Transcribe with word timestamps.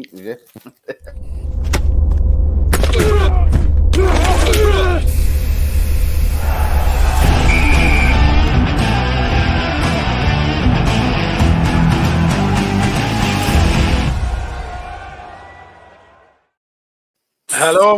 assim. 0.00 0.36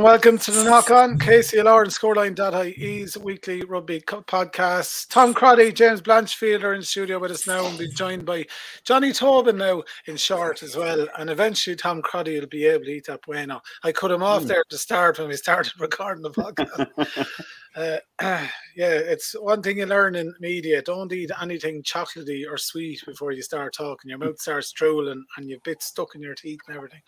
Welcome 0.07 0.39
to 0.39 0.53
the 0.53 0.63
Knock 0.63 0.93
On 0.93 1.19
KCLR 1.19 1.83
and 1.83 1.91
Scoreline.ie's 1.91 3.19
weekly 3.19 3.65
rugby 3.65 4.01
podcast. 4.03 5.09
Tom 5.09 5.35
Crotty, 5.35 5.73
James 5.73 6.01
Blanchfield 6.01 6.63
are 6.63 6.75
in 6.75 6.83
studio 6.83 7.19
with 7.19 7.33
us 7.33 7.49
now 7.49 7.67
and 7.67 7.77
we'll 7.77 7.89
be 7.89 7.93
joined 7.93 8.25
by 8.25 8.47
Johnny 8.85 9.13
Tobin 9.13 9.57
now 9.57 9.83
in 10.07 10.17
short 10.17 10.63
as 10.63 10.77
well. 10.77 11.09
And 11.19 11.29
eventually 11.29 11.75
Tom 11.75 12.03
Crotty 12.03 12.39
will 12.39 12.47
be 12.47 12.67
able 12.67 12.85
to 12.85 12.93
eat 12.93 13.07
that 13.07 13.23
bueno. 13.23 13.61
I 13.83 13.91
cut 13.91 14.13
him 14.13 14.23
off 14.23 14.45
there 14.45 14.63
to 14.69 14.79
start 14.79 15.19
when 15.19 15.27
we 15.27 15.35
started 15.35 15.73
recording 15.81 16.23
the 16.23 16.31
podcast. 16.31 17.27
uh, 17.75 17.99
yeah, 18.77 18.93
it's 18.93 19.33
one 19.33 19.61
thing 19.61 19.79
you 19.79 19.87
learn 19.87 20.15
in 20.15 20.33
media. 20.39 20.83
Don't 20.83 21.13
eat 21.13 21.33
anything 21.43 21.83
chocolatey 21.83 22.45
or 22.49 22.59
sweet 22.59 23.03
before 23.05 23.33
you 23.33 23.43
start 23.43 23.75
talking. 23.75 24.11
Your 24.11 24.19
mouth 24.19 24.39
starts 24.39 24.71
drooling 24.71 25.25
and 25.37 25.51
you've 25.51 25.65
bits 25.65 25.87
stuck 25.87 26.15
in 26.15 26.23
your 26.23 26.37
teeth 26.37 26.61
and 26.69 26.77
everything. 26.77 27.03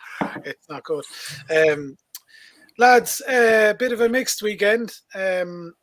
It's 0.44 0.68
not 0.68 0.82
good. 0.82 1.04
Um, 1.48 1.96
Lads, 2.80 3.20
a 3.28 3.70
uh, 3.70 3.72
bit 3.72 3.90
of 3.90 4.02
a 4.02 4.08
mixed 4.08 4.40
weekend. 4.40 4.94
Um, 5.12 5.74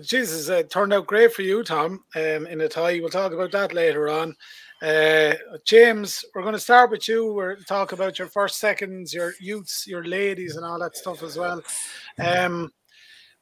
Jesus, 0.00 0.48
it 0.48 0.70
turned 0.70 0.94
out 0.94 1.06
great 1.06 1.34
for 1.34 1.42
you, 1.42 1.62
Tom, 1.62 2.04
um, 2.16 2.46
in 2.46 2.62
a 2.62 2.68
tie. 2.68 3.00
We'll 3.00 3.10
talk 3.10 3.32
about 3.32 3.52
that 3.52 3.74
later 3.74 4.08
on. 4.08 4.34
Uh, 4.80 5.34
James, 5.66 6.24
we're 6.34 6.40
going 6.40 6.54
to 6.54 6.58
start 6.58 6.90
with 6.90 7.06
you. 7.06 7.34
We're 7.34 7.56
talk 7.56 7.92
about 7.92 8.18
your 8.18 8.28
first 8.28 8.56
seconds, 8.56 9.12
your 9.12 9.34
youths, 9.40 9.86
your 9.86 10.04
ladies, 10.04 10.56
and 10.56 10.64
all 10.64 10.78
that 10.78 10.96
stuff 10.96 11.22
as 11.22 11.36
well. 11.36 11.62
Um, 12.18 12.70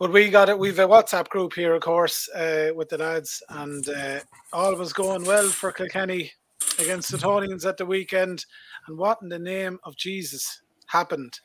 but 0.01 0.11
we 0.11 0.29
got 0.29 0.49
it. 0.49 0.59
We've 0.59 0.81
a 0.81 0.89
WhatsApp 0.89 1.29
group 1.29 1.55
here, 1.55 1.75
of 1.77 1.83
course, 1.83 2.29
uh, 2.31 2.71
with 2.75 2.89
the 2.89 2.99
lads, 2.99 3.41
and 3.51 3.89
uh, 3.89 4.19
all 4.53 4.73
of 4.73 4.81
us 4.81 4.93
going 4.93 5.25
well 5.25 5.49
for 5.49 5.71
Kilkenny 5.71 6.33
against 6.81 7.13
the 7.13 7.19
Tonians 7.19 7.65
at 7.65 7.77
the 7.77 7.87
weekend. 7.87 8.45
And 8.89 8.99
what 8.99 9.19
in 9.23 9.29
the 9.29 9.39
name 9.39 9.79
of 9.85 9.95
Jesus 9.95 10.63
happened 10.89 11.39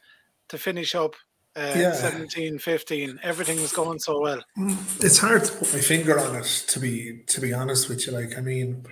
to 0.49 0.57
finish 0.57 0.95
up 0.95 1.13
uh, 1.55 1.73
yeah. 1.75 1.93
17, 1.93 2.59
15. 2.59 3.19
Everything 3.23 3.61
was 3.61 3.71
going 3.71 3.99
so 3.99 4.19
well. 4.19 4.41
Mm, 4.57 5.03
it's 5.03 5.17
hard 5.17 5.45
to 5.45 5.51
put 5.53 5.73
my 5.73 5.79
finger 5.79 6.19
on 6.19 6.35
it, 6.35 6.65
to 6.67 6.79
be 6.79 7.23
to 7.27 7.39
be 7.39 7.53
honest 7.53 7.87
with 7.87 8.05
you. 8.05 8.13
Like, 8.13 8.37
I 8.37 8.41
mean, 8.41 8.85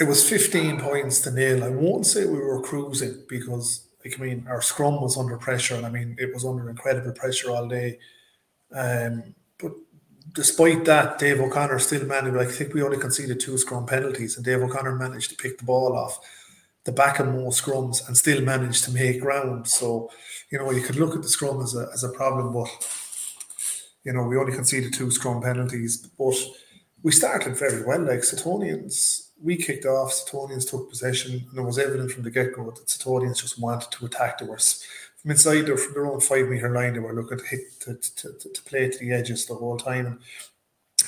it 0.00 0.08
was 0.08 0.28
15 0.28 0.80
points 0.80 1.20
to 1.20 1.30
nil. 1.30 1.62
I 1.62 1.68
won't 1.68 2.06
say 2.06 2.26
we 2.26 2.38
were 2.38 2.60
cruising 2.60 3.22
because, 3.28 3.86
like, 4.04 4.18
I 4.18 4.22
mean, 4.22 4.46
our 4.48 4.60
scrum 4.60 5.00
was 5.00 5.16
under 5.16 5.36
pressure, 5.36 5.76
and 5.76 5.86
I 5.86 5.90
mean, 5.90 6.16
it 6.18 6.34
was 6.34 6.44
under 6.44 6.68
incredible 6.68 7.12
pressure 7.12 7.50
all 7.50 7.68
day. 7.68 7.98
Um, 8.72 9.34
but 9.58 9.72
despite 10.32 10.84
that, 10.86 11.18
Dave 11.18 11.40
O'Connor 11.40 11.78
still 11.78 12.06
managed. 12.06 12.36
Like, 12.36 12.48
I 12.48 12.52
think 12.52 12.74
we 12.74 12.82
only 12.82 12.98
conceded 12.98 13.38
two 13.38 13.56
scrum 13.56 13.86
penalties, 13.86 14.36
and 14.36 14.44
Dave 14.44 14.62
O'Connor 14.62 14.96
managed 14.96 15.30
to 15.30 15.36
pick 15.36 15.58
the 15.58 15.64
ball 15.64 15.96
off 15.96 16.18
the 16.84 16.92
back 16.92 17.18
of 17.18 17.28
more 17.28 17.50
scrums 17.50 18.06
and 18.06 18.16
still 18.16 18.40
managed 18.40 18.84
to 18.84 18.92
make 18.92 19.20
ground. 19.20 19.68
So 19.68 20.10
you 20.50 20.58
know, 20.58 20.70
you 20.72 20.82
could 20.82 20.96
look 20.96 21.14
at 21.14 21.22
the 21.22 21.28
scrum 21.28 21.62
as 21.62 21.76
a, 21.76 21.88
as 21.94 22.02
a 22.02 22.08
problem, 22.08 22.52
but, 22.52 22.68
you 24.04 24.12
know, 24.12 24.24
we 24.24 24.36
only 24.36 24.52
conceded 24.52 24.92
two 24.92 25.10
scrum 25.10 25.40
penalties, 25.40 26.08
but 26.18 26.34
we 27.02 27.12
started 27.12 27.56
very 27.56 27.84
well. 27.84 28.00
Like 28.00 28.20
Setonians, 28.20 29.28
we 29.40 29.56
kicked 29.56 29.86
off, 29.86 30.10
Setonians 30.10 30.68
took 30.68 30.90
possession, 30.90 31.46
and 31.48 31.58
it 31.58 31.62
was 31.62 31.78
evident 31.78 32.10
from 32.10 32.24
the 32.24 32.30
get 32.30 32.54
go 32.54 32.70
that 32.70 32.86
Setonians 32.86 33.40
just 33.40 33.60
wanted 33.60 33.90
to 33.92 34.06
attack 34.06 34.38
the 34.38 34.46
worst. 34.46 34.84
From 35.18 35.30
inside 35.30 35.66
their, 35.66 35.76
from 35.76 35.94
their 35.94 36.06
own 36.06 36.20
five 36.20 36.48
metre 36.48 36.74
line, 36.74 36.94
they 36.94 36.98
were 36.98 37.14
looking 37.14 37.38
to 37.38 37.46
hit, 37.46 37.78
to, 37.80 37.94
to, 37.94 38.32
to, 38.32 38.48
to 38.52 38.62
play 38.62 38.88
to 38.88 38.98
the 38.98 39.12
edges 39.12 39.46
the 39.46 39.54
whole 39.54 39.76
time. 39.76 40.06
And 40.06 40.18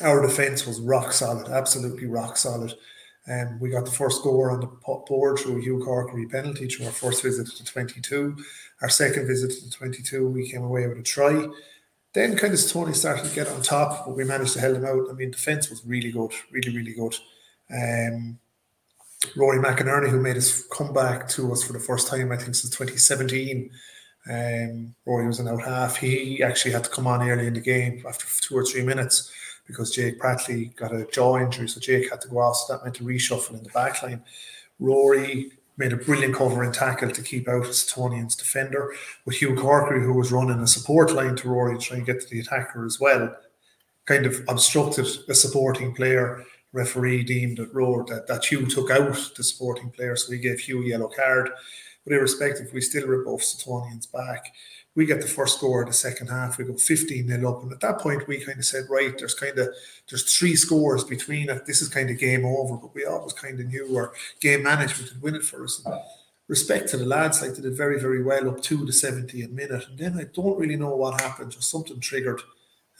our 0.02 0.24
defence 0.24 0.66
was 0.66 0.80
rock 0.80 1.12
solid, 1.12 1.48
absolutely 1.48 2.06
rock 2.06 2.36
solid. 2.36 2.74
Um, 3.28 3.60
we 3.60 3.70
got 3.70 3.84
the 3.84 3.90
first 3.90 4.18
score 4.18 4.50
on 4.50 4.60
the 4.60 4.66
board 4.66 5.38
through 5.38 5.60
Hugh 5.60 5.78
Corkery 5.78 6.28
penalty 6.30 6.66
through 6.66 6.86
our 6.86 6.92
first 6.92 7.22
visit 7.22 7.46
to 7.46 7.64
22. 7.64 8.36
Our 8.80 8.88
second 8.88 9.26
visit 9.26 9.52
to 9.62 9.70
22, 9.70 10.28
we 10.28 10.50
came 10.50 10.64
away 10.64 10.88
with 10.88 10.98
a 10.98 11.02
try. 11.02 11.46
Then 12.14 12.36
kind 12.36 12.52
of 12.52 12.68
Tony 12.68 12.92
started 12.92 13.24
to 13.24 13.34
get 13.34 13.48
on 13.48 13.62
top, 13.62 14.06
but 14.06 14.16
we 14.16 14.24
managed 14.24 14.54
to 14.54 14.60
hold 14.60 14.76
them 14.76 14.84
out. 14.84 15.08
I 15.08 15.12
mean, 15.14 15.30
defence 15.30 15.70
was 15.70 15.84
really 15.86 16.10
good, 16.10 16.32
really, 16.50 16.76
really 16.76 16.94
good. 16.94 17.14
Um, 17.72 18.38
Rory 19.36 19.60
McInerney, 19.60 20.10
who 20.10 20.20
made 20.20 20.34
his 20.34 20.66
comeback 20.72 21.28
to 21.30 21.52
us 21.52 21.62
for 21.62 21.72
the 21.72 21.78
first 21.78 22.08
time, 22.08 22.32
I 22.32 22.36
think, 22.36 22.56
since 22.56 22.76
2017. 22.76 23.70
Um, 24.28 24.94
Rory 25.06 25.26
was 25.28 25.38
an 25.38 25.48
out 25.48 25.62
half. 25.62 25.96
He 25.96 26.42
actually 26.42 26.72
had 26.72 26.84
to 26.84 26.90
come 26.90 27.06
on 27.06 27.28
early 27.28 27.46
in 27.46 27.54
the 27.54 27.60
game 27.60 28.04
after 28.06 28.26
two 28.40 28.56
or 28.56 28.64
three 28.64 28.82
minutes 28.82 29.32
because 29.66 29.90
Jake 29.90 30.20
Pratley 30.20 30.74
got 30.76 30.94
a 30.94 31.06
jaw 31.12 31.38
injury, 31.38 31.68
so 31.68 31.80
Jake 31.80 32.10
had 32.10 32.20
to 32.22 32.28
go 32.28 32.38
off. 32.38 32.56
So 32.56 32.72
that 32.72 32.84
meant 32.84 33.00
a 33.00 33.02
reshuffle 33.02 33.56
in 33.56 33.62
the 33.62 33.70
back 33.70 34.02
line. 34.02 34.22
Rory 34.78 35.52
made 35.76 35.92
a 35.92 35.96
brilliant 35.96 36.34
covering 36.34 36.72
tackle 36.72 37.10
to 37.10 37.22
keep 37.22 37.48
out 37.48 37.64
Setonian's 37.64 38.36
defender, 38.36 38.92
with 39.24 39.36
Hugh 39.36 39.54
Corkery, 39.54 40.04
who 40.04 40.12
was 40.12 40.32
running 40.32 40.60
a 40.60 40.66
support 40.66 41.12
line 41.12 41.36
to 41.36 41.48
Rory 41.48 41.78
to 41.78 41.84
try 41.84 41.96
and 41.96 42.06
get 42.06 42.20
to 42.20 42.28
the 42.28 42.40
attacker 42.40 42.84
as 42.84 43.00
well, 43.00 43.34
kind 44.04 44.26
of 44.26 44.40
obstructed 44.48 45.06
a 45.28 45.34
supporting 45.34 45.94
player. 45.94 46.44
Referee 46.72 47.24
deemed 47.24 47.58
that 47.58 47.74
Rory 47.74 48.04
that, 48.08 48.26
that 48.26 48.44
Hugh 48.44 48.66
took 48.66 48.90
out 48.90 49.32
the 49.36 49.44
supporting 49.44 49.90
player, 49.90 50.16
so 50.16 50.32
he 50.32 50.38
gave 50.38 50.60
Hugh 50.60 50.82
a 50.82 50.86
yellow 50.86 51.08
card. 51.08 51.50
But 52.04 52.14
irrespective, 52.14 52.72
we 52.72 52.80
still 52.80 53.06
were 53.06 53.24
both 53.24 53.42
Setonian's 53.42 54.06
back 54.06 54.52
we 54.94 55.06
get 55.06 55.22
the 55.22 55.26
first 55.28 55.56
score 55.56 55.82
in 55.82 55.88
the 55.88 55.94
second 55.94 56.28
half. 56.28 56.58
We 56.58 56.64
go 56.64 56.74
15 56.74 57.26
nil 57.26 57.48
up. 57.48 57.62
And 57.62 57.72
at 57.72 57.80
that 57.80 57.98
point, 57.98 58.28
we 58.28 58.44
kind 58.44 58.58
of 58.58 58.64
said, 58.64 58.84
right, 58.90 59.16
there's 59.18 59.34
kind 59.34 59.58
of 59.58 59.68
there's 60.08 60.36
three 60.36 60.54
scores 60.54 61.04
between 61.04 61.48
it. 61.48 61.64
This 61.64 61.80
is 61.80 61.88
kind 61.88 62.10
of 62.10 62.18
game 62.18 62.44
over. 62.44 62.76
But 62.76 62.94
we 62.94 63.06
always 63.06 63.32
kind 63.32 63.58
of 63.58 63.66
knew 63.66 63.96
our 63.96 64.12
game 64.40 64.62
management 64.62 65.12
would 65.12 65.22
win 65.22 65.34
it 65.34 65.44
for 65.44 65.64
us. 65.64 65.82
And 65.84 65.94
respect 66.46 66.90
to 66.90 66.98
the 66.98 67.06
lads, 67.06 67.40
like 67.40 67.54
they 67.54 67.62
did 67.62 67.76
very, 67.76 67.98
very 67.98 68.22
well 68.22 68.50
up 68.50 68.62
to 68.62 68.84
the 68.84 68.92
70th 68.92 69.50
minute. 69.50 69.88
And 69.88 69.98
then 69.98 70.18
I 70.18 70.24
don't 70.24 70.58
really 70.58 70.76
know 70.76 70.94
what 70.94 71.20
happened. 71.20 71.52
Just 71.52 71.70
something 71.70 72.00
triggered. 72.00 72.42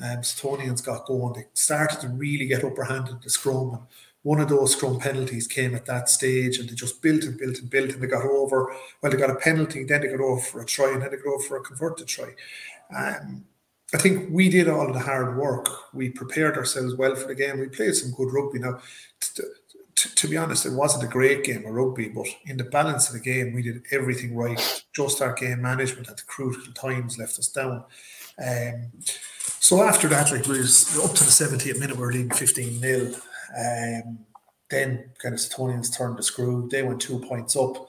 Um, 0.01 0.19
Setonians 0.19 0.85
got 0.85 1.05
going. 1.07 1.35
They 1.35 1.45
started 1.53 2.01
to 2.01 2.09
really 2.09 2.47
get 2.47 2.65
upper 2.65 2.85
hand 2.85 3.11
the 3.23 3.29
scrum. 3.29 3.75
And 3.75 3.83
one 4.23 4.41
of 4.41 4.49
those 4.49 4.73
scrum 4.73 4.99
penalties 4.99 5.47
came 5.47 5.75
at 5.75 5.87
that 5.87 6.09
stage 6.09 6.59
and 6.59 6.69
they 6.69 6.75
just 6.75 7.03
built 7.03 7.25
and 7.25 7.37
built 7.39 7.59
and 7.59 7.71
built 7.71 7.93
and 7.93 8.03
they 8.03 8.07
got 8.07 8.25
over. 8.25 8.75
Well, 9.01 9.11
they 9.11 9.19
got 9.19 9.31
a 9.31 9.37
penalty, 9.37 9.85
then 9.85 10.01
they 10.01 10.09
got 10.09 10.21
over 10.21 10.41
for 10.41 10.63
a 10.63 10.65
try, 10.65 10.93
and 10.93 11.03
then 11.03 11.11
they 11.11 11.17
got 11.17 11.27
over 11.27 11.43
for 11.43 11.57
a 11.57 11.63
converted 11.63 12.07
try. 12.07 12.35
Um, 12.97 13.45
I 13.95 13.99
think 13.99 14.29
we 14.31 14.49
did 14.49 14.69
all 14.69 14.93
the 14.93 15.01
hard 15.01 15.37
work. 15.37 15.69
We 15.93 16.09
prepared 16.09 16.57
ourselves 16.57 16.95
well 16.95 17.15
for 17.15 17.29
the 17.29 17.35
game. 17.35 17.59
We 17.59 17.69
played 17.69 17.95
some 17.95 18.13
good 18.13 18.33
rugby. 18.33 18.59
Now, 18.59 18.81
to, 19.21 19.43
to, 19.97 20.15
to, 20.15 20.29
be 20.29 20.37
honest, 20.37 20.65
it 20.65 20.73
wasn't 20.73 21.05
a 21.05 21.09
great 21.09 21.45
game 21.45 21.67
of 21.67 21.75
rugby, 21.75 22.09
but 22.09 22.27
in 22.47 22.57
the 22.57 22.65
balance 22.65 23.09
of 23.09 23.15
the 23.15 23.21
game, 23.21 23.53
we 23.53 23.63
did 23.63 23.83
everything 23.91 24.35
right. 24.35 24.85
Just 24.95 25.21
our 25.21 25.35
game 25.35 25.61
management 25.61 26.09
at 26.09 26.17
the 26.17 26.23
crucial 26.23 26.73
times 26.73 27.19
left 27.19 27.39
us 27.39 27.49
down. 27.49 27.85
Um, 28.39 28.93
so 29.59 29.83
after 29.83 30.09
that, 30.09 30.31
like 30.31 30.47
we 30.47 30.59
was 30.59 30.99
up 30.99 31.15
to 31.15 31.25
the 31.25 31.31
70th 31.31 31.79
minute, 31.79 31.97
we 31.97 32.03
were 32.03 32.13
leading 32.13 32.31
15 32.31 32.81
0. 32.81 33.15
Um, 33.57 34.19
then 34.71 35.11
kind 35.19 35.35
of 35.35 35.41
Setonians 35.41 35.97
turned 35.97 36.17
the 36.17 36.23
screw. 36.23 36.69
They 36.71 36.83
went 36.83 37.01
two 37.01 37.21
points 37.21 37.55
up. 37.57 37.87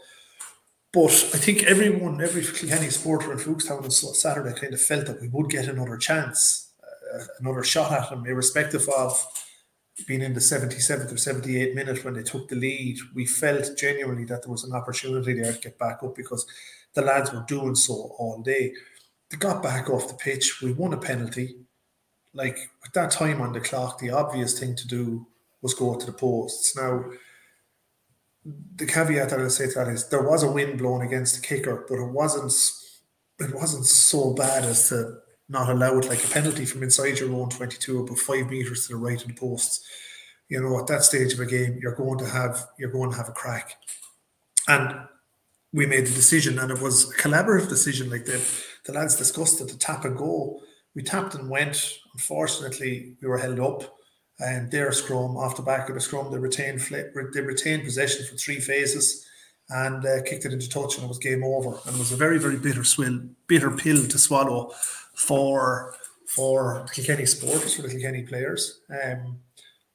But 0.91 1.11
I 1.33 1.39
think 1.39 1.63
everyone, 1.63 2.21
every 2.21 2.43
Kilkenny 2.43 2.89
supporter 2.89 3.31
in 3.31 3.39
Foulkstown 3.39 3.83
on 3.83 3.89
Saturday 3.89 4.53
kind 4.59 4.73
of 4.73 4.81
felt 4.81 5.07
that 5.07 5.19
we 5.21 5.27
would 5.29 5.49
get 5.49 5.67
another 5.67 5.97
chance, 5.97 6.71
uh, 7.15 7.23
another 7.39 7.63
shot 7.63 7.91
at 7.91 8.11
them, 8.11 8.25
irrespective 8.27 8.87
of 8.89 9.25
being 10.07 10.21
in 10.21 10.33
the 10.33 10.39
77th 10.39 11.11
or 11.11 11.15
78th 11.15 11.73
minute 11.73 12.03
when 12.03 12.13
they 12.13 12.21
took 12.21 12.47
the 12.47 12.55
lead. 12.55 12.97
We 13.15 13.25
felt 13.25 13.75
genuinely 13.75 14.25
that 14.25 14.43
there 14.43 14.51
was 14.51 14.65
an 14.65 14.73
opportunity 14.73 15.33
there 15.33 15.53
to 15.53 15.59
get 15.59 15.79
back 15.79 16.03
up 16.03 16.15
because 16.15 16.45
the 16.93 17.01
lads 17.01 17.33
were 17.33 17.45
doing 17.47 17.75
so 17.75 18.13
all 18.19 18.41
day. 18.43 18.73
They 19.29 19.37
got 19.37 19.63
back 19.63 19.89
off 19.89 20.09
the 20.09 20.13
pitch. 20.13 20.61
We 20.61 20.73
won 20.73 20.93
a 20.93 20.97
penalty. 20.97 21.55
Like 22.35 22.57
at 22.85 22.93
that 22.93 23.11
time 23.11 23.41
on 23.41 23.53
the 23.53 23.61
clock, 23.61 23.99
the 23.99 24.11
obvious 24.11 24.59
thing 24.59 24.75
to 24.75 24.87
do 24.87 25.25
was 25.63 25.73
go 25.73 25.95
to 25.95 26.05
the 26.05 26.11
posts. 26.11 26.75
Now, 26.75 27.05
the 28.75 28.85
caveat 28.85 29.29
that 29.29 29.39
I'll 29.39 29.49
say 29.49 29.67
to 29.67 29.73
that 29.75 29.87
is 29.87 30.09
there 30.09 30.21
was 30.21 30.43
a 30.43 30.51
wind 30.51 30.77
blowing 30.77 31.07
against 31.07 31.35
the 31.35 31.47
kicker, 31.47 31.85
but 31.87 31.95
it 31.95 32.11
wasn't 32.11 32.53
it 33.39 33.55
wasn't 33.55 33.85
so 33.85 34.33
bad 34.33 34.65
as 34.65 34.89
to 34.89 35.17
not 35.49 35.69
allow 35.69 35.97
it 35.97 36.07
like 36.07 36.23
a 36.23 36.27
penalty 36.27 36.65
from 36.65 36.83
inside 36.83 37.19
your 37.19 37.33
own 37.33 37.49
22 37.49 37.99
about 37.99 38.17
five 38.19 38.49
meters 38.49 38.85
to 38.87 38.93
the 38.93 38.99
right 38.99 39.21
of 39.21 39.27
the 39.27 39.33
posts. 39.33 39.83
You 40.49 40.61
know, 40.61 40.79
at 40.79 40.87
that 40.87 41.03
stage 41.03 41.33
of 41.33 41.39
a 41.39 41.45
game, 41.45 41.79
you're 41.81 41.95
going 41.95 42.19
to 42.19 42.29
have 42.29 42.67
you're 42.77 42.91
going 42.91 43.11
to 43.11 43.17
have 43.17 43.29
a 43.29 43.33
crack. 43.33 43.77
And 44.67 45.07
we 45.71 45.85
made 45.85 46.05
the 46.05 46.13
decision, 46.13 46.59
and 46.59 46.71
it 46.71 46.81
was 46.81 47.09
a 47.09 47.15
collaborative 47.15 47.69
decision. 47.69 48.09
Like 48.09 48.25
the 48.25 48.45
the 48.85 48.93
lads 48.93 49.15
discussed 49.15 49.61
it, 49.61 49.69
the 49.69 49.77
tap 49.77 50.03
and 50.03 50.17
go. 50.17 50.59
We 50.93 51.03
tapped 51.03 51.33
and 51.35 51.49
went. 51.49 51.97
Unfortunately, 52.13 53.15
we 53.21 53.27
were 53.27 53.37
held 53.37 53.59
up 53.59 53.97
and 54.39 54.71
their 54.71 54.91
scrum 54.91 55.37
off 55.37 55.55
the 55.55 55.61
back 55.61 55.89
of 55.89 55.95
the 55.95 56.01
scrum, 56.01 56.31
they 56.31 56.37
retained 56.37 56.79
they 56.79 57.41
retained 57.41 57.83
possession 57.83 58.25
for 58.25 58.35
three 58.35 58.59
phases, 58.59 59.25
and 59.69 60.05
uh, 60.05 60.21
kicked 60.23 60.45
it 60.45 60.53
into 60.53 60.69
touch, 60.69 60.95
and 60.95 61.05
it 61.05 61.07
was 61.07 61.17
game 61.17 61.43
over. 61.43 61.79
And 61.85 61.95
it 61.95 61.99
was 61.99 62.11
a 62.11 62.17
very, 62.17 62.37
very 62.39 62.57
bitter 62.57 62.83
swill, 62.83 63.19
bitter 63.47 63.71
pill 63.71 64.05
to 64.07 64.17
swallow 64.17 64.71
for 65.15 65.95
for 66.27 66.85
Kilkenny 66.93 67.25
supporters, 67.25 67.75
for 67.75 67.83
the 67.83 67.89
Kilkenny 67.89 68.23
players. 68.23 68.81
Um, 68.89 69.37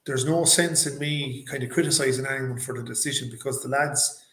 there's 0.07 0.25
no 0.25 0.45
sense 0.45 0.87
in 0.87 0.99
me 0.99 1.45
kind 1.45 1.63
of 1.63 1.71
criticising 1.71 2.27
anyone 2.27 2.59
for 2.59 2.75
the 2.75 2.83
decision 2.83 3.29
because 3.31 3.63
the 3.63 3.69
lads 3.69 4.25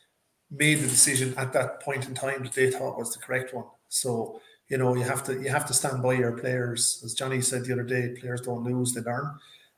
made 0.50 0.80
the 0.80 0.88
decision 0.88 1.34
at 1.38 1.52
that 1.54 1.82
point 1.82 2.08
in 2.08 2.14
time 2.14 2.44
that 2.44 2.54
they 2.54 2.72
thought 2.72 2.98
was 2.98 3.14
the 3.14 3.20
correct 3.20 3.54
one. 3.54 3.66
So 3.90 4.40
you 4.70 4.78
know 4.78 4.96
you 4.96 5.04
have 5.04 5.24
to 5.24 5.34
you 5.42 5.50
have 5.50 5.66
to 5.66 5.74
stand 5.74 6.02
by 6.02 6.14
your 6.14 6.32
players. 6.32 7.02
As 7.04 7.14
Johnny 7.14 7.42
said 7.42 7.66
the 7.66 7.74
other 7.74 7.84
day, 7.84 8.16
players 8.20 8.42
don't 8.42 8.64
lose, 8.64 8.94
they 8.94 9.02
learn. 9.02 9.38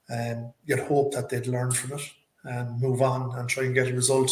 And 0.09 0.45
um, 0.45 0.54
you'd 0.65 0.80
hope 0.80 1.13
that 1.13 1.30
they'd 1.30 1.48
learn 1.48 1.71
from 1.71 2.00
it 2.00 2.12
and 2.44 2.80
move 2.81 3.01
on 3.01 3.38
and 3.38 3.50
try 3.50 3.63
and 3.63 3.75
get 3.75 3.88
a 3.88 3.94
result, 3.94 4.31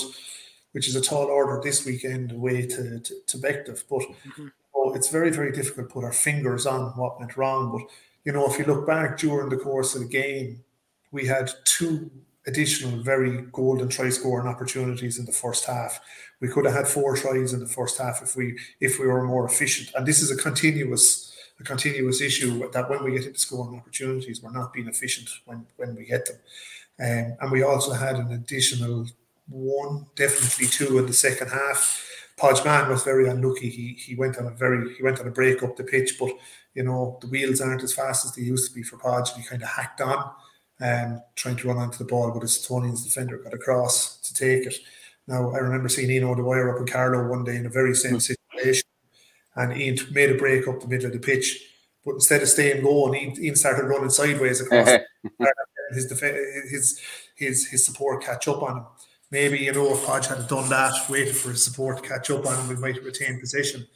which 0.72 0.88
is 0.88 0.96
a 0.96 1.02
tall 1.02 1.26
order 1.26 1.60
this 1.62 1.86
weekend 1.86 2.32
away 2.32 2.66
to 2.66 3.00
to, 3.00 3.14
to 3.28 3.38
Bective. 3.38 3.84
But 3.90 4.02
mm-hmm. 4.02 4.48
oh, 4.76 4.94
it's 4.94 5.10
very 5.10 5.32
very 5.32 5.52
difficult 5.52 5.90
to 5.90 5.94
put 5.94 6.04
our 6.04 6.14
fingers 6.14 6.66
on 6.66 6.92
what 6.98 7.20
went 7.20 7.36
wrong. 7.36 7.72
But 7.72 7.94
you 8.24 8.32
know 8.32 8.50
if 8.50 8.58
you 8.58 8.66
look 8.66 8.88
back 8.88 9.18
during 9.18 9.50
the 9.50 9.58
course 9.58 9.96
of 9.96 10.02
the 10.02 10.08
game, 10.08 10.64
we 11.12 11.28
had 11.28 11.52
two 11.66 12.10
additional 12.48 13.02
very 13.02 13.42
golden 13.52 13.90
try 13.90 14.10
scoring 14.10 14.48
opportunities 14.48 15.18
in 15.18 15.26
the 15.26 15.32
first 15.32 15.66
half. 15.66 16.00
We 16.40 16.48
could 16.48 16.66
have 16.66 16.76
had 16.76 16.88
four 16.88 17.16
tries 17.16 17.54
in 17.54 17.60
the 17.60 17.68
first 17.68 17.98
half 17.98 18.22
if 18.22 18.36
we 18.36 18.58
if 18.80 19.00
we 19.00 19.08
were 19.08 19.24
more 19.24 19.46
efficient. 19.46 19.92
And 19.96 20.06
this 20.06 20.22
is 20.22 20.32
a 20.32 20.42
continuous 20.42 21.35
a 21.60 21.64
continuous 21.64 22.22
issue 22.22 22.70
that 22.72 22.90
when 22.90 23.04
we 23.04 23.12
get 23.12 23.26
into 23.26 23.40
scoring 23.40 23.80
opportunities, 23.80 24.42
we're 24.42 24.52
not 24.52 24.74
being 24.74 24.88
efficient 24.88 25.30
when 25.46 25.66
when 25.78 25.96
we 25.96 26.06
get 26.06 26.26
them. 26.26 26.38
Um, 27.00 27.38
and 27.42 27.52
we 27.52 27.64
also 27.64 27.94
had 27.94 28.16
an 28.16 28.32
additional 28.32 29.06
one, 29.48 30.08
definitely 30.16 30.68
two 30.68 30.98
in 30.98 31.06
the 31.06 31.14
second 31.14 31.50
half. 31.50 32.02
Podgeman 32.38 32.90
was 32.90 33.04
very 33.04 33.28
unlucky. 33.30 33.70
He 33.70 33.94
he 33.94 34.16
went 34.16 34.38
on 34.38 34.48
a 34.48 34.52
very 34.52 34.94
he 34.96 35.04
went 35.04 35.20
on 35.20 35.28
a 35.28 35.32
break 35.32 35.64
up 35.64 35.76
the 35.76 35.84
pitch, 35.84 36.18
but 36.20 36.32
you 36.74 36.84
know 36.84 37.18
the 37.22 37.28
wheels 37.28 37.62
aren't 37.62 37.84
as 37.84 37.94
fast 37.94 38.26
as 38.26 38.34
they 38.34 38.42
used 38.42 38.68
to 38.68 38.76
be 38.76 38.84
for 38.84 38.98
Podge. 38.98 39.34
He 39.34 39.44
kind 39.44 39.62
of 39.62 39.70
hacked 39.70 40.02
on 40.02 40.32
um, 40.82 41.22
trying 41.36 41.56
to 41.58 41.68
run 41.68 41.78
onto 41.78 41.98
the 41.98 42.06
ball, 42.06 42.32
but 42.32 42.42
his 42.42 42.58
Estonian's 42.58 43.04
defender 43.04 43.38
got 43.38 43.54
across 43.54 44.18
to 44.22 44.34
take 44.34 44.66
it. 44.66 44.76
Now, 45.28 45.52
I 45.52 45.58
remember 45.58 45.90
seeing 45.90 46.12
Ian 46.12 46.26
O'Dwyer 46.26 46.74
up 46.74 46.80
in 46.80 46.88
Carlow 46.88 47.28
one 47.28 47.44
day 47.44 47.56
in 47.56 47.66
a 47.66 47.70
very 47.70 47.96
same 47.96 48.14
hmm. 48.14 48.20
And 49.56 49.78
Ian 49.78 49.98
made 50.12 50.32
a 50.32 50.36
break 50.36 50.68
up 50.68 50.80
the 50.80 50.88
middle 50.88 51.08
of 51.08 51.14
the 51.14 51.20
pitch, 51.20 51.64
but 52.04 52.16
instead 52.16 52.42
of 52.42 52.50
staying 52.50 52.84
low, 52.84 53.12
and 53.12 53.40
Ian 53.40 53.56
started 53.56 53.86
running 53.86 54.10
sideways 54.10 54.62
across 54.62 54.88
his, 55.92 56.10
his 56.70 57.02
his 57.36 57.68
his 57.68 57.86
support 57.86 58.24
catch 58.24 58.48
up 58.48 58.62
on 58.62 58.78
him. 58.78 58.86
Maybe 59.32 59.60
you 59.60 59.74
know 59.74 59.94
if 59.94 60.06
Podge 60.06 60.28
had 60.28 60.48
done 60.48 60.70
that, 60.70 61.10
waited 61.10 61.36
for 61.36 61.50
his 61.50 61.64
support 61.64 62.04
to 62.04 62.10
catch 62.10 62.30
up 62.30 62.46
on 62.46 62.58
him, 62.60 62.70
we 62.70 62.76
might 62.76 63.04
retain 63.04 63.40
possession. 63.40 63.88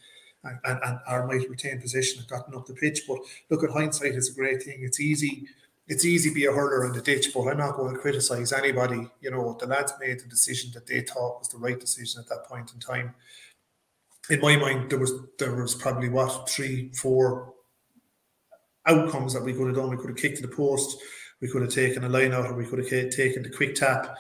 And, 0.42 0.58
and, 0.64 0.80
and 0.86 1.00
or 1.06 1.28
might 1.28 1.50
retain 1.50 1.82
possession 1.82 2.20
and 2.20 2.28
gotten 2.30 2.56
up 2.56 2.66
the 2.66 2.74
pitch. 2.74 3.02
But 3.06 3.18
look 3.50 3.62
at 3.62 3.72
hindsight, 3.72 4.14
it's 4.14 4.30
a 4.30 4.34
great 4.34 4.64
thing. 4.64 4.78
It's 4.80 5.02
easy 5.02 5.50
it's 5.90 6.06
easy 6.06 6.30
to 6.30 6.36
be 6.36 6.46
a 6.46 6.52
hurler 6.52 6.86
in 6.86 6.94
the 6.94 7.02
ditch, 7.02 7.34
but 7.34 7.48
I'm 7.48 7.58
not 7.58 7.76
going 7.76 7.96
to 7.96 8.00
criticise 8.00 8.54
anybody. 8.54 9.10
You 9.22 9.32
know, 9.32 9.58
the 9.60 9.66
lads 9.66 9.92
made 10.00 10.20
the 10.20 10.30
decision 10.30 10.70
that 10.76 10.86
they 10.86 11.02
thought 11.02 11.40
was 11.40 11.50
the 11.50 11.58
right 11.58 11.80
decision 11.80 12.22
at 12.22 12.30
that 12.30 12.46
point 12.46 12.72
in 12.74 12.80
time. 12.80 13.16
In 14.30 14.42
my 14.42 14.56
mind, 14.56 14.90
there 14.90 15.00
was 15.00 15.14
there 15.38 15.56
was 15.56 15.76
probably 15.76 16.10
what 16.10 16.50
three, 16.50 16.92
four 16.94 17.54
outcomes 18.86 19.34
that 19.34 19.44
we 19.44 19.54
could 19.54 19.68
have 19.68 19.76
done. 19.76 19.90
We 19.90 19.98
could 19.98 20.10
have 20.10 20.18
kicked 20.18 20.38
to 20.38 20.48
the 20.48 20.56
post, 20.56 20.98
we 21.42 21.50
could 21.50 21.62
have 21.62 21.72
taken 21.74 22.04
a 22.04 22.10
line 22.10 22.34
out, 22.34 22.46
or 22.46 22.54
we 22.54 22.66
could 22.66 22.80
have 22.80 22.90
taken 22.90 23.44
the 23.44 23.50
quick 23.50 23.76
tap. 23.76 24.18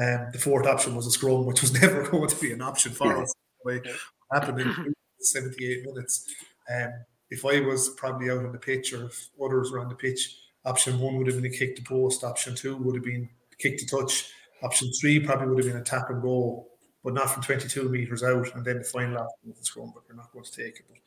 Um, 0.00 0.28
the 0.32 0.38
fourth 0.38 0.66
option 0.66 0.96
was 0.96 1.06
a 1.06 1.10
scrum, 1.10 1.46
which 1.46 1.60
was 1.60 1.72
never 1.80 2.08
going 2.08 2.28
to 2.28 2.40
be 2.40 2.52
an 2.52 2.62
option 2.62 2.92
for 2.92 3.22
us. 3.22 3.32
What 3.60 3.86
happened 4.32 4.60
in 4.60 4.94
78 5.20 5.84
minutes. 5.84 6.34
Um, 6.74 6.90
if 7.30 7.44
I 7.44 7.60
was 7.60 7.90
probably 7.90 8.30
out 8.30 8.44
on 8.44 8.52
the 8.52 8.58
pitch, 8.58 8.92
or 8.92 9.04
if 9.04 9.28
others 9.42 9.70
were 9.70 9.80
on 9.80 9.88
the 9.88 9.94
pitch, 9.94 10.36
Option 10.64 11.00
one 11.00 11.16
would 11.16 11.26
have 11.26 11.36
been 11.36 11.52
a 11.52 11.54
kick 11.54 11.74
to 11.76 11.82
post. 11.82 12.22
Option 12.22 12.54
two 12.54 12.76
would 12.76 12.94
have 12.94 13.04
been 13.04 13.28
kick 13.58 13.78
to 13.78 13.86
touch. 13.86 14.30
Option 14.62 14.92
three 14.92 15.18
probably 15.18 15.48
would 15.48 15.64
have 15.64 15.72
been 15.72 15.82
a 15.82 15.84
tap 15.84 16.10
and 16.10 16.22
go, 16.22 16.68
but 17.04 17.14
not 17.14 17.30
from 17.30 17.42
22 17.42 17.88
metres 17.88 18.22
out. 18.22 18.54
And 18.54 18.64
then 18.64 18.78
the 18.78 18.84
final 18.84 19.18
option 19.18 19.48
was 19.48 19.58
the 19.58 19.64
scrum, 19.64 19.92
but 19.94 20.04
we're 20.08 20.16
not 20.16 20.32
going 20.32 20.44
to 20.44 20.52
take 20.52 20.76
it. 20.76 20.84
But 20.88 20.98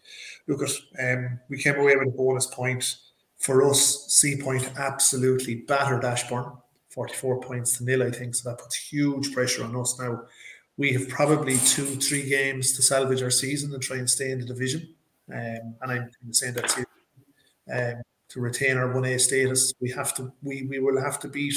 look 0.48 0.70
at, 0.70 1.18
um, 1.18 1.40
we 1.50 1.58
came 1.58 1.76
away 1.76 1.96
with 1.96 2.10
a 2.10 2.18
bonus 2.18 2.48
point. 2.48 2.98
For 3.38 3.64
us, 3.70 4.22
Seapoint 4.24 4.78
absolutely 4.78 5.56
battered 5.56 6.06
Ashbourne, 6.06 6.52
44 6.90 7.42
points 7.42 7.78
to 7.78 7.84
nil, 7.84 8.04
I 8.04 8.12
think. 8.12 8.36
So 8.36 8.50
that 8.50 8.60
puts 8.60 8.76
huge 8.76 9.34
pressure 9.34 9.64
on 9.64 9.76
us 9.76 10.00
now. 10.00 10.22
We 10.78 10.94
have 10.94 11.08
probably 11.08 11.58
two, 11.58 11.86
three 11.86 12.28
games 12.28 12.74
to 12.76 12.82
salvage 12.82 13.22
our 13.22 13.30
season 13.30 13.74
and 13.74 13.82
try 13.82 13.98
and 13.98 14.10
stay 14.10 14.32
in 14.32 14.40
the 14.40 14.46
division. 14.46 14.94
Um, 15.34 15.76
and 15.82 15.92
I'm 15.92 16.34
saying 16.34 16.56
that 16.56 16.70
to 16.70 16.86
um, 17.74 18.02
to 18.30 18.42
retain 18.42 18.78
our 18.78 18.94
1A 18.94 19.20
status. 19.20 19.74
We 19.80 19.90
have 19.92 20.14
to 20.16 20.32
we 20.44 20.64
we 20.64 20.80
will 20.80 21.02
have 21.02 21.20
to 21.22 21.28
beat 21.28 21.56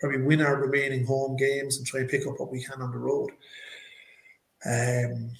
probably 0.00 0.22
win 0.22 0.42
our 0.42 0.56
remaining 0.56 1.06
home 1.06 1.36
games 1.36 1.78
and 1.78 1.86
try 1.86 2.00
and 2.00 2.08
pick 2.08 2.26
up 2.26 2.38
what 2.38 2.52
we 2.52 2.62
can 2.62 2.82
on 2.82 2.90
the 2.90 2.98
road. 2.98 3.30
Um 4.64 5.30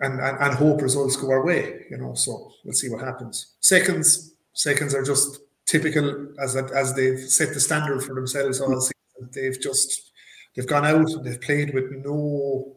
and, 0.00 0.20
and, 0.20 0.38
and 0.38 0.54
hope 0.54 0.82
results 0.82 1.16
go 1.16 1.30
our 1.30 1.44
way, 1.44 1.86
you 1.90 1.96
know. 1.96 2.14
So 2.14 2.52
we'll 2.64 2.74
see 2.74 2.88
what 2.88 3.02
happens. 3.02 3.54
Seconds, 3.60 4.34
seconds 4.52 4.94
are 4.94 5.02
just 5.02 5.40
typical 5.66 6.28
as 6.40 6.56
as 6.56 6.94
they've 6.94 7.18
set 7.18 7.52
the 7.52 7.60
standard 7.60 8.02
for 8.02 8.14
themselves 8.14 8.60
all 8.60 8.80
season. 8.80 9.30
They've 9.32 9.60
just 9.60 10.12
they've 10.54 10.66
gone 10.66 10.86
out 10.86 11.10
and 11.10 11.24
they've 11.24 11.40
played 11.40 11.74
with 11.74 11.90
no 11.90 12.76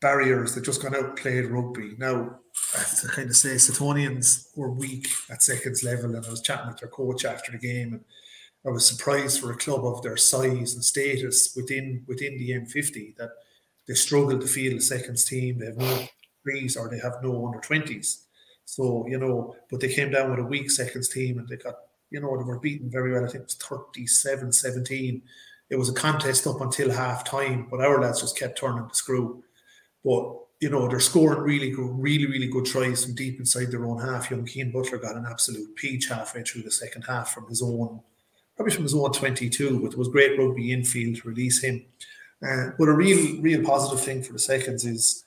barriers. 0.00 0.54
They've 0.54 0.64
just 0.64 0.82
gone 0.82 0.94
out 0.94 1.04
and 1.04 1.16
played 1.16 1.46
rugby. 1.46 1.94
Now 1.98 2.38
to 3.00 3.08
kind 3.08 3.28
of 3.28 3.36
say 3.36 3.56
Setonians 3.56 4.56
were 4.56 4.70
weak 4.70 5.08
at 5.30 5.42
seconds 5.42 5.82
level, 5.82 6.14
and 6.14 6.24
I 6.24 6.30
was 6.30 6.40
chatting 6.40 6.68
with 6.68 6.78
their 6.78 6.88
coach 6.88 7.24
after 7.24 7.52
the 7.52 7.58
game, 7.58 7.94
and 7.94 8.04
I 8.66 8.70
was 8.70 8.86
surprised 8.86 9.40
for 9.40 9.52
a 9.52 9.56
club 9.56 9.84
of 9.84 10.02
their 10.02 10.16
size 10.16 10.74
and 10.74 10.84
status 10.84 11.52
within 11.56 12.04
within 12.06 12.38
the 12.38 12.50
M50 12.50 13.16
that 13.16 13.30
they 13.86 13.94
struggle 13.94 14.38
to 14.38 14.46
field 14.46 14.78
a 14.78 14.80
seconds 14.80 15.24
team. 15.24 15.58
They 15.58 15.66
have 15.66 15.76
no 15.76 16.08
threes 16.42 16.76
or 16.76 16.88
they 16.88 16.98
have 16.98 17.22
no 17.22 17.46
under 17.46 17.60
twenties. 17.60 18.26
So 18.64 19.06
you 19.08 19.18
know, 19.18 19.54
but 19.70 19.80
they 19.80 19.92
came 19.92 20.10
down 20.10 20.30
with 20.30 20.40
a 20.40 20.44
weak 20.44 20.70
seconds 20.70 21.08
team, 21.08 21.38
and 21.38 21.48
they 21.48 21.56
got 21.56 21.76
you 22.10 22.20
know 22.20 22.36
they 22.36 22.44
were 22.44 22.58
beaten 22.58 22.90
very 22.90 23.12
well. 23.12 23.24
I 23.24 23.28
think 23.28 23.44
it 23.44 23.54
was 23.60 23.90
37-17. 23.94 25.22
It 25.68 25.76
was 25.76 25.88
a 25.88 25.94
contest 25.94 26.46
up 26.46 26.60
until 26.60 26.90
half 26.92 27.24
time, 27.24 27.66
but 27.70 27.80
our 27.80 28.00
lads 28.00 28.20
just 28.20 28.38
kept 28.38 28.58
turning 28.58 28.86
the 28.86 28.94
screw. 28.94 29.42
But 30.04 30.36
you 30.60 30.70
know, 30.70 30.88
they're 30.88 31.00
scoring 31.00 31.40
really 31.40 31.74
really, 31.76 32.26
really 32.26 32.48
good 32.48 32.64
tries 32.64 33.04
from 33.04 33.14
deep 33.14 33.38
inside 33.38 33.70
their 33.70 33.84
own 33.84 34.00
half. 34.00 34.30
Young 34.30 34.44
Keane 34.46 34.72
Butler 34.72 34.98
got 34.98 35.16
an 35.16 35.26
absolute 35.28 35.76
peach 35.76 36.08
halfway 36.08 36.42
through 36.42 36.62
the 36.62 36.70
second 36.70 37.02
half 37.02 37.32
from 37.32 37.46
his 37.48 37.62
own, 37.62 38.00
probably 38.56 38.74
from 38.74 38.84
his 38.84 38.94
own 38.94 39.12
22, 39.12 39.80
but 39.80 39.92
it 39.92 39.98
was 39.98 40.08
great 40.08 40.38
rugby 40.38 40.72
infield 40.72 41.16
to 41.16 41.28
release 41.28 41.62
him. 41.62 41.84
Uh, 42.42 42.70
but 42.78 42.88
a 42.88 42.92
real, 42.92 43.40
real 43.40 43.64
positive 43.64 44.04
thing 44.04 44.22
for 44.22 44.32
the 44.32 44.38
seconds 44.38 44.84
is 44.84 45.24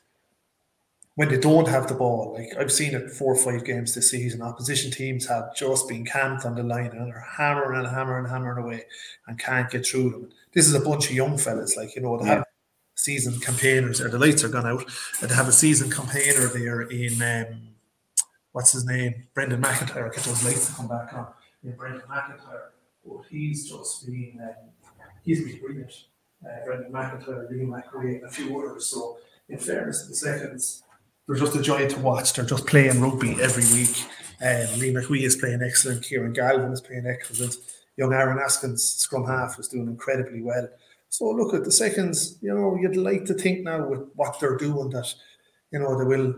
when 1.16 1.28
they 1.28 1.38
don't 1.38 1.68
have 1.68 1.88
the 1.88 1.94
ball. 1.96 2.34
Like 2.38 2.56
I've 2.58 2.72
seen 2.72 2.94
it 2.94 3.12
four 3.12 3.34
or 3.34 3.36
five 3.36 3.66
games 3.66 3.94
this 3.94 4.12
season, 4.12 4.42
opposition 4.42 4.92
teams 4.92 5.28
have 5.28 5.56
just 5.56 5.88
been 5.90 6.06
camped 6.06 6.46
on 6.46 6.56
the 6.56 6.64
line 6.64 6.92
and 6.92 7.08
they're 7.08 7.26
hammering 7.38 7.80
and 7.80 7.88
hammering 7.88 8.26
and 8.26 8.34
hammering 8.34 8.64
away 8.64 8.86
and 9.28 9.38
can't 9.38 9.70
get 9.70 9.86
through 9.86 10.12
them. 10.12 10.30
This 10.54 10.68
is 10.68 10.76
a 10.76 10.80
bunch 10.80 11.10
of 11.10 11.16
young 11.16 11.38
fellas, 11.38 11.76
like 11.76 11.96
you 11.96 12.02
know, 12.02 12.18
they 12.18 12.26
yeah. 12.26 12.36
have 12.36 12.46
season 12.96 13.40
campaigners, 13.40 14.02
or 14.02 14.10
the 14.10 14.20
lights 14.20 14.44
are 14.44 14.50
gone 14.50 14.66
out, 14.66 14.86
and 15.22 15.30
they 15.30 15.36
have 15.36 15.48
a 15.48 15.52
season 15.52 15.90
campaigner 15.90 16.48
there 16.48 16.82
in 16.82 17.22
um, 17.22 17.70
what's 18.52 18.72
his 18.72 18.86
name, 18.86 19.28
Brendan 19.34 19.62
McIntyre. 19.62 20.14
Get 20.14 20.24
those 20.24 20.44
lights 20.44 20.68
to 20.68 20.76
come 20.76 20.88
back 20.88 21.14
on. 21.14 21.28
Yeah, 21.64 21.74
Brendan 21.74 22.02
McIntyre, 22.10 22.70
but 23.06 23.24
he's 23.30 23.70
just 23.70 24.06
been 24.06 24.40
um, 24.42 24.96
he's 25.24 25.44
been 25.44 25.60
brilliant. 25.60 25.94
Uh, 26.46 26.66
Brendan 26.66 26.92
McIntyre, 26.92 27.50
Lee 27.50 27.66
McRae, 27.66 28.16
and 28.16 28.26
a 28.26 28.30
few 28.30 28.58
others. 28.60 28.88
So, 28.88 29.18
in 29.50 29.58
fairness, 29.58 30.08
the 30.08 30.16
seconds 30.16 30.84
they're 31.30 31.38
just 31.38 31.56
a 31.56 31.62
joy 31.62 31.88
to 31.88 32.00
watch. 32.00 32.34
They're 32.34 32.44
just 32.44 32.66
playing 32.66 33.00
rugby 33.00 33.40
every 33.40 33.64
week. 33.78 34.04
Um, 34.42 34.80
Lee 34.80 34.92
McWee 34.92 35.22
is 35.22 35.36
playing 35.36 35.62
excellent. 35.62 36.04
Kieran 36.04 36.34
Galvin 36.34 36.74
is 36.74 36.82
playing 36.82 37.06
excellent. 37.06 37.56
Young 37.98 38.14
Aaron 38.14 38.40
Askins, 38.40 38.80
scrum 38.80 39.28
half, 39.28 39.60
is 39.60 39.68
doing 39.68 39.88
incredibly 39.88 40.42
well. 40.42 40.68
So 41.10 41.30
look 41.30 41.54
at 41.54 41.66
the 41.66 41.72
seconds. 41.72 42.40
You 42.42 42.56
know, 42.56 42.76
you'd 42.82 42.96
like 42.96 43.26
to 43.26 43.36
think 43.36 43.64
now 43.64 43.88
with 43.88 44.10
what 44.16 44.40
they're 44.40 44.58
doing 44.58 44.90
that, 44.90 45.14
you 45.72 45.78
know, 45.78 46.00
they 46.00 46.06
will. 46.06 46.34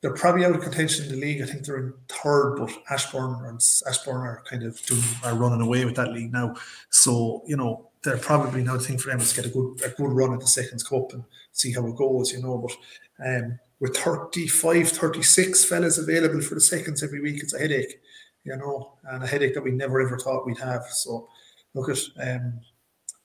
They're 0.00 0.14
probably 0.14 0.44
out 0.44 0.54
of 0.54 0.60
contention 0.60 1.06
in 1.06 1.12
the 1.12 1.26
league. 1.26 1.42
I 1.42 1.46
think 1.46 1.64
they're 1.64 1.78
in 1.78 1.94
third, 2.08 2.58
but 2.58 2.70
Ashbourne 2.88 3.44
and 3.46 3.60
Ashbourne 3.88 4.26
are 4.28 4.44
kind 4.48 4.62
of 4.62 4.80
doing 4.86 5.02
are 5.24 5.34
running 5.34 5.62
away 5.62 5.84
with 5.84 5.96
that 5.96 6.12
league 6.12 6.32
now. 6.32 6.54
So 6.90 7.42
you 7.48 7.56
know, 7.56 7.85
they're 8.02 8.18
probably 8.18 8.62
now 8.62 8.74
the 8.74 8.80
thing 8.80 8.98
for 8.98 9.10
them 9.10 9.20
is 9.20 9.32
get 9.32 9.46
a 9.46 9.50
good 9.50 9.80
a 9.84 9.88
good 9.90 10.12
run 10.12 10.32
at 10.32 10.40
the 10.40 10.46
seconds 10.46 10.82
cup 10.82 11.12
and 11.12 11.24
see 11.52 11.72
how 11.72 11.86
it 11.86 11.96
goes. 11.96 12.32
You 12.32 12.42
know, 12.42 12.58
but 12.58 13.26
um, 13.26 13.58
with 13.80 13.96
35, 13.96 14.88
36 14.88 15.64
fellas 15.64 15.98
available 15.98 16.40
for 16.40 16.54
the 16.54 16.60
seconds 16.60 17.02
every 17.02 17.20
week, 17.20 17.42
it's 17.42 17.54
a 17.54 17.58
headache. 17.58 18.00
You 18.44 18.56
know, 18.56 18.92
and 19.04 19.24
a 19.24 19.26
headache 19.26 19.54
that 19.54 19.64
we 19.64 19.72
never 19.72 20.00
ever 20.00 20.18
thought 20.18 20.46
we'd 20.46 20.58
have. 20.58 20.84
So 20.84 21.28
look 21.74 21.88
at 21.90 21.98
um, 22.22 22.60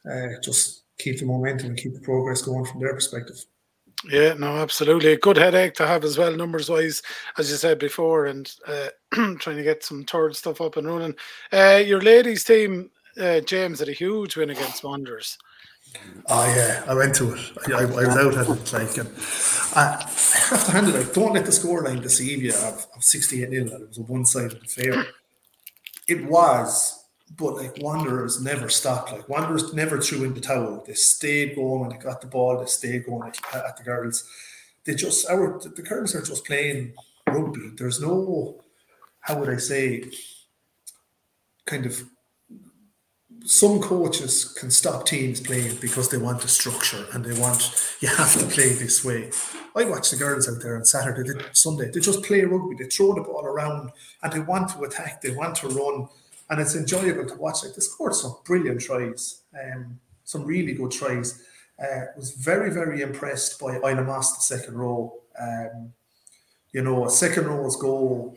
uh, 0.10 0.40
just 0.44 0.84
keep 0.98 1.20
the 1.20 1.26
momentum 1.26 1.70
and 1.70 1.78
keep 1.78 1.94
the 1.94 2.02
progress 2.02 2.42
going 2.42 2.66
from 2.66 2.80
their 2.80 2.94
perspective. 2.94 3.46
Yeah, 4.10 4.34
no, 4.34 4.58
absolutely. 4.58 5.14
A 5.14 5.18
good 5.18 5.38
headache 5.38 5.76
to 5.76 5.86
have 5.86 6.04
as 6.04 6.18
well, 6.18 6.36
numbers 6.36 6.70
wise, 6.70 7.04
as 7.38 7.52
you 7.52 7.58
said 7.58 7.78
before, 7.78 8.26
and 8.26 8.52
uh, 8.68 8.88
trying 9.14 9.58
to 9.58 9.64
get 9.64 9.84
some 9.84 10.04
third 10.06 10.36
stuff 10.36 10.60
up 10.60 10.78
and 10.78 10.88
running. 10.88 11.16
Uh, 11.54 11.82
your 11.86 12.02
ladies' 12.02 12.44
team, 12.44 12.90
uh, 13.20 13.40
James, 13.42 13.80
had 13.80 13.90
a 13.90 13.94
huge 13.94 14.38
win 14.38 14.50
against 14.50 14.84
Wanderers. 14.84 15.38
Oh 16.28 16.46
yeah, 16.56 16.84
I 16.88 16.94
went 16.94 17.16
to 17.16 17.34
it. 17.34 17.40
I, 17.68 17.74
I, 17.74 17.82
I 17.82 17.86
was 17.86 18.18
out 18.18 18.38
at 18.38 18.48
it, 18.48 18.74
like, 18.74 18.98
and 18.98 19.10
I, 19.76 19.98
I 20.00 20.56
have 20.56 20.66
to 20.66 20.72
hand 20.72 20.88
it. 20.88 20.96
Like, 20.96 21.14
don't 21.14 21.34
let 21.34 21.46
the 21.46 21.52
scoreline 21.52 22.02
deceive 22.02 22.42
you. 22.42 22.54
Of, 22.54 22.88
of 22.96 23.04
sixty-eight 23.04 23.50
nil, 23.50 23.68
it 23.68 23.88
was 23.90 23.98
a 23.98 24.04
one-sided 24.04 24.64
affair. 24.64 25.06
It 26.08 26.26
was, 26.26 27.04
but 27.38 27.56
like 27.56 27.78
Wanderers 27.82 28.42
never 28.42 28.70
stopped. 28.70 29.12
Like 29.12 29.28
Wanderers 29.28 29.74
never 29.74 30.00
threw 30.00 30.24
in 30.24 30.34
the 30.34 30.40
towel. 30.40 30.84
They 30.88 30.94
stayed 30.94 31.56
going 31.56 31.82
when 31.82 31.90
they 31.90 31.98
got 31.98 32.22
the 32.22 32.28
ball. 32.28 32.60
They 32.60 32.68
stayed 32.68 33.06
going 33.06 33.28
at, 33.28 33.56
at 33.56 33.78
the 33.78 33.84
girls. 33.84 34.24
They 34.86 34.96
just 34.96 35.30
our 35.30 35.60
the 35.60 35.82
girls 35.82 36.16
are 36.16 36.22
just 36.22 36.46
playing 36.46 36.94
rugby. 37.28 37.72
There's 37.76 38.02
no, 38.02 38.64
how 39.20 39.40
would 39.40 39.50
I 39.50 39.58
say, 39.58 40.06
kind 41.66 41.86
of 41.86 42.02
some 43.46 43.80
coaches 43.80 44.46
can 44.60 44.70
stop 44.70 45.06
teams 45.06 45.42
playing 45.42 45.76
because 45.82 46.10
they 46.10 46.18
want 46.18 46.44
a 46.44 46.48
structure 46.48 47.06
and 47.14 47.26
they 47.26 47.40
want 47.40 47.96
you 48.00 48.08
have 48.08 48.34
to 48.34 48.46
play 48.46 48.70
this 48.70 49.04
way. 49.04 49.32
I 49.76 49.86
watch 49.86 50.12
the 50.12 50.18
girls 50.18 50.50
out 50.50 50.62
there 50.62 50.76
on 50.76 50.86
Saturday, 50.86 51.32
they, 51.32 51.44
Sunday. 51.54 51.90
They 51.90 52.00
just 52.00 52.24
play 52.24 52.42
rugby. 52.42 52.76
They 52.76 52.90
throw 52.90 53.14
the 53.14 53.22
ball 53.22 53.46
around 53.46 53.92
and 54.22 54.34
they 54.34 54.40
want 54.40 54.70
to 54.72 54.84
attack. 54.84 55.22
They 55.22 55.32
want 55.32 55.56
to 55.58 55.70
run, 55.70 56.08
and 56.50 56.60
it's 56.60 56.76
enjoyable 56.76 57.26
to 57.26 57.36
watch. 57.36 57.64
Like 57.64 57.74
they 57.74 57.82
scored 57.82 58.16
some 58.16 58.36
brilliant 58.46 58.82
tries, 58.82 59.42
um, 59.60 60.00
some 60.24 60.46
really 60.46 60.74
good 60.74 60.92
tries. 60.92 61.44
Uh, 61.82 62.06
was 62.16 62.32
very 62.32 62.70
very 62.70 63.02
impressed 63.02 63.60
by 63.60 63.78
Isla 63.78 64.04
Moss, 64.04 64.36
the 64.36 64.58
second 64.58 64.78
row. 64.78 65.14
Um, 65.40 65.94
you 66.74 66.82
know, 66.82 67.06
a 67.06 67.10
second 67.10 67.48
row's 67.48 67.76
goal. 67.76 68.36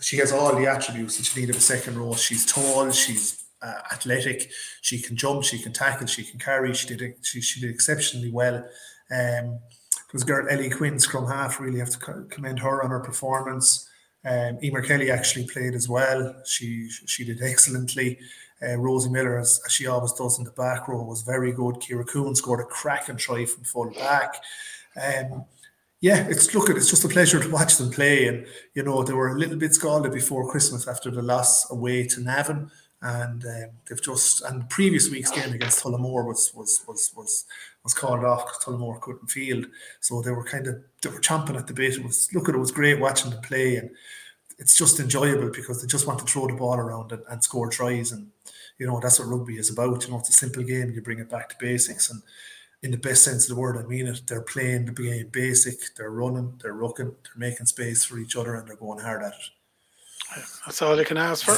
She 0.00 0.16
has 0.18 0.32
all 0.32 0.54
the 0.54 0.66
attributes 0.66 1.16
that 1.18 1.34
you 1.34 1.42
need 1.42 1.50
of 1.50 1.56
a 1.56 1.60
second 1.60 1.98
row. 1.98 2.14
She's 2.14 2.46
tall. 2.46 2.90
She's 2.90 3.43
uh, 3.64 3.80
athletic. 3.92 4.50
She 4.82 5.00
can 5.00 5.16
jump, 5.16 5.44
she 5.44 5.58
can 5.58 5.72
tackle, 5.72 6.06
she 6.06 6.24
can 6.24 6.38
carry. 6.38 6.74
She 6.74 6.94
did 6.94 7.14
she, 7.22 7.40
she 7.40 7.60
did 7.60 7.70
exceptionally 7.70 8.30
well. 8.30 8.56
Um, 9.10 9.58
it 9.94 10.12
was 10.12 10.24
girl 10.24 10.46
Ellie 10.48 10.70
Quinn, 10.70 10.98
scrum 10.98 11.26
half. 11.26 11.60
Really 11.60 11.78
have 11.78 11.90
to 11.90 12.26
commend 12.30 12.60
her 12.60 12.82
on 12.82 12.90
her 12.90 13.00
performance. 13.00 13.88
Um, 14.24 14.58
Emer 14.62 14.82
Kelly 14.82 15.10
actually 15.10 15.46
played 15.46 15.74
as 15.74 15.88
well. 15.88 16.34
She 16.46 16.88
she 17.06 17.24
did 17.24 17.42
excellently. 17.42 18.18
Uh, 18.62 18.76
Rosie 18.76 19.10
Miller, 19.10 19.38
as, 19.38 19.60
as, 19.66 19.72
she 19.72 19.86
always 19.86 20.12
does 20.12 20.38
in 20.38 20.44
the 20.44 20.52
back 20.52 20.88
row, 20.88 21.02
was 21.02 21.22
very 21.22 21.52
good. 21.52 21.76
Kira 21.76 22.06
Coon 22.06 22.34
scored 22.34 22.60
a 22.60 22.64
cracking 22.64 23.16
try 23.16 23.44
from 23.44 23.64
full 23.64 23.90
back. 23.90 24.36
Um, 24.96 25.44
yeah, 26.00 26.26
it's 26.28 26.54
look, 26.54 26.70
it's 26.70 26.88
just 26.88 27.04
a 27.04 27.08
pleasure 27.08 27.40
to 27.40 27.50
watch 27.50 27.76
them 27.76 27.90
play. 27.90 28.28
And 28.28 28.46
you 28.74 28.82
know, 28.82 29.02
they 29.02 29.12
were 29.12 29.34
a 29.34 29.38
little 29.38 29.56
bit 29.56 29.74
scalded 29.74 30.12
before 30.12 30.50
Christmas 30.50 30.86
after 30.86 31.10
the 31.10 31.22
loss 31.22 31.70
away 31.70 32.06
to 32.06 32.20
Navan 32.20 32.70
and 33.04 33.44
um, 33.44 33.70
they've 33.86 34.02
just 34.02 34.42
and 34.42 34.68
previous 34.70 35.10
week's 35.10 35.30
game 35.30 35.52
against 35.52 35.84
Tullamore 35.84 36.26
was 36.26 36.52
was 36.54 36.82
was 36.88 37.12
was 37.14 37.44
was 37.82 37.92
called 37.92 38.24
off 38.24 38.46
because 38.46 38.64
Tullamore 38.64 39.00
couldn't 39.00 39.30
field, 39.30 39.66
so 40.00 40.22
they 40.22 40.30
were 40.30 40.42
kind 40.42 40.66
of 40.66 40.82
they 41.02 41.10
were 41.10 41.20
chomping 41.20 41.58
at 41.58 41.66
the 41.66 41.74
bit. 41.74 41.98
It 41.98 42.02
was 42.02 42.32
look 42.32 42.48
at 42.48 42.54
it 42.54 42.58
was 42.58 42.70
great 42.70 42.98
watching 42.98 43.30
them 43.30 43.42
play, 43.42 43.76
and 43.76 43.90
it's 44.58 44.74
just 44.74 45.00
enjoyable 45.00 45.50
because 45.50 45.82
they 45.82 45.86
just 45.86 46.06
want 46.06 46.18
to 46.20 46.24
throw 46.24 46.46
the 46.46 46.54
ball 46.54 46.76
around 46.76 47.12
and, 47.12 47.22
and 47.28 47.44
score 47.44 47.68
tries, 47.68 48.10
and 48.10 48.30
you 48.78 48.86
know 48.86 48.98
that's 49.00 49.18
what 49.18 49.28
rugby 49.28 49.58
is 49.58 49.70
about. 49.70 50.02
You 50.06 50.12
know, 50.12 50.20
it's 50.20 50.30
a 50.30 50.32
simple 50.32 50.62
game. 50.62 50.90
You 50.90 51.02
bring 51.02 51.18
it 51.18 51.28
back 51.28 51.50
to 51.50 51.56
basics, 51.60 52.10
and 52.10 52.22
in 52.82 52.90
the 52.90 52.96
best 52.96 53.22
sense 53.22 53.50
of 53.50 53.54
the 53.54 53.60
word, 53.60 53.76
I 53.76 53.86
mean 53.86 54.06
it. 54.06 54.22
They're 54.26 54.40
playing 54.40 54.86
the 54.86 54.92
game 54.92 55.28
basic. 55.30 55.94
They're 55.94 56.10
running. 56.10 56.58
They're 56.62 56.72
rucking. 56.72 57.14
They're 57.22 57.36
making 57.36 57.66
space 57.66 58.02
for 58.02 58.18
each 58.18 58.34
other, 58.34 58.54
and 58.54 58.66
they're 58.66 58.76
going 58.76 59.00
hard 59.00 59.22
at 59.24 59.34
it. 59.34 59.50
That's 60.64 60.82
all 60.82 60.98
you 60.98 61.04
can 61.04 61.16
ask 61.16 61.44
for. 61.44 61.52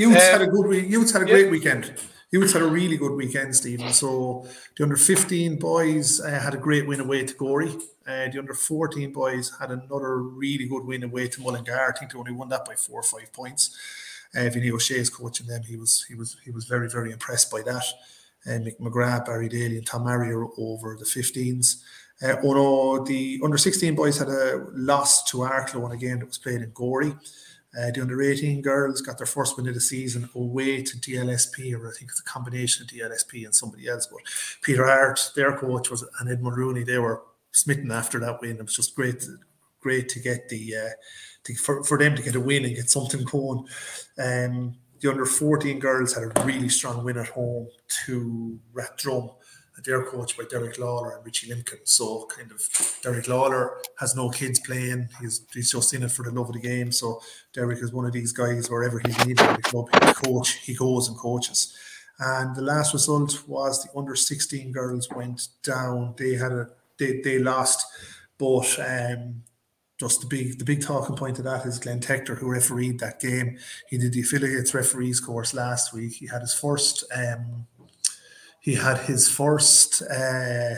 Youths 0.00 0.24
um, 0.26 0.32
had 0.32 0.42
a 0.42 0.46
good 0.46 0.66
week. 0.66 0.88
Youths 0.88 1.12
had 1.12 1.22
a 1.22 1.26
great 1.26 1.50
weekend. 1.50 1.94
Youths 2.30 2.52
had 2.52 2.62
a 2.62 2.66
really 2.66 2.96
good 2.96 3.12
weekend, 3.12 3.56
Stephen. 3.56 3.92
So 3.92 4.46
the 4.76 4.84
under 4.84 4.96
15 4.96 5.58
boys 5.58 6.20
uh, 6.20 6.28
had 6.28 6.54
a 6.54 6.58
great 6.58 6.86
win 6.86 7.00
away 7.00 7.24
to 7.24 7.34
Gorey. 7.34 7.74
Uh, 8.06 8.28
the 8.28 8.38
under 8.38 8.54
14 8.54 9.12
boys 9.12 9.52
had 9.58 9.70
another 9.70 10.18
really 10.18 10.66
good 10.66 10.84
win 10.84 11.04
away 11.04 11.28
to 11.28 11.40
Mullingar. 11.40 11.92
I 11.94 11.98
think 11.98 12.12
they 12.12 12.18
only 12.18 12.32
won 12.32 12.48
that 12.50 12.64
by 12.64 12.74
four 12.74 13.00
or 13.00 13.02
five 13.02 13.32
points. 13.32 13.76
Uh, 14.36 14.48
Vinny 14.50 14.70
O'Shea's 14.70 15.08
coaching 15.08 15.46
them. 15.46 15.62
He 15.62 15.76
was 15.76 16.04
he 16.06 16.14
was 16.14 16.36
he 16.44 16.50
was 16.50 16.64
very 16.66 16.88
very 16.88 17.12
impressed 17.12 17.50
by 17.50 17.62
that. 17.62 17.84
Uh, 18.46 18.58
Mick 18.60 18.78
McGrath, 18.78 19.26
Barry 19.26 19.48
Daly, 19.48 19.78
and 19.78 19.86
Tom 19.86 20.06
are 20.06 20.48
over 20.58 20.96
the 20.96 21.04
15s. 21.04 21.82
Uh, 22.22 22.36
oh 22.42 22.52
no, 22.52 23.04
the 23.04 23.40
under 23.42 23.56
16 23.56 23.94
boys 23.94 24.18
had 24.18 24.28
a 24.28 24.66
loss 24.72 25.24
to 25.30 25.38
Arklow, 25.38 25.92
again 25.92 26.20
it 26.20 26.26
was 26.26 26.38
played 26.38 26.62
in 26.62 26.70
Gorey. 26.70 27.14
Uh, 27.76 27.90
the 27.90 28.00
under 28.00 28.22
18 28.22 28.62
girls 28.62 29.02
got 29.02 29.18
their 29.18 29.26
first 29.26 29.56
win 29.56 29.68
of 29.68 29.74
the 29.74 29.80
season 29.80 30.28
away 30.34 30.82
to 30.82 30.96
DLSP, 30.96 31.74
or 31.74 31.88
I 31.88 31.92
think 31.92 32.10
it's 32.10 32.20
a 32.20 32.24
combination 32.24 32.84
of 32.84 32.88
DLSP 32.88 33.44
and 33.44 33.54
somebody 33.54 33.88
else. 33.88 34.06
But 34.06 34.20
Peter 34.62 34.86
Hart, 34.86 35.32
their 35.36 35.56
coach, 35.56 35.90
was 35.90 36.04
and 36.18 36.30
Edmund 36.30 36.56
Rooney. 36.56 36.82
They 36.82 36.98
were 36.98 37.22
smitten 37.52 37.90
after 37.90 38.18
that 38.20 38.40
win. 38.40 38.56
It 38.56 38.62
was 38.62 38.76
just 38.76 38.96
great, 38.96 39.22
great 39.80 40.08
to 40.10 40.20
get 40.20 40.48
the 40.48 40.76
uh, 40.76 40.90
to, 41.44 41.54
for 41.54 41.84
for 41.84 41.98
them 41.98 42.16
to 42.16 42.22
get 42.22 42.36
a 42.36 42.40
win 42.40 42.64
and 42.64 42.74
get 42.74 42.88
something 42.88 43.22
going. 43.24 43.66
Um, 44.18 44.76
the 45.00 45.10
under 45.10 45.26
14 45.26 45.78
girls 45.78 46.14
had 46.14 46.24
a 46.24 46.44
really 46.44 46.68
strong 46.68 47.04
win 47.04 47.18
at 47.18 47.28
home 47.28 47.68
to 48.06 48.58
Rathdrum 48.74 49.34
they're 49.84 50.04
coached 50.04 50.36
by 50.36 50.44
Derek 50.44 50.78
Lawler 50.78 51.16
and 51.16 51.24
Richie 51.24 51.50
Limpkin. 51.50 51.80
So 51.84 52.26
kind 52.26 52.50
of 52.50 52.60
Derek 53.02 53.28
Lawler 53.28 53.78
has 53.98 54.16
no 54.16 54.30
kids 54.30 54.60
playing. 54.60 55.08
He's 55.20 55.46
he's 55.52 55.70
just 55.70 55.94
in 55.94 56.02
it 56.02 56.12
for 56.12 56.24
the 56.24 56.32
love 56.32 56.48
of 56.48 56.54
the 56.54 56.60
game. 56.60 56.92
So 56.92 57.20
Derek 57.52 57.82
is 57.82 57.92
one 57.92 58.04
of 58.04 58.12
these 58.12 58.32
guys 58.32 58.70
wherever 58.70 58.98
he's 58.98 59.18
needed 59.26 59.46
in 59.46 59.56
the 59.56 59.62
club, 59.62 59.88
he 59.92 60.12
coach, 60.12 60.50
he 60.64 60.74
goes 60.74 61.08
and 61.08 61.16
coaches. 61.16 61.76
And 62.18 62.56
the 62.56 62.62
last 62.62 62.92
result 62.92 63.46
was 63.46 63.84
the 63.84 63.96
under 63.96 64.16
16 64.16 64.72
girls 64.72 65.08
went 65.10 65.48
down. 65.62 66.14
They 66.16 66.34
had 66.34 66.52
a 66.52 66.68
they, 66.98 67.20
they 67.20 67.38
lost, 67.38 67.86
but 68.38 68.76
um, 68.80 69.44
just 69.98 70.20
the 70.20 70.26
big 70.26 70.58
the 70.58 70.64
big 70.64 70.82
talking 70.82 71.16
point 71.16 71.38
of 71.38 71.44
that 71.44 71.64
is 71.64 71.78
Glenn 71.78 72.00
Tector, 72.00 72.38
who 72.38 72.50
refereed 72.50 72.98
that 72.98 73.20
game. 73.20 73.58
He 73.88 73.98
did 73.98 74.12
the 74.12 74.20
affiliates 74.20 74.74
referees 74.74 75.20
course 75.20 75.54
last 75.54 75.92
week. 75.92 76.14
He 76.14 76.26
had 76.26 76.40
his 76.40 76.54
first 76.54 77.04
um, 77.14 77.66
he 78.60 78.74
had 78.74 78.98
his 78.98 79.28
first 79.28 80.02
uh, 80.02 80.74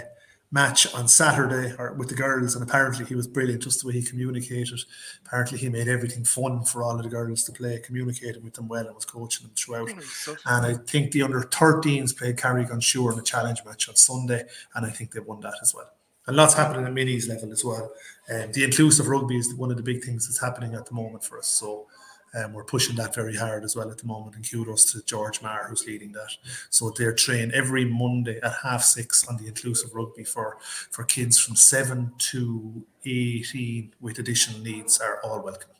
match 0.52 0.92
on 0.94 1.06
Saturday 1.06 1.74
or 1.78 1.92
with 1.94 2.08
the 2.08 2.14
girls, 2.14 2.54
and 2.54 2.68
apparently 2.68 3.04
he 3.04 3.14
was 3.14 3.26
brilliant 3.26 3.62
just 3.62 3.80
the 3.80 3.86
way 3.86 3.94
he 3.94 4.02
communicated. 4.02 4.80
Apparently, 5.24 5.58
he 5.58 5.68
made 5.68 5.88
everything 5.88 6.24
fun 6.24 6.64
for 6.64 6.82
all 6.82 6.96
of 6.96 7.02
the 7.02 7.08
girls 7.08 7.44
to 7.44 7.52
play, 7.52 7.78
communicated 7.78 8.42
with 8.42 8.54
them 8.54 8.68
well, 8.68 8.86
and 8.86 8.94
was 8.94 9.04
coaching 9.04 9.46
them 9.46 9.54
throughout. 9.56 9.90
Oh, 10.28 10.36
and 10.46 10.66
I 10.66 10.74
think 10.74 11.12
the 11.12 11.22
under 11.22 11.40
13s 11.40 12.16
played 12.16 12.36
Carrick-on-Suir 12.36 13.12
in 13.12 13.18
a 13.18 13.22
challenge 13.22 13.60
match 13.64 13.88
on 13.88 13.96
Sunday, 13.96 14.44
and 14.74 14.84
I 14.84 14.90
think 14.90 15.12
they 15.12 15.20
won 15.20 15.40
that 15.40 15.54
as 15.62 15.74
well. 15.74 15.90
And 16.26 16.36
lots 16.36 16.54
happening 16.54 16.86
at 16.86 16.92
minis 16.92 17.28
level 17.28 17.50
as 17.52 17.64
well. 17.64 17.90
Um, 18.32 18.52
the 18.52 18.64
inclusive 18.64 19.08
rugby 19.08 19.38
is 19.38 19.54
one 19.54 19.70
of 19.70 19.76
the 19.76 19.82
big 19.82 20.04
things 20.04 20.26
that's 20.26 20.40
happening 20.40 20.74
at 20.74 20.86
the 20.86 20.94
moment 20.94 21.24
for 21.24 21.38
us. 21.38 21.48
So 21.48 21.86
um, 22.34 22.52
we're 22.52 22.64
pushing 22.64 22.96
that 22.96 23.14
very 23.14 23.36
hard 23.36 23.64
as 23.64 23.74
well 23.74 23.90
at 23.90 23.98
the 23.98 24.06
moment. 24.06 24.36
And 24.36 24.48
kudos 24.48 24.92
to 24.92 25.02
George 25.02 25.42
Marr, 25.42 25.66
who's 25.68 25.86
leading 25.86 26.12
that. 26.12 26.30
So 26.70 26.92
they're 26.96 27.14
trained 27.14 27.52
every 27.52 27.84
Monday 27.84 28.38
at 28.42 28.52
half 28.62 28.82
six 28.82 29.26
on 29.26 29.36
the 29.36 29.48
inclusive 29.48 29.94
rugby 29.94 30.24
for, 30.24 30.58
for 30.90 31.04
kids 31.04 31.38
from 31.38 31.56
seven 31.56 32.12
to 32.18 32.84
18 33.04 33.94
with 34.00 34.18
additional 34.18 34.60
needs 34.60 35.00
are 35.00 35.20
all 35.24 35.42
welcome. 35.42 35.70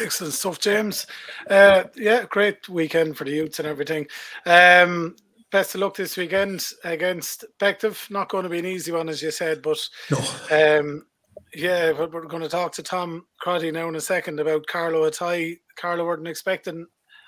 Excellent 0.00 0.32
stuff, 0.32 0.58
James. 0.58 1.06
Uh, 1.48 1.84
yeah, 1.96 2.24
great 2.28 2.66
weekend 2.68 3.16
for 3.16 3.24
the 3.24 3.32
youths 3.32 3.58
and 3.58 3.68
everything. 3.68 4.06
Um, 4.46 5.16
best 5.50 5.74
of 5.74 5.82
luck 5.82 5.94
this 5.96 6.16
weekend 6.16 6.66
against 6.82 7.44
Bective. 7.60 8.10
Not 8.10 8.30
going 8.30 8.44
to 8.44 8.48
be 8.48 8.58
an 8.58 8.66
easy 8.66 8.90
one, 8.90 9.10
as 9.10 9.22
you 9.22 9.30
said, 9.30 9.60
but 9.60 9.86
no. 10.10 10.80
um, 10.80 11.06
yeah, 11.54 11.92
but 11.92 12.12
we're 12.12 12.26
going 12.26 12.42
to 12.42 12.48
talk 12.48 12.72
to 12.72 12.82
Tom 12.82 13.26
Crotty 13.40 13.70
now 13.70 13.88
in 13.88 13.96
a 13.96 14.00
second 14.00 14.40
about 14.40 14.66
Carlow 14.66 15.08
Athy. 15.08 15.60
Carlow 15.76 16.06
weren't 16.06 16.26
expecting 16.26 16.86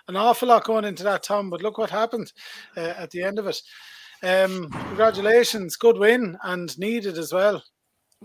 an 0.09 0.17
awful 0.17 0.49
lot 0.49 0.65
going 0.65 0.85
into 0.85 1.03
that, 1.05 1.23
Tom, 1.23 1.51
but 1.51 1.63
look 1.63 1.79
what 1.79 1.91
happened 1.91 2.33
uh, 2.77 2.95
at 2.97 3.11
the 3.11 3.23
end 3.23 3.39
of 3.39 3.47
it. 3.47 3.61
Um, 4.23 4.71
congratulations, 4.71 5.77
good 5.77 5.99
win 5.99 6.39
and 6.43 6.77
needed 6.79 7.19
as 7.19 7.33
well. 7.33 7.63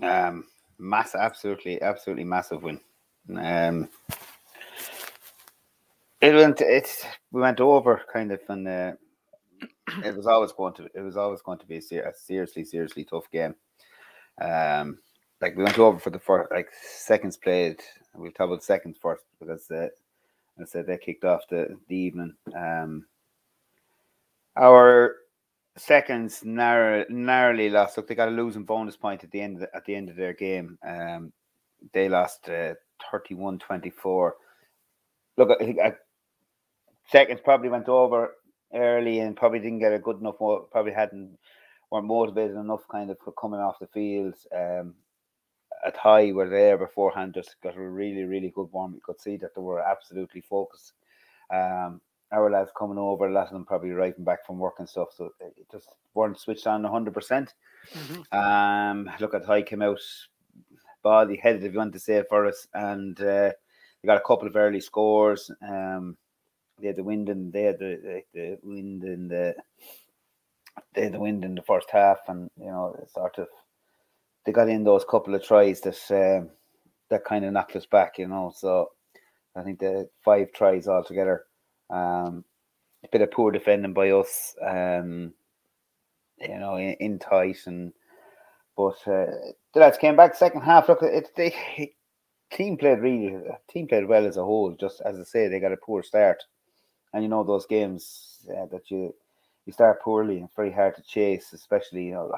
Um, 0.02 0.46
mass, 0.78 1.16
absolutely, 1.16 1.82
absolutely 1.82 2.24
massive 2.24 2.64
win. 2.64 2.80
Um, 3.36 3.90
it 6.22 6.34
went, 6.34 6.62
it 6.62 7.06
we 7.32 7.42
went 7.42 7.60
over 7.60 8.02
kind 8.12 8.32
of, 8.32 8.40
and 8.48 8.68
uh, 8.68 8.94
it 10.04 10.16
was 10.16 10.28
always 10.28 10.52
going 10.54 10.74
to, 10.76 10.88
it 10.94 11.02
was 11.02 11.18
always 11.18 11.42
going 11.42 11.60
to 11.60 11.66
be 11.66 11.78
a 11.78 12.14
seriously, 12.14 12.64
seriously 12.64 13.04
tough 13.04 13.30
game. 13.32 13.56
Um, 14.42 15.00
like 15.42 15.56
we 15.56 15.64
went 15.64 15.80
over 15.80 16.00
for 16.00 16.10
the 16.10 16.20
first 16.20 16.52
like 16.52 16.70
seconds 16.82 17.38
played. 17.38 17.80
Talk 18.36 18.48
about 18.48 18.64
seconds 18.64 18.98
first 19.02 19.24
because 19.40 19.72
I 19.72 20.66
said 20.66 20.88
they 20.88 20.98
kicked 20.98 21.26
off 21.26 21.48
the 21.50 21.78
the 21.88 21.96
evening. 21.96 22.34
Um, 22.56 23.06
our 24.58 25.16
seconds 25.78 26.44
narrow, 26.44 27.06
narrowly 27.10 27.70
lost. 27.70 27.98
Look, 27.98 28.08
they 28.08 28.16
got 28.16 28.28
a 28.28 28.32
losing 28.32 28.66
bonus 28.66 28.98
point 28.98 29.24
at 29.24 29.32
the 29.32 29.42
end 29.42 29.56
of 29.56 29.62
the, 29.62 29.76
at 29.76 29.86
the 29.86 29.96
end 29.96 30.10
of 30.10 30.16
their 30.16 30.34
game. 30.34 30.78
Um, 30.86 31.32
they 31.94 32.10
lost 32.10 32.50
uh, 32.50 32.74
31-24. 33.12 34.32
Look, 35.38 35.50
I 35.50 35.64
think 35.64 35.80
uh, 35.80 35.92
seconds 37.10 37.40
probably 37.44 37.70
went 37.70 37.88
over 37.88 38.36
early 38.74 39.20
and 39.20 39.38
probably 39.38 39.60
didn't 39.60 39.80
get 39.80 39.94
a 39.94 40.00
good 40.00 40.20
enough. 40.20 40.38
Probably 40.38 40.92
hadn't 40.92 41.38
weren't 41.90 42.06
motivated 42.06 42.58
enough, 42.58 42.88
kind 42.92 43.10
of 43.10 43.18
for 43.24 43.32
coming 43.32 43.60
off 43.60 43.80
the 43.80 43.88
field. 43.88 44.36
Um, 44.56 44.96
Athy 45.88 46.34
were 46.34 46.50
there 46.50 46.78
beforehand, 46.78 47.34
just 47.34 47.56
got 47.62 47.76
a 47.76 47.82
really, 47.82 48.24
really 48.24 48.52
good 48.56 48.70
warm. 48.72 48.94
You 48.94 49.02
could 49.04 49.22
see 49.22 49.38
that 49.38 49.56
they 49.56 49.62
were 49.62 49.82
absolutely 49.82 50.42
focused. 50.42 50.94
Um, 51.52 52.02
our 52.32 52.50
lads 52.52 52.72
coming 52.78 52.98
over, 52.98 53.28
a 53.28 53.32
lot 53.32 53.48
of 53.48 53.54
them 53.54 53.66
probably 53.66 53.92
arriving 53.92 54.24
back 54.24 54.46
from 54.46 54.60
work 54.60 54.76
and 54.80 54.88
stuff, 54.88 55.10
so 55.16 55.32
it 55.40 55.66
just 55.72 55.88
weren't 56.14 56.40
switched 56.40 56.68
on 56.68 56.84
100%. 56.84 57.14
percent 57.14 57.54
mm-hmm. 57.92 58.38
Um, 58.38 59.10
look 59.20 59.34
at 59.34 59.46
High 59.46 59.64
came 59.64 59.82
out 59.82 60.00
body 61.02 61.38
headed, 61.38 61.64
if 61.64 61.72
you 61.74 61.80
want 61.80 61.94
to 61.94 62.00
say 62.00 62.16
it 62.16 62.28
for 62.30 62.46
us, 62.46 62.68
and 62.74 63.20
uh, 63.22 63.52
they 64.02 64.06
got 64.06 64.18
a 64.18 64.26
couple 64.26 64.48
of 64.48 64.56
early 64.56 64.82
scores. 64.82 65.50
Um, 65.62 66.18
they 66.80 66.88
had 66.88 66.96
the 66.96 67.04
wind 67.04 67.30
and 67.30 67.52
they 67.52 67.64
had 67.64 67.80
the, 67.80 68.24
the, 68.34 68.40
the 68.40 68.58
wind 68.64 69.04
in 69.04 69.28
the 69.28 69.56
they 70.94 71.04
had 71.04 71.14
the 71.14 71.20
wind 71.20 71.44
in 71.44 71.56
the 71.56 71.62
first 71.62 71.90
half, 71.92 72.20
and 72.28 72.50
you 72.58 72.68
know, 72.68 72.96
sort 73.14 73.38
of 73.38 73.48
they 74.50 74.54
got 74.54 74.68
in 74.68 74.84
those 74.84 75.06
couple 75.06 75.36
of 75.36 75.44
tries 75.44 75.80
that 75.82 76.00
um, 76.10 76.50
that 77.12 77.24
kind 77.24 77.46
of 77.46 77.54
knocked 77.54 77.76
us 77.76 77.86
back, 77.86 78.18
you 78.18 78.28
know. 78.28 78.52
So 78.56 78.90
I 79.56 79.62
think 79.62 79.78
the 79.78 80.10
five 80.26 80.52
tries 80.54 80.88
altogether. 80.88 81.44
Um, 81.92 82.44
a 83.04 83.08
bit 83.12 83.22
of 83.22 83.30
poor 83.30 83.52
defending 83.52 83.94
by 83.94 84.10
us, 84.10 84.56
um, 84.66 85.34
you 86.40 86.58
know, 86.58 86.78
in, 86.78 86.94
in 87.00 87.20
tight 87.20 87.60
and 87.68 87.94
but 88.76 88.98
uh, 89.06 89.28
the 89.74 89.82
lads 89.82 90.00
came 90.00 90.16
back 90.16 90.34
second 90.34 90.62
half. 90.62 90.90
Look, 90.90 91.04
it 91.04 91.30
the 91.36 91.54
team 92.52 92.76
played 92.76 93.02
really 93.02 93.38
team 93.70 93.88
played 93.88 94.08
well 94.08 94.26
as 94.26 94.38
a 94.38 94.44
whole. 94.44 94.76
Just 94.80 95.00
as 95.06 95.20
I 95.20 95.24
say, 95.26 95.48
they 95.48 95.60
got 95.60 95.74
a 95.74 95.78
poor 95.78 96.02
start, 96.02 96.44
and 97.14 97.22
you 97.22 97.30
know 97.30 97.44
those 97.44 97.68
games 97.68 98.48
uh, 98.50 98.66
that 98.72 98.90
you 98.90 99.14
you 99.68 99.74
start 99.74 100.02
poorly. 100.02 100.40
It's 100.40 100.56
very 100.56 100.72
hard 100.72 100.96
to 100.96 101.04
chase, 101.04 101.54
especially 101.54 102.06
you 102.06 102.14
know 102.14 102.34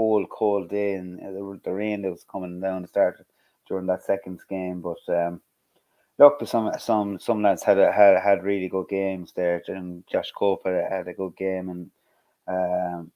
cold, 0.00 0.30
cold 0.30 0.70
day 0.70 0.94
and 0.94 1.18
the, 1.18 1.60
the 1.62 1.70
rain 1.70 2.00
that 2.00 2.10
was 2.10 2.24
coming 2.24 2.58
down 2.58 2.80
to 2.80 2.88
start 2.88 3.26
during 3.68 3.84
that 3.86 4.02
second 4.02 4.40
game. 4.48 4.80
But 4.80 5.02
um, 5.14 5.42
look, 6.18 6.40
some 6.46 6.72
some 6.78 7.18
some 7.18 7.42
lads 7.42 7.62
had 7.62 7.78
a, 7.78 7.92
had 7.92 8.18
had 8.18 8.42
really 8.42 8.68
good 8.68 8.88
games 8.88 9.32
there. 9.36 9.62
And 9.68 10.02
Josh 10.10 10.32
Cope 10.32 10.64
had, 10.64 10.90
had 10.90 11.08
a 11.08 11.12
good 11.12 11.36
game, 11.36 11.68
and 11.68 11.90
um, 12.48 13.12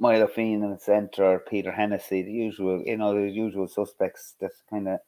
Milo 0.00 0.26
Fien 0.26 0.64
in 0.64 0.72
the 0.72 0.78
centre, 0.78 1.44
Peter 1.48 1.70
Hennessy, 1.70 2.22
the 2.22 2.32
usual, 2.32 2.82
you 2.84 2.96
know, 2.96 3.14
the 3.14 3.30
usual 3.30 3.68
suspects 3.68 4.34
that 4.40 4.50
kind 4.68 4.88
of 4.88 4.98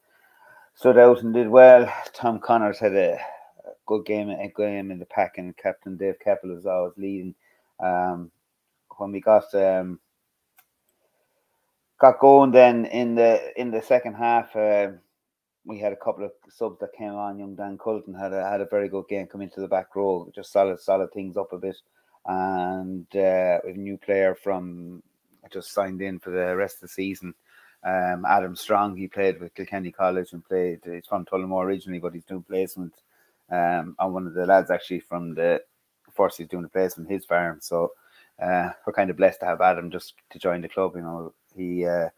stood 0.74 0.96
out 0.96 1.22
and 1.22 1.34
did 1.34 1.48
well. 1.48 1.92
Tom 2.12 2.38
Connors 2.38 2.78
had 2.78 2.94
a, 2.94 3.14
a 3.14 3.72
good 3.86 4.06
game, 4.06 4.30
a 4.30 4.48
game 4.56 4.92
in 4.92 5.00
the 5.00 5.06
pack, 5.06 5.38
and 5.38 5.56
Captain 5.56 5.96
Dave 5.96 6.20
Keppel 6.20 6.54
was 6.54 6.66
always 6.66 6.96
leading. 6.96 7.34
Um, 7.80 8.30
when 8.98 9.10
we 9.10 9.20
got 9.20 9.52
um, 9.54 9.98
got 12.00 12.18
going 12.18 12.50
then 12.50 12.86
in 12.86 13.14
the 13.14 13.52
in 13.60 13.70
the 13.70 13.82
second 13.82 14.14
half. 14.14 14.54
Uh, 14.56 14.88
we 15.64 15.78
had 15.78 15.92
a 15.92 15.96
couple 15.96 16.24
of 16.24 16.32
subs 16.48 16.80
that 16.80 16.94
came 16.94 17.14
on. 17.14 17.38
Young 17.38 17.54
Dan 17.54 17.78
Colton 17.78 18.14
had 18.14 18.32
a 18.32 18.48
had 18.48 18.60
a 18.60 18.66
very 18.66 18.88
good 18.88 19.06
game, 19.08 19.26
come 19.26 19.42
into 19.42 19.60
the 19.60 19.68
back 19.68 19.94
row, 19.94 20.30
just 20.34 20.52
solid 20.52 20.80
solid 20.80 21.12
things 21.12 21.36
up 21.36 21.52
a 21.52 21.58
bit. 21.58 21.76
And 22.26 23.06
uh, 23.14 23.58
a 23.64 23.72
new 23.74 23.96
player 23.98 24.34
from 24.34 25.02
just 25.50 25.72
signed 25.72 26.02
in 26.02 26.18
for 26.18 26.30
the 26.30 26.56
rest 26.56 26.76
of 26.76 26.82
the 26.82 26.88
season. 26.88 27.34
Um, 27.82 28.24
Adam 28.26 28.54
Strong, 28.54 28.96
he 28.96 29.08
played 29.08 29.40
with 29.40 29.54
Kilkenny 29.54 29.90
College 29.90 30.32
and 30.32 30.44
played. 30.44 30.80
He's 30.84 31.06
from 31.06 31.24
Tullamore 31.24 31.64
originally, 31.64 31.98
but 31.98 32.12
he's 32.12 32.24
doing 32.24 32.42
placement. 32.42 32.92
Um, 33.50 33.96
and 33.98 34.14
one 34.14 34.26
of 34.26 34.34
the 34.34 34.46
lads 34.46 34.70
actually 34.70 35.00
from 35.00 35.34
the 35.34 35.62
first 36.12 36.38
he's 36.38 36.48
doing 36.48 36.62
the 36.62 36.68
placement 36.68 37.10
his 37.10 37.24
farm. 37.24 37.58
So 37.60 37.92
uh, 38.40 38.70
we're 38.86 38.92
kind 38.92 39.10
of 39.10 39.16
blessed 39.16 39.40
to 39.40 39.46
have 39.46 39.60
Adam 39.60 39.90
just 39.90 40.14
to 40.30 40.38
join 40.38 40.60
the 40.60 40.68
club. 40.68 40.92
You 40.94 41.02
know, 41.02 41.32
he 41.56 41.86
uh, 41.86 42.08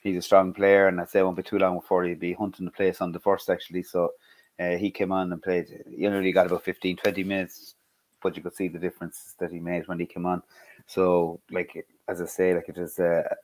he's 0.00 0.16
a 0.16 0.22
strong 0.22 0.52
player, 0.52 0.88
and 0.88 1.00
I'd 1.00 1.10
say 1.10 1.20
it 1.20 1.24
won't 1.24 1.36
be 1.36 1.42
too 1.42 1.58
long 1.58 1.78
before 1.78 2.04
he'll 2.04 2.16
be 2.16 2.32
hunting 2.32 2.64
the 2.64 2.72
place 2.72 3.00
on 3.00 3.12
the 3.12 3.20
first 3.20 3.50
actually. 3.50 3.82
So 3.82 4.12
uh, 4.58 4.76
he 4.76 4.90
came 4.90 5.12
on 5.12 5.32
and 5.32 5.42
played. 5.42 5.84
You 5.88 6.10
know, 6.10 6.20
he 6.20 6.32
got 6.32 6.46
about 6.46 6.64
15, 6.64 6.96
20 6.96 7.24
minutes, 7.24 7.74
but 8.22 8.36
you 8.36 8.42
could 8.42 8.54
see 8.54 8.68
the 8.68 8.78
difference 8.78 9.34
that 9.38 9.52
he 9.52 9.60
made 9.60 9.86
when 9.88 10.00
he 10.00 10.06
came 10.06 10.26
on. 10.26 10.42
So, 10.86 11.40
like 11.50 11.86
as 12.08 12.20
I 12.20 12.26
say, 12.26 12.54
like 12.54 12.68
it 12.68 12.78
was 12.78 12.98
a 12.98 13.36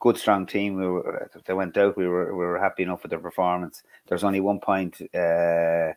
good, 0.00 0.16
strong 0.16 0.46
team. 0.46 0.76
We 0.76 0.86
were 0.86 1.30
they 1.46 1.54
went 1.54 1.76
out. 1.76 1.96
We 1.96 2.08
were 2.08 2.34
we 2.34 2.44
were 2.44 2.58
happy 2.58 2.82
enough 2.82 3.02
with 3.02 3.10
their 3.10 3.20
performance. 3.20 3.82
There's 4.06 4.24
only 4.24 4.40
one 4.40 4.60
point. 4.60 5.00
Uh, 5.14 5.92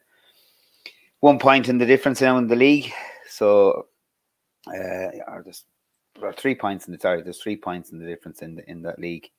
one 1.21 1.39
point 1.39 1.69
in 1.69 1.79
the 1.79 1.85
difference 1.87 2.21
now 2.21 2.37
in 2.37 2.47
the 2.47 2.55
league. 2.55 2.91
So, 3.27 3.87
uh, 4.67 5.09
or 5.27 5.43
just 5.43 5.65
well, 6.21 6.33
three 6.33 6.55
points 6.55 6.87
in 6.87 6.93
the 6.93 6.99
sorry, 6.99 7.21
there's 7.21 7.41
three 7.41 7.57
points 7.57 7.91
in 7.91 7.99
the 7.99 8.05
difference 8.05 8.41
in 8.41 8.55
the, 8.55 8.69
in 8.69 8.81
that 8.83 8.99
league, 8.99 9.29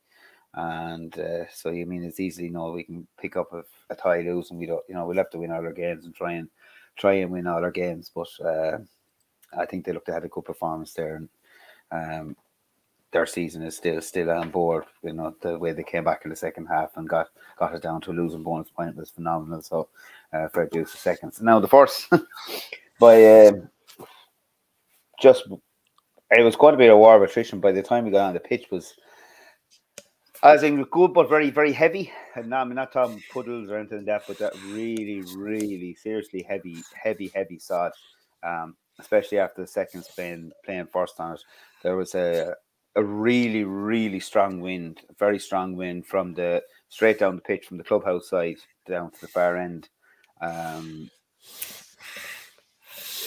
and 0.55 1.19
uh, 1.19 1.49
so 1.53 1.71
you 1.71 1.87
mean 1.87 2.05
it's 2.05 2.21
easily 2.21 2.49
know 2.49 2.71
we 2.71 2.85
can 2.85 3.07
pick 3.19 3.37
up 3.37 3.53
a, 3.53 3.65
a 3.91 3.97
tie 3.97 4.21
lose 4.21 4.51
and 4.51 4.59
we 4.59 4.67
don't 4.67 4.85
you 4.89 4.95
know 4.95 5.07
we'll 5.07 5.17
have 5.17 5.31
to 5.31 5.39
win 5.39 5.51
all 5.51 5.65
our 5.65 5.73
games 5.73 6.05
and 6.05 6.15
try 6.15 6.33
and 6.33 6.49
try 6.97 7.15
and 7.15 7.31
win 7.31 7.47
all 7.47 7.63
our 7.63 7.71
games, 7.71 8.11
but 8.15 8.29
uh, 8.45 8.79
I 9.57 9.67
think 9.67 9.85
they 9.85 9.93
look 9.93 10.07
to 10.07 10.13
have 10.13 10.25
a 10.25 10.29
good 10.29 10.45
performance 10.45 10.93
there 10.93 11.17
and. 11.17 11.29
Um, 11.93 12.37
their 13.13 13.25
season 13.25 13.63
is 13.63 13.77
still 13.77 14.01
still 14.03 14.31
on 14.31 14.51
board. 14.51 14.85
You 15.03 15.13
know 15.13 15.35
the 15.41 15.59
way 15.59 15.73
they 15.73 15.83
came 15.83 16.05
back 16.05 16.23
in 16.25 16.31
the 16.31 16.37
second 16.37 16.67
half 16.67 16.97
and 16.97 17.09
got 17.09 17.29
got 17.59 17.75
it 17.75 17.81
down 17.81 18.01
to 18.03 18.11
a 18.11 18.13
losing 18.13 18.43
bonus 18.43 18.69
point 18.69 18.97
was 18.97 19.11
phenomenal. 19.11 19.63
So 19.63 19.89
uh, 20.33 20.49
dues 20.71 20.91
to 20.91 20.97
seconds. 20.99 21.41
Now 21.41 21.59
the 21.59 21.69
first 21.69 22.11
by 23.01 23.47
um, 23.47 23.71
just 25.21 25.45
it 26.31 26.43
was 26.43 26.57
quite 26.57 26.75
a 26.75 26.77
bit 26.77 26.91
of 26.91 26.99
war 26.99 27.17
of 27.17 27.23
attrition 27.23 27.61
by 27.61 27.73
the 27.73 27.83
time 27.83 28.05
we 28.05 28.11
got 28.11 28.29
on 28.29 28.35
the 28.35 28.41
pitch 28.41 28.67
was 28.71 28.95
as 30.43 30.63
in 30.63 30.83
good 30.85 31.15
but 31.15 31.29
very 31.29 31.51
very 31.51 31.73
heavy. 31.73 32.13
And 32.35 32.51
now 32.51 32.61
I'm 32.61 32.75
not 32.75 32.93
talking 32.93 33.23
puddles 33.33 33.71
or 33.71 33.79
anything 33.79 33.99
like 33.99 34.07
that 34.07 34.23
but 34.27 34.39
that 34.39 34.55
really 34.67 35.23
really 35.37 35.95
seriously 35.95 36.45
heavy 36.49 36.83
heavy 36.95 37.31
heavy 37.35 37.59
sod 37.59 37.93
um, 38.43 38.77
especially 38.99 39.39
after 39.39 39.63
the 39.63 39.69
second 39.69 40.05
playing 40.15 40.53
playing 40.65 40.89
first 40.93 41.19
on 41.21 41.35
it. 41.35 41.41
There 41.83 41.97
was 41.97 42.15
a 42.15 42.55
a 42.97 43.05
really 43.05 43.65
really 43.65 44.21
strong 44.21 44.61
wind 44.61 45.01
very 45.19 45.39
strong 45.39 45.77
wind 45.77 46.07
from 46.07 46.35
the 46.35 46.63
straight 46.89 47.19
down 47.19 47.37
the 47.37 47.43
pitch 47.43 47.67
from 47.67 47.77
the 47.77 47.85
clubhouse 47.85 48.31
side 48.31 48.57
down 48.87 49.11
to 49.11 49.21
the 49.21 49.29
far 49.29 49.57
end. 49.57 49.89
Um, 50.41 51.11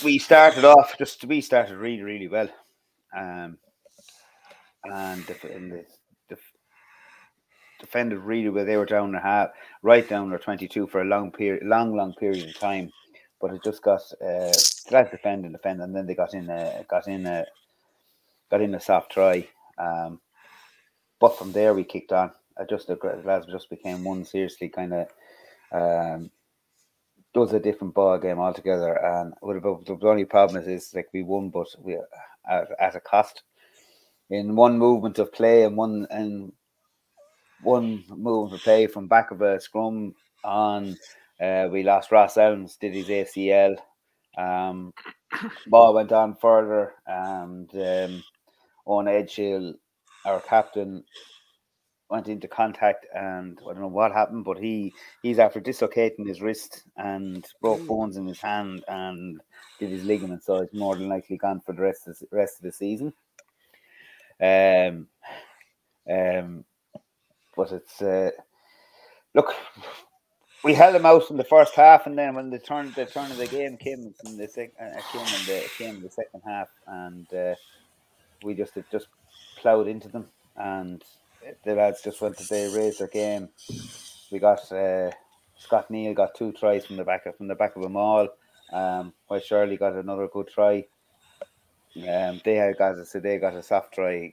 we 0.03 0.17
started 0.17 0.63
off 0.63 0.97
just 0.97 1.25
we 1.25 1.41
started 1.41 1.75
really 1.75 2.03
really 2.03 2.27
well 2.27 2.49
um, 3.15 3.57
and 4.85 5.25
the, 5.25 5.53
and 5.53 5.71
the, 5.71 5.85
the 6.29 6.37
defended 7.79 8.19
really 8.19 8.49
well. 8.49 8.65
They 8.65 8.77
were 8.77 8.85
down 8.85 9.15
a 9.15 9.21
half, 9.21 9.49
right 9.81 10.07
down 10.07 10.31
or 10.31 10.37
22 10.37 10.87
for 10.87 11.01
a 11.01 11.05
long 11.05 11.31
period, 11.31 11.63
long, 11.65 11.95
long 11.95 12.13
period 12.13 12.47
of 12.47 12.59
time. 12.59 12.91
But 13.41 13.53
it 13.53 13.63
just 13.63 13.81
got 13.81 14.01
uh, 14.21 14.51
let 14.91 15.11
defend 15.11 15.45
and 15.45 15.53
defend, 15.53 15.81
and 15.81 15.95
then 15.95 16.05
they 16.05 16.15
got 16.15 16.33
in 16.33 16.49
a 16.49 16.83
got 16.89 17.07
in 17.07 17.25
a 17.25 17.45
got 18.51 18.61
in 18.61 18.75
a 18.75 18.81
soft 18.81 19.11
try. 19.13 19.47
Um, 19.77 20.19
but 21.21 21.37
from 21.37 21.53
there 21.53 21.73
we 21.73 21.85
kicked 21.85 22.11
on. 22.11 22.31
I 22.59 22.65
just 22.69 22.87
the 22.87 22.97
lads 23.23 23.45
just 23.45 23.69
became 23.69 24.03
one 24.03 24.25
seriously 24.25 24.67
kind 24.67 24.93
of 24.93 25.07
um, 25.71 26.31
was 27.35 27.53
a 27.53 27.59
different 27.59 27.93
ball 27.93 28.17
game 28.17 28.39
altogether. 28.39 28.93
And 28.93 29.33
the 29.41 29.99
only 30.03 30.25
problem 30.25 30.61
is, 30.61 30.67
is 30.67 30.93
like 30.93 31.07
we 31.13 31.23
won, 31.23 31.49
but 31.49 31.67
we 31.79 31.97
at, 32.49 32.67
at 32.79 32.95
a 32.95 32.99
cost. 32.99 33.43
In 34.29 34.55
one 34.55 34.77
movement 34.77 35.19
of 35.19 35.33
play 35.33 35.63
and 35.63 35.75
one 35.75 36.05
and 36.11 36.51
one 37.63 38.03
movement 38.09 38.53
of 38.53 38.63
play 38.63 38.87
from 38.87 39.07
back 39.07 39.31
of 39.31 39.41
a 39.41 39.59
scrum 39.59 40.13
on, 40.43 40.95
uh, 41.41 41.67
we 41.71 41.83
lost 41.83 42.11
Ross 42.11 42.37
Elms, 42.37 42.77
did 42.77 42.93
his 42.93 43.07
ACL. 43.07 43.75
Um, 44.37 44.93
ball 45.67 45.93
went 45.93 46.11
on 46.11 46.35
further, 46.35 46.93
and 47.07 47.69
um, 47.73 48.23
on 48.85 49.05
Edgehill, 49.05 49.73
our 50.25 50.39
captain, 50.41 51.03
went 52.09 52.27
into 52.27 52.47
contact 52.47 53.05
and 53.15 53.59
I 53.63 53.73
don't 53.73 53.81
know 53.81 53.87
what 53.87 54.11
happened, 54.11 54.43
but 54.43 54.57
he 54.57 54.93
he's 55.21 55.39
after 55.39 55.59
dislocating 55.59 56.25
his 56.27 56.41
wrist 56.41 56.83
and 56.97 57.45
broke 57.61 57.85
bones 57.85 58.17
in 58.17 58.27
his 58.27 58.41
hand 58.41 58.83
and 58.87 59.39
did 59.79 59.89
his 59.89 60.03
ligament, 60.03 60.43
so 60.43 60.57
it's 60.57 60.73
more 60.73 60.95
than 60.95 61.07
likely 61.07 61.37
gone 61.37 61.61
for 61.61 61.73
the 61.73 61.81
rest 61.81 62.07
of 62.07 62.17
the 62.19 62.27
rest 62.31 62.57
of 62.57 62.63
the 62.63 62.71
season. 62.71 63.13
Um, 64.41 65.07
um, 66.09 66.65
but 67.55 67.71
it's 67.71 68.01
uh, 68.01 68.31
look, 69.35 69.53
we 70.63 70.73
held 70.73 70.95
them 70.95 71.05
out 71.05 71.29
in 71.29 71.37
the 71.37 71.43
first 71.43 71.75
half, 71.75 72.07
and 72.07 72.17
then 72.17 72.35
when 72.35 72.49
the 72.49 72.59
turn 72.59 72.91
the 72.95 73.05
turn 73.05 73.29
of 73.29 73.37
the 73.37 73.47
game 73.47 73.77
came 73.77 74.13
in 74.25 74.37
the 74.37 74.47
sec, 74.47 74.71
uh, 74.81 74.99
came 75.11 75.21
in 75.21 75.45
the 75.45 75.69
came 75.77 75.95
in 75.95 76.01
the 76.01 76.09
second 76.09 76.41
half, 76.45 76.69
and 76.87 77.31
uh, 77.33 77.55
we 78.43 78.55
just 78.55 78.73
just 78.91 79.07
ploughed 79.57 79.87
into 79.87 80.07
them, 80.07 80.27
and 80.55 81.03
the 81.63 81.75
lads 81.75 82.01
just 82.01 82.21
went 82.21 82.37
to 82.37 82.47
they 82.47 82.73
raised 82.75 82.99
their 82.99 83.07
game. 83.07 83.49
We 84.31 84.39
got 84.39 84.71
uh, 84.71 85.11
Scott 85.57 85.89
Neal 85.91 86.13
got 86.13 86.35
two 86.35 86.51
tries 86.53 86.85
from 86.85 86.97
the 86.97 87.03
back 87.03 87.25
of 87.25 87.35
from 87.37 87.47
the 87.47 87.55
back 87.55 87.75
of 87.75 87.83
them 87.83 87.97
all. 87.97 88.27
Um, 88.71 89.13
while 89.27 89.39
Shirley 89.39 89.77
got 89.77 89.93
another 89.93 90.27
good 90.27 90.47
try. 90.47 90.85
Um, 91.95 92.39
they 92.45 92.55
had 92.55 92.77
got 92.77 93.05
so 93.07 93.19
they 93.19 93.39
got 93.39 93.55
a 93.55 93.63
soft 93.63 93.95
try. 93.95 94.31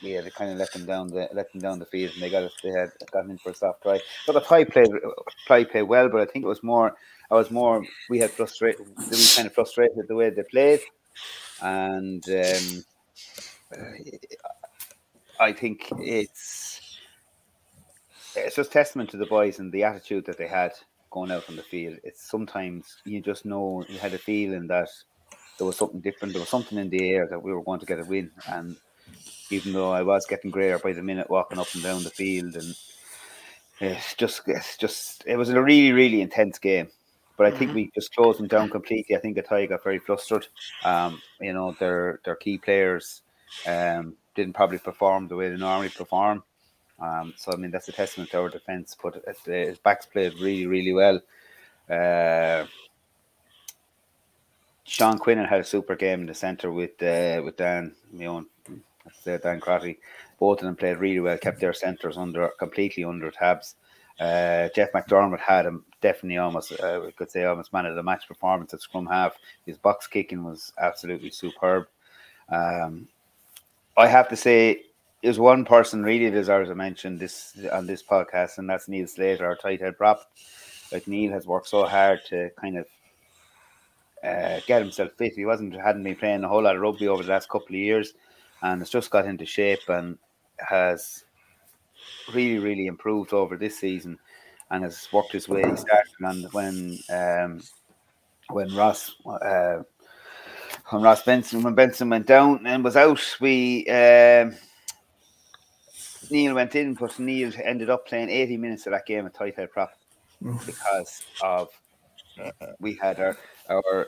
Had 0.00 0.24
to 0.24 0.30
kind 0.30 0.52
of 0.52 0.58
let 0.58 0.72
them 0.72 0.86
down 0.86 1.08
the 1.08 1.28
let 1.32 1.52
them 1.52 1.60
down 1.60 1.80
the 1.80 1.86
field, 1.86 2.12
and 2.14 2.22
they 2.22 2.30
got 2.30 2.50
they 2.62 2.70
had 2.70 2.90
gotten 3.12 3.32
in 3.32 3.38
for 3.38 3.50
a 3.50 3.54
soft 3.54 3.82
try. 3.82 4.00
But 4.26 4.34
the 4.34 4.40
play 4.40 4.64
played 4.64 4.90
play 5.46 5.64
played 5.64 5.82
well, 5.82 6.08
but 6.08 6.20
I 6.20 6.26
think 6.26 6.44
it 6.44 6.48
was 6.48 6.62
more. 6.62 6.94
I 7.30 7.34
was 7.34 7.50
more. 7.50 7.84
We 8.08 8.20
had 8.20 8.30
frustrated. 8.30 8.86
We 8.96 9.26
kind 9.34 9.46
of 9.46 9.54
frustrated 9.54 10.06
the 10.06 10.14
way 10.14 10.30
they 10.30 10.44
played, 10.44 10.80
and 11.60 12.24
um, 12.28 12.84
I 15.40 15.52
think 15.52 15.88
it's 15.98 16.98
it's 18.36 18.56
just 18.56 18.72
testament 18.72 19.10
to 19.10 19.16
the 19.16 19.26
boys 19.26 19.58
and 19.58 19.72
the 19.72 19.84
attitude 19.84 20.26
that 20.26 20.38
they 20.38 20.48
had 20.48 20.72
going 21.10 21.30
out 21.30 21.48
on 21.48 21.56
the 21.56 21.62
field. 21.62 21.98
It's 22.02 22.28
sometimes 22.28 22.96
you 23.04 23.20
just 23.20 23.44
know 23.44 23.84
you 23.88 23.98
had 23.98 24.14
a 24.14 24.18
feeling 24.18 24.66
that 24.68 24.88
there 25.58 25.66
was 25.66 25.76
something 25.76 26.00
different. 26.00 26.34
There 26.34 26.40
was 26.40 26.48
something 26.48 26.78
in 26.78 26.90
the 26.90 27.10
air 27.10 27.26
that 27.28 27.42
we 27.42 27.52
were 27.52 27.62
going 27.62 27.80
to 27.80 27.86
get 27.86 28.00
a 28.00 28.04
win. 28.04 28.30
And 28.48 28.76
even 29.50 29.72
though 29.72 29.92
I 29.92 30.02
was 30.02 30.26
getting 30.26 30.50
greater 30.50 30.78
by 30.78 30.92
the 30.92 31.02
minute 31.02 31.30
walking 31.30 31.58
up 31.58 31.72
and 31.74 31.82
down 31.82 32.02
the 32.02 32.10
field, 32.10 32.56
and 32.56 32.74
it's 33.80 34.14
just, 34.14 34.42
it's 34.46 34.76
just, 34.76 35.24
it 35.26 35.36
was 35.36 35.50
a 35.50 35.62
really, 35.62 35.92
really 35.92 36.20
intense 36.20 36.58
game. 36.58 36.88
But 37.36 37.46
I 37.46 37.50
think 37.50 37.70
mm-hmm. 37.70 37.76
we 37.76 37.90
just 37.94 38.14
closed 38.14 38.38
them 38.38 38.46
down 38.46 38.70
completely. 38.70 39.16
I 39.16 39.20
think 39.20 39.36
Athy 39.36 39.68
got 39.68 39.82
very 39.82 39.98
flustered. 39.98 40.46
Um, 40.84 41.20
you 41.40 41.52
know, 41.52 41.72
their 41.80 42.20
their 42.24 42.36
key 42.36 42.58
players 42.58 43.22
um, 43.66 44.14
didn't 44.34 44.54
probably 44.54 44.78
perform 44.78 45.28
the 45.28 45.36
way 45.36 45.48
they 45.48 45.56
normally 45.56 45.88
perform. 45.88 46.42
Um, 47.00 47.34
so 47.36 47.52
I 47.52 47.56
mean 47.56 47.70
that's 47.70 47.88
a 47.88 47.92
testament 47.92 48.30
to 48.30 48.40
our 48.40 48.48
defence. 48.48 48.96
But 49.00 49.24
his 49.46 49.78
backs 49.78 50.06
played 50.06 50.34
really, 50.34 50.66
really 50.66 50.92
well. 50.92 51.20
Uh, 51.88 52.66
Sean 54.84 55.18
Quinnan 55.18 55.46
had 55.48 55.60
a 55.60 55.64
super 55.64 55.96
game 55.96 56.20
in 56.20 56.26
the 56.26 56.34
centre 56.34 56.70
with 56.70 57.02
uh, 57.02 57.40
with 57.44 57.56
Dan, 57.56 57.94
my 58.12 58.26
own, 58.26 58.46
uh, 59.26 59.38
Dan 59.38 59.60
Crotty. 59.60 59.98
Both 60.38 60.60
of 60.60 60.66
them 60.66 60.76
played 60.76 60.98
really 60.98 61.20
well, 61.20 61.38
kept 61.38 61.60
their 61.60 61.72
centres 61.72 62.16
under 62.18 62.48
completely 62.58 63.04
under 63.04 63.30
tabs. 63.30 63.76
Uh, 64.20 64.68
Jeff 64.74 64.92
McDermott 64.92 65.40
had 65.40 65.66
him 65.66 65.84
definitely 66.00 66.38
almost, 66.38 66.72
uh, 66.72 67.00
we 67.04 67.10
could 67.12 67.30
say, 67.30 67.44
almost 67.44 67.72
man 67.72 67.86
of 67.86 67.96
the 67.96 68.02
match 68.02 68.28
performance 68.28 68.72
at 68.72 68.80
scrum 68.80 69.06
half. 69.06 69.36
His 69.66 69.76
box 69.78 70.06
kicking 70.06 70.44
was 70.44 70.72
absolutely 70.78 71.30
superb. 71.30 71.86
Um, 72.48 73.08
I 73.96 74.06
have 74.08 74.28
to 74.28 74.36
say, 74.36 74.82
there's 75.22 75.38
one 75.38 75.64
person 75.64 76.02
really 76.02 76.30
deserves 76.30 76.68
a 76.68 76.74
mention 76.74 77.16
this 77.16 77.56
on 77.72 77.86
this 77.86 78.02
podcast, 78.02 78.58
and 78.58 78.68
that's 78.68 78.88
Neil 78.88 79.06
Slater, 79.06 79.46
our 79.46 79.56
tight 79.56 79.80
head 79.80 79.96
prop. 79.96 80.20
Like 80.92 81.08
Neil 81.08 81.32
has 81.32 81.46
worked 81.46 81.68
so 81.68 81.86
hard 81.86 82.20
to 82.26 82.50
kind 82.60 82.76
of 82.76 82.86
uh, 84.22 84.60
get 84.66 84.82
himself 84.82 85.12
fit. 85.16 85.34
He 85.34 85.46
wasn't 85.46 85.74
hadn't 85.74 86.02
been 86.02 86.16
playing 86.16 86.44
a 86.44 86.48
whole 86.48 86.62
lot 86.62 86.76
of 86.76 86.82
rugby 86.82 87.08
over 87.08 87.22
the 87.22 87.30
last 87.30 87.48
couple 87.48 87.68
of 87.68 87.80
years, 87.80 88.12
and 88.62 88.80
has 88.80 88.90
just 88.90 89.10
got 89.10 89.26
into 89.26 89.46
shape 89.46 89.88
and 89.88 90.18
has 90.58 91.24
really 92.34 92.58
really 92.58 92.86
improved 92.86 93.32
over 93.32 93.56
this 93.56 93.78
season, 93.78 94.18
and 94.70 94.84
has 94.84 95.08
worked 95.12 95.32
his 95.32 95.48
way. 95.48 95.62
He 95.68 95.76
started 95.76 96.52
when 96.52 96.98
um, 97.10 97.62
when 98.50 98.74
Ross. 98.74 99.14
Uh, 99.24 99.84
when 100.88 101.02
Ross 101.02 101.22
Benson 101.22 101.62
when 101.62 101.74
Benson 101.74 102.10
went 102.10 102.26
down 102.26 102.66
and 102.66 102.84
was 102.84 102.96
out, 102.96 103.20
we 103.40 103.86
um, 103.88 104.54
Neil 106.30 106.54
went 106.54 106.74
in, 106.74 106.94
but 106.94 107.18
Neil 107.18 107.52
ended 107.62 107.90
up 107.90 108.06
playing 108.06 108.30
80 108.30 108.56
minutes 108.56 108.86
of 108.86 108.92
that 108.92 109.06
game 109.06 109.26
at 109.26 109.34
tight 109.34 109.56
head 109.56 109.70
prop 109.70 109.92
because 110.66 111.22
of 111.42 111.68
uh, 112.40 112.50
we 112.80 112.94
had 112.94 113.18
our 113.20 113.36
our 113.70 114.06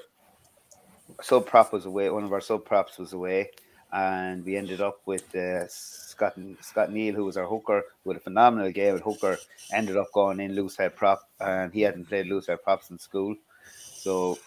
sub 1.22 1.46
prop 1.46 1.72
was 1.72 1.86
away. 1.86 2.10
One 2.10 2.24
of 2.24 2.32
our 2.32 2.40
sub 2.40 2.64
props 2.64 2.98
was 2.98 3.12
away, 3.12 3.50
and 3.92 4.44
we 4.44 4.56
ended 4.56 4.80
up 4.80 5.00
with 5.06 5.34
uh, 5.34 5.66
Scott 5.68 6.38
Scott 6.60 6.92
Neal, 6.92 7.14
who 7.14 7.24
was 7.24 7.36
our 7.36 7.46
hooker, 7.46 7.84
with 8.04 8.18
a 8.18 8.20
phenomenal 8.20 8.70
game 8.70 8.96
at 8.96 9.02
hooker. 9.02 9.38
Ended 9.72 9.96
up 9.96 10.12
going 10.12 10.40
in 10.40 10.54
loose 10.54 10.76
head 10.76 10.94
prop, 10.94 11.28
and 11.40 11.72
he 11.72 11.80
hadn't 11.80 12.08
played 12.08 12.26
loose 12.26 12.48
head 12.48 12.62
props 12.62 12.90
in 12.90 12.98
school, 12.98 13.34
so 13.64 14.38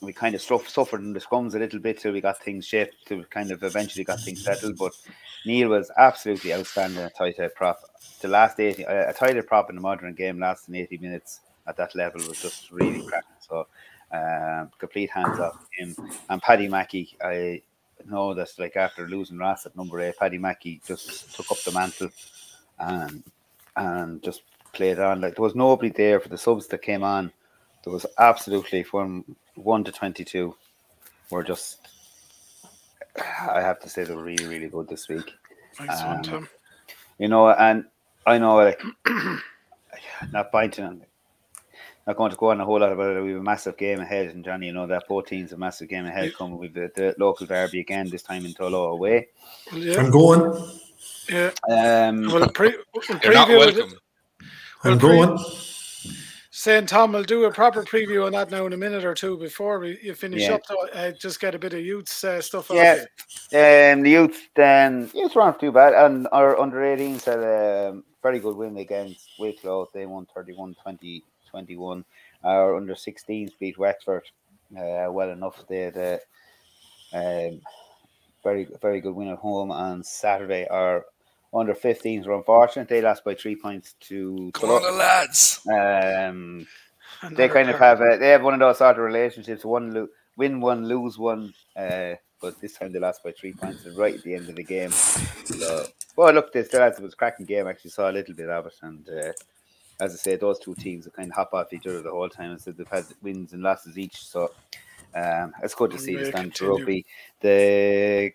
we 0.00 0.12
kind 0.12 0.34
of 0.34 0.42
suffered 0.42 1.00
in 1.00 1.12
the 1.12 1.20
scrums 1.20 1.54
a 1.54 1.58
little 1.58 1.80
bit 1.80 1.98
till 1.98 2.12
we 2.12 2.20
got 2.20 2.38
things 2.38 2.66
shaped. 2.66 3.06
To 3.06 3.24
kind 3.24 3.50
of 3.50 3.62
eventually 3.62 4.04
got 4.04 4.20
things 4.20 4.44
settled, 4.44 4.76
but 4.76 4.92
Neil 5.44 5.68
was 5.70 5.90
absolutely 5.96 6.52
outstanding 6.52 7.02
at 7.02 7.16
tight 7.16 7.36
head 7.36 7.54
prop. 7.54 7.80
The 8.20 8.28
last 8.28 8.60
eighty, 8.60 8.82
a 8.82 9.12
tight 9.12 9.36
head 9.36 9.46
prop 9.46 9.70
in 9.70 9.76
the 9.76 9.82
modern 9.82 10.14
game 10.14 10.38
lasting 10.38 10.74
eighty 10.74 10.98
minutes 10.98 11.40
at 11.66 11.76
that 11.76 11.94
level 11.94 12.20
was 12.28 12.40
just 12.40 12.70
really 12.70 13.04
cracking. 13.06 13.30
So 13.40 13.66
um, 14.12 14.70
complete 14.78 15.10
hands 15.10 15.40
off 15.40 15.66
him. 15.72 15.96
And 16.28 16.42
Paddy 16.42 16.68
Mackey, 16.68 17.16
I 17.22 17.62
know 18.08 18.34
that 18.34 18.50
like 18.58 18.76
after 18.76 19.08
losing 19.08 19.38
Ross 19.38 19.66
at 19.66 19.76
number 19.76 20.00
eight, 20.00 20.18
Paddy 20.18 20.38
Mackey 20.38 20.80
just 20.86 21.34
took 21.34 21.50
up 21.50 21.58
the 21.64 21.72
mantle 21.72 22.10
and 22.78 23.22
and 23.76 24.22
just 24.22 24.42
played 24.72 24.98
on. 24.98 25.20
Like 25.20 25.34
there 25.34 25.42
was 25.42 25.54
nobody 25.54 25.90
there 25.90 26.20
for 26.20 26.28
the 26.28 26.38
subs 26.38 26.66
that 26.68 26.82
came 26.82 27.02
on. 27.02 27.32
There 27.82 27.92
was 27.92 28.06
absolutely 28.18 28.82
from 28.82 29.24
one 29.56 29.84
to 29.84 29.92
twenty-two. 29.92 30.54
Were 31.30 31.42
just, 31.42 31.88
I 33.18 33.60
have 33.60 33.80
to 33.80 33.88
say, 33.88 34.04
they 34.04 34.14
were 34.14 34.22
really, 34.22 34.46
really 34.46 34.68
good 34.68 34.88
this 34.88 35.08
week. 35.08 35.32
Nice 35.80 36.28
Um, 36.28 36.48
you 37.18 37.28
know, 37.28 37.50
and 37.50 37.84
I 38.24 38.38
know 38.38 38.56
like 38.56 38.80
not 40.32 40.52
biting 40.52 41.02
not 42.06 42.16
going 42.16 42.30
to 42.30 42.36
go 42.36 42.50
on 42.50 42.60
a 42.60 42.64
whole 42.64 42.78
lot 42.78 42.92
about 42.92 43.16
it. 43.16 43.22
We 43.22 43.30
have 43.30 43.40
a 43.40 43.42
massive 43.42 43.76
game 43.76 44.00
ahead, 44.00 44.28
and 44.28 44.44
Johnny, 44.44 44.66
you 44.66 44.72
know 44.72 44.86
that 44.86 45.08
both 45.08 45.26
teams 45.26 45.52
a 45.52 45.56
massive 45.56 45.88
game 45.88 46.06
ahead 46.06 46.34
coming 46.36 46.56
with 46.56 46.72
the, 46.72 46.90
the, 46.94 47.14
local 47.18 47.46
derby 47.46 47.80
again, 47.80 48.08
this 48.08 48.22
time 48.22 48.46
in 48.46 48.54
Tullow 48.54 48.92
away. 48.92 49.28
Yeah. 49.72 50.00
I'm 50.00 50.10
going. 50.10 50.70
Yeah. 51.28 51.50
Um, 51.68 52.28
well, 52.28 52.48
pre- 52.50 52.76
we'll 52.94 53.20
You're 53.24 53.34
not 53.34 53.48
welcome. 53.48 53.92
I'm 54.84 54.98
going. 54.98 55.36
Saying 56.66 56.86
Tom 56.86 57.12
will 57.12 57.22
do 57.22 57.44
a 57.44 57.52
proper 57.52 57.84
preview 57.84 58.26
on 58.26 58.32
that 58.32 58.50
now 58.50 58.66
in 58.66 58.72
a 58.72 58.76
minute 58.76 59.04
or 59.04 59.14
two 59.14 59.38
before 59.38 59.78
we 59.78 60.00
you 60.02 60.16
finish 60.16 60.42
yeah. 60.42 60.54
up. 60.54 60.62
Though, 60.66 60.88
uh, 60.88 61.12
just 61.12 61.38
get 61.38 61.54
a 61.54 61.60
bit 61.60 61.72
of 61.74 61.78
youth 61.78 62.24
uh, 62.24 62.42
stuff. 62.42 62.72
Yeah, 62.74 63.04
um, 63.52 64.02
the 64.02 64.10
youth 64.10 64.48
then 64.56 65.08
youth 65.14 65.36
weren't 65.36 65.60
too 65.60 65.70
bad, 65.70 65.94
and 65.94 66.26
our 66.32 66.58
under 66.58 66.78
18s 66.78 67.24
had 67.24 67.38
a 67.38 68.02
very 68.20 68.40
good 68.40 68.56
win 68.56 68.78
against 68.78 69.30
Wicklow. 69.38 69.88
They 69.94 70.06
won 70.06 70.26
31-20 70.36 71.22
21. 71.48 72.04
Our 72.42 72.76
under 72.76 72.94
16s 72.94 73.52
beat 73.60 73.78
Wexford 73.78 74.24
uh, 74.76 75.06
well 75.08 75.30
enough. 75.30 75.62
They 75.68 75.82
had 75.82 75.96
a 75.96 76.14
um, 77.12 77.60
very, 78.42 78.66
very 78.82 79.00
good 79.00 79.14
win 79.14 79.28
at 79.28 79.38
home 79.38 79.70
on 79.70 80.02
Saturday. 80.02 80.66
Our 80.66 81.04
under 81.54 81.74
15s 81.74 82.26
were 82.26 82.34
unfortunate. 82.34 82.88
They 82.88 83.00
lost 83.00 83.24
by 83.24 83.34
three 83.34 83.56
points 83.56 83.94
to 84.00 84.50
Come 84.54 84.70
on, 84.70 84.82
the 84.82 84.90
lads. 84.92 85.60
Um, 85.66 86.66
they 87.32 87.48
kind 87.48 87.70
of 87.70 87.78
have 87.78 88.00
a, 88.00 88.16
they 88.18 88.28
have 88.28 88.42
one 88.42 88.54
of 88.54 88.60
those 88.60 88.78
sort 88.78 88.96
of 88.96 89.04
relationships. 89.04 89.64
One 89.64 89.92
lo- 89.92 90.08
win 90.36 90.60
one, 90.60 90.86
lose 90.86 91.18
one. 91.18 91.54
Uh, 91.76 92.14
but 92.40 92.60
this 92.60 92.74
time 92.74 92.92
they 92.92 92.98
lost 92.98 93.24
by 93.24 93.32
three 93.32 93.52
points 93.52 93.86
right 93.96 94.14
at 94.14 94.22
the 94.22 94.34
end 94.34 94.48
of 94.48 94.56
the 94.56 94.62
game. 94.62 94.90
So, 94.90 95.86
well, 96.16 96.34
look, 96.34 96.52
this 96.52 96.72
lads, 96.72 96.98
it 96.98 97.02
was 97.02 97.14
a 97.14 97.16
cracking 97.16 97.46
game. 97.46 97.66
I 97.66 97.70
actually 97.70 97.90
saw 97.90 98.10
a 98.10 98.12
little 98.12 98.34
bit 98.34 98.50
of 98.50 98.66
it, 98.66 98.74
and 98.82 99.08
uh, 99.08 99.32
as 100.00 100.12
I 100.12 100.16
say, 100.16 100.36
those 100.36 100.58
two 100.58 100.74
teams 100.74 101.04
have 101.06 101.14
kind 101.14 101.30
of 101.30 101.34
hop 101.34 101.54
off 101.54 101.72
each 101.72 101.86
other 101.86 102.02
the 102.02 102.10
whole 102.10 102.28
time. 102.28 102.58
So 102.58 102.72
they've 102.72 102.86
had 102.88 103.06
wins 103.22 103.52
and 103.52 103.62
losses 103.62 103.98
each. 103.98 104.26
So 104.26 104.50
um, 105.14 105.54
it's 105.62 105.74
good 105.74 105.92
to 105.92 105.98
see 105.98 106.22
stand 106.24 106.54
to 106.56 106.68
rugby. 106.68 107.06
The 107.40 108.32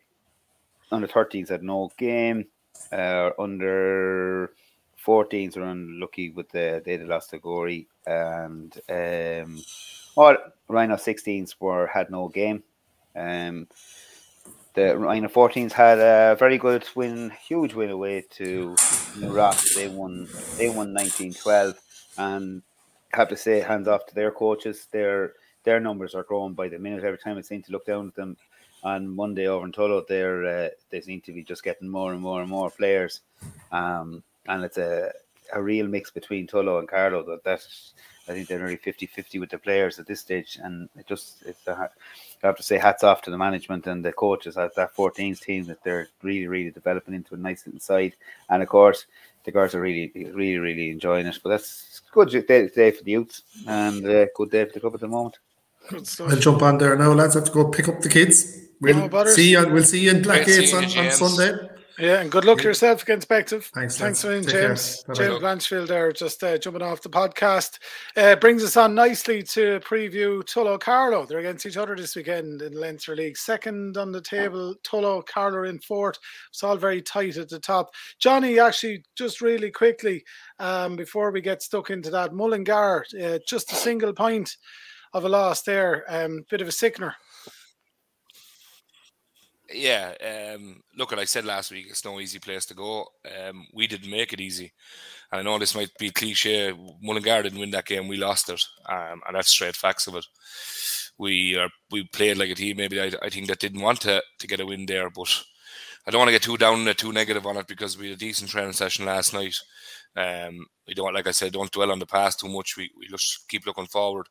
under 0.91 1.07
13s 1.07 1.49
had 1.49 1.63
no 1.63 1.91
game. 1.97 2.47
Uh, 2.91 3.31
under 3.39 4.53
14s 5.05 5.57
were 5.57 5.63
unlucky 5.63 6.29
with 6.29 6.49
the 6.49 6.81
they 6.85 6.97
lost 6.97 7.31
to 7.31 7.39
Gorey 7.39 7.87
and 8.05 8.79
um, 8.89 9.59
well, 10.15 10.37
Rhino 10.67 10.95
16s 10.95 11.55
were 11.59 11.87
had 11.87 12.09
no 12.09 12.27
game. 12.27 12.63
Um, 13.15 13.67
the 14.73 14.97
Rhino 14.97 15.27
14s 15.27 15.71
had 15.71 15.99
a 15.99 16.35
very 16.37 16.57
good 16.57 16.87
win, 16.95 17.31
huge 17.47 17.73
win 17.73 17.89
away 17.89 18.23
to 18.31 18.75
New 19.17 19.33
Rock. 19.33 19.57
They 19.75 19.87
won. 19.87 20.27
They 20.57 20.67
won 20.67 20.93
1912, 20.93 21.79
and 22.17 22.61
have 23.13 23.27
to 23.29 23.37
say, 23.37 23.59
hands 23.59 23.87
off 23.87 24.05
to 24.07 24.15
their 24.15 24.31
coaches. 24.31 24.87
Their 24.91 25.33
their 25.63 25.79
numbers 25.79 26.15
are 26.15 26.23
growing 26.23 26.53
by 26.53 26.69
the 26.69 26.79
minute. 26.79 27.03
Every 27.03 27.19
time 27.19 27.37
I 27.37 27.41
seem 27.41 27.61
to 27.63 27.71
look 27.71 27.85
down 27.85 28.07
at 28.07 28.15
them 28.15 28.37
on 28.83 29.15
Monday 29.15 29.47
over 29.47 29.65
in 29.65 29.71
Tullow, 29.71 30.05
they're 30.07 30.45
uh, 30.45 30.69
they 30.89 31.01
seem 31.01 31.21
to 31.21 31.31
be 31.31 31.43
just 31.43 31.63
getting 31.63 31.89
more 31.89 32.13
and 32.13 32.21
more 32.21 32.41
and 32.41 32.49
more 32.49 32.69
players. 32.69 33.21
Um, 33.71 34.23
and 34.47 34.63
it's 34.63 34.77
a 34.77 35.11
a 35.53 35.61
real 35.61 35.87
mix 35.87 36.09
between 36.11 36.47
Tullow 36.47 36.79
and 36.79 36.87
Carlow. 36.87 37.23
That 37.23 37.43
that's 37.43 37.93
I 38.27 38.33
think 38.33 38.47
they're 38.47 38.59
nearly 38.59 38.77
50-50 38.77 39.39
with 39.39 39.49
the 39.49 39.57
players 39.57 39.99
at 39.99 40.05
this 40.05 40.19
stage, 40.19 40.57
and 40.61 40.87
it 40.97 41.07
just 41.07 41.43
it's 41.45 41.65
a, 41.67 41.89
I 42.43 42.47
have 42.47 42.57
to 42.57 42.63
say 42.63 42.77
hats 42.77 43.03
off 43.03 43.21
to 43.23 43.31
the 43.31 43.37
management 43.37 43.87
and 43.87 44.03
the 44.05 44.13
coaches 44.13 44.57
at 44.57 44.75
that 44.75 44.95
14s 44.95 45.41
team 45.41 45.65
that 45.65 45.83
they're 45.83 46.07
really 46.21 46.47
really 46.47 46.71
developing 46.71 47.13
into 47.13 47.35
a 47.35 47.37
nice 47.37 47.65
little 47.65 47.81
side, 47.81 48.15
and 48.49 48.63
of 48.63 48.69
course 48.69 49.05
the 49.43 49.51
girls 49.51 49.75
are 49.75 49.81
really 49.81 50.11
really 50.33 50.57
really 50.57 50.91
enjoying 50.91 51.25
it. 51.25 51.39
But 51.43 51.49
that's 51.49 52.01
good 52.11 52.29
day, 52.47 52.67
day 52.67 52.91
for 52.91 53.03
the 53.03 53.11
youth 53.11 53.41
and 53.67 54.05
uh, 54.05 54.25
good 54.35 54.51
day 54.51 54.65
for 54.65 54.73
the 54.73 54.79
club 54.79 54.95
at 54.95 55.01
the 55.01 55.07
moment. 55.07 55.39
I'll 55.91 56.37
jump 56.37 56.61
on 56.61 56.77
there 56.77 56.95
now, 56.95 57.11
lads. 57.13 57.35
I 57.35 57.39
have 57.39 57.47
to 57.47 57.53
go 57.53 57.65
pick 57.65 57.89
up 57.89 58.01
the 58.01 58.09
kids. 58.09 58.70
We'll 58.81 59.07
no 59.07 59.25
see 59.25 59.51
you. 59.51 59.67
We'll 59.67 59.83
see 59.83 59.99
you 59.99 60.11
in 60.11 60.23
Blackgates 60.23 60.73
on, 60.73 61.05
on 61.05 61.11
Sunday. 61.11 61.69
Yeah, 61.99 62.21
and 62.21 62.31
good 62.31 62.45
luck 62.45 62.59
yeah. 62.59 62.69
yourself 62.69 63.03
against 63.03 63.29
Bective. 63.29 63.65
Thanks, 63.75 63.95
thanks 63.95 64.23
for 64.23 64.29
James. 64.41 65.03
James 65.13 65.39
Blanchfield 65.39 65.87
there, 65.87 66.11
just 66.11 66.43
uh, 66.43 66.57
jumping 66.57 66.81
off 66.81 67.03
the 67.03 67.09
podcast. 67.09 67.77
Uh, 68.17 68.35
brings 68.37 68.63
us 68.63 68.75
on 68.75 68.95
nicely 68.95 69.43
to 69.43 69.79
preview 69.81 70.41
Tullow 70.43 70.79
Carlow. 70.79 71.27
They're 71.27 71.37
against 71.37 71.67
each 71.67 71.77
other 71.77 71.95
this 71.95 72.15
weekend 72.15 72.63
in 72.63 72.73
Leinster 72.73 73.15
League. 73.15 73.37
Second 73.37 73.97
on 73.97 74.11
the 74.11 74.21
table, 74.21 74.73
Tullow 74.83 75.23
Carlow 75.27 75.65
in 75.65 75.77
fourth. 75.79 76.17
It's 76.49 76.63
all 76.63 76.75
very 76.75 77.03
tight 77.03 77.37
at 77.37 77.49
the 77.49 77.59
top. 77.59 77.91
Johnny, 78.17 78.57
actually, 78.57 79.03
just 79.15 79.39
really 79.39 79.69
quickly 79.69 80.23
um, 80.57 80.95
before 80.95 81.29
we 81.29 81.39
get 81.41 81.61
stuck 81.61 81.91
into 81.91 82.09
that, 82.09 82.33
Mullingar, 82.33 83.05
uh, 83.21 83.37
just 83.47 83.71
a 83.73 83.75
single 83.75 84.13
point 84.13 84.57
of 85.13 85.25
a 85.25 85.29
loss 85.29 85.61
there. 85.61 86.03
Um, 86.07 86.45
bit 86.49 86.61
of 86.61 86.67
a 86.67 86.71
sickener. 86.71 87.15
Yeah, 89.73 90.13
um, 90.55 90.81
look, 90.97 91.11
what 91.11 91.19
I 91.19 91.25
said 91.25 91.45
last 91.45 91.71
week, 91.71 91.87
it's 91.89 92.03
no 92.03 92.19
easy 92.19 92.39
place 92.39 92.65
to 92.67 92.73
go. 92.73 93.05
Um, 93.25 93.67
we 93.73 93.87
didn't 93.87 94.09
make 94.11 94.33
it 94.33 94.41
easy. 94.41 94.73
And 95.31 95.39
I 95.39 95.43
know 95.43 95.57
this 95.59 95.75
might 95.75 95.91
be 95.99 96.09
cliche. 96.09 96.73
Mullingar 97.01 97.43
didn't 97.43 97.59
win 97.59 97.71
that 97.71 97.85
game, 97.85 98.07
we 98.07 98.17
lost 98.17 98.49
it. 98.49 98.61
Um, 98.89 99.21
and 99.27 99.35
that's 99.35 99.49
straight 99.49 99.75
facts 99.75 100.07
of 100.07 100.15
it. 100.15 100.25
We 101.17 101.55
are, 101.57 101.69
we 101.91 102.07
played 102.07 102.37
like 102.37 102.49
a 102.49 102.55
team, 102.55 102.77
maybe 102.77 102.99
I, 102.99 103.11
I 103.21 103.29
think 103.29 103.47
that 103.47 103.59
didn't 103.59 103.81
want 103.81 104.01
to, 104.01 104.21
to 104.39 104.47
get 104.47 104.59
a 104.59 104.65
win 104.65 104.85
there, 104.87 105.09
but 105.09 105.43
I 106.07 106.11
don't 106.11 106.19
want 106.19 106.29
to 106.29 106.33
get 106.33 106.41
too 106.43 106.57
down 106.57 106.87
and 106.87 106.97
too 106.97 107.13
negative 107.13 107.45
on 107.45 107.57
it 107.57 107.67
because 107.67 107.97
we 107.97 108.07
had 108.07 108.15
a 108.15 108.19
decent 108.19 108.49
training 108.49 108.73
session 108.73 109.05
last 109.05 109.33
night. 109.33 109.55
Um, 110.15 110.65
we 110.87 110.93
don't, 110.95 111.13
like 111.13 111.27
I 111.27 111.31
said, 111.31 111.53
don't 111.53 111.71
dwell 111.71 111.91
on 111.91 111.99
the 111.99 112.05
past 112.05 112.39
too 112.39 112.49
much. 112.49 112.75
We, 112.75 112.89
we 112.97 113.07
just 113.07 113.47
keep 113.47 113.65
looking 113.65 113.85
forward. 113.85 114.27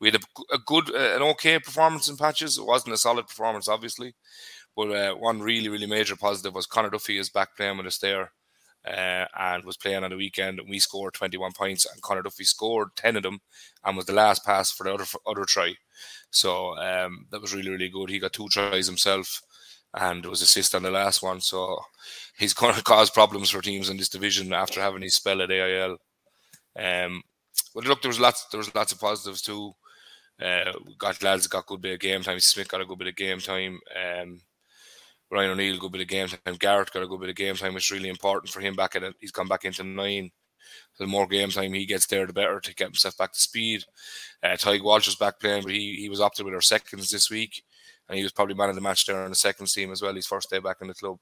We 0.00 0.08
had 0.08 0.16
a, 0.16 0.54
a 0.54 0.58
good, 0.66 0.90
uh, 0.94 1.16
an 1.16 1.22
okay 1.22 1.58
performance 1.60 2.08
in 2.08 2.16
patches. 2.16 2.58
It 2.58 2.66
wasn't 2.66 2.94
a 2.94 2.98
solid 2.98 3.28
performance, 3.28 3.68
obviously, 3.68 4.14
but 4.76 4.90
uh, 4.90 5.14
one 5.14 5.40
really, 5.40 5.68
really 5.68 5.86
major 5.86 6.16
positive 6.16 6.54
was 6.54 6.66
Connor 6.66 6.90
Duffy 6.90 7.18
is 7.18 7.30
back 7.30 7.56
playing 7.56 7.78
with 7.78 7.86
us 7.86 7.98
there. 7.98 8.32
Uh, 8.86 9.24
and 9.38 9.64
was 9.64 9.78
playing 9.78 10.04
on 10.04 10.10
the 10.10 10.16
weekend. 10.16 10.60
And 10.60 10.68
we 10.68 10.78
scored 10.78 11.14
21 11.14 11.52
points, 11.52 11.86
and 11.86 12.02
Connor 12.02 12.20
Duffy 12.20 12.44
scored 12.44 12.94
10 12.96 13.16
of 13.16 13.22
them, 13.22 13.40
and 13.82 13.96
was 13.96 14.04
the 14.04 14.12
last 14.12 14.44
pass 14.44 14.70
for 14.70 14.84
the 14.84 14.92
other 14.92 15.06
other 15.26 15.46
try. 15.46 15.72
So 16.28 16.76
um, 16.76 17.26
that 17.30 17.40
was 17.40 17.54
really 17.54 17.70
really 17.70 17.88
good. 17.88 18.10
He 18.10 18.18
got 18.18 18.34
two 18.34 18.46
tries 18.48 18.86
himself, 18.86 19.40
and 19.94 20.26
was 20.26 20.42
assist 20.42 20.74
on 20.74 20.82
the 20.82 20.90
last 20.90 21.22
one. 21.22 21.40
So 21.40 21.80
he's 22.36 22.52
going 22.60 22.74
to 22.74 22.82
cause 22.82 23.10
problems 23.10 23.50
for 23.50 23.62
teams 23.62 23.88
in 23.88 23.96
this 23.96 24.08
division 24.08 24.52
after 24.52 24.80
having 24.80 25.02
his 25.02 25.14
spell 25.14 25.40
at 25.40 25.50
AIL. 25.50 25.96
Um, 26.78 27.22
but 27.74 27.84
look, 27.84 28.02
there 28.02 28.08
was 28.08 28.20
lots 28.20 28.46
there 28.50 28.58
was 28.58 28.74
lots 28.74 28.92
of 28.92 29.00
positives 29.00 29.42
too. 29.42 29.72
Uh, 30.42 30.72
got 30.98 31.22
lads 31.22 31.46
got 31.46 31.66
good 31.66 31.80
bit 31.80 31.94
of 31.94 32.00
game 32.00 32.22
time. 32.22 32.40
Smith 32.40 32.68
got 32.68 32.80
a 32.80 32.84
good 32.84 32.98
bit 32.98 33.08
of 33.08 33.16
game 33.16 33.38
time. 33.38 33.78
Um, 33.94 34.40
Ryan 35.34 35.50
O'Neill, 35.50 35.78
good 35.78 35.90
bit 35.90 36.02
of 36.02 36.06
game 36.06 36.28
time. 36.28 36.54
Garrett 36.60 36.92
got 36.92 37.02
a 37.02 37.08
good 37.08 37.18
bit 37.18 37.28
of 37.28 37.34
game 37.34 37.56
time, 37.56 37.76
is 37.76 37.90
really 37.90 38.08
important 38.08 38.52
for 38.52 38.60
him 38.60 38.74
back 38.74 38.94
at 38.94 39.02
He's 39.18 39.32
gone 39.32 39.48
back 39.48 39.64
into 39.64 39.82
nine. 39.82 40.30
So 40.94 41.02
the 41.02 41.08
more 41.08 41.26
game 41.26 41.50
time 41.50 41.72
he 41.72 41.86
gets 41.86 42.06
there, 42.06 42.24
the 42.24 42.32
better 42.32 42.60
to 42.60 42.74
get 42.74 42.86
himself 42.86 43.18
back 43.18 43.32
to 43.32 43.40
speed. 43.40 43.82
Uh, 44.44 44.50
Tadhg 44.50 44.84
Walsh 44.84 45.08
is 45.08 45.16
back 45.16 45.40
playing, 45.40 45.64
but 45.64 45.72
he, 45.72 45.96
he 45.96 46.08
was 46.08 46.20
opted 46.20 46.46
with 46.46 46.54
our 46.54 46.60
seconds 46.60 47.10
this 47.10 47.30
week. 47.30 47.64
And 48.08 48.16
he 48.16 48.22
was 48.22 48.30
probably 48.30 48.54
man 48.54 48.68
of 48.68 48.76
the 48.76 48.80
match 48.80 49.06
there 49.06 49.24
on 49.24 49.30
the 49.30 49.34
second 49.34 49.66
team 49.66 49.90
as 49.90 50.02
well. 50.02 50.14
His 50.14 50.26
first 50.26 50.50
day 50.50 50.60
back 50.60 50.76
in 50.80 50.86
the 50.86 50.94
club. 50.94 51.18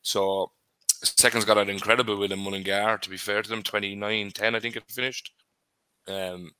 So 0.00 0.52
seconds 0.88 1.44
got 1.44 1.58
an 1.58 1.68
incredible 1.68 2.18
with 2.18 2.32
him, 2.32 2.40
Mullingar, 2.40 2.96
to 2.98 3.10
be 3.10 3.18
fair 3.18 3.42
to 3.42 3.48
them. 3.48 3.62
29 3.62 4.30
10, 4.30 4.54
I 4.54 4.60
think 4.60 4.76
it 4.76 4.84
finished, 4.88 5.32
um, 6.08 6.50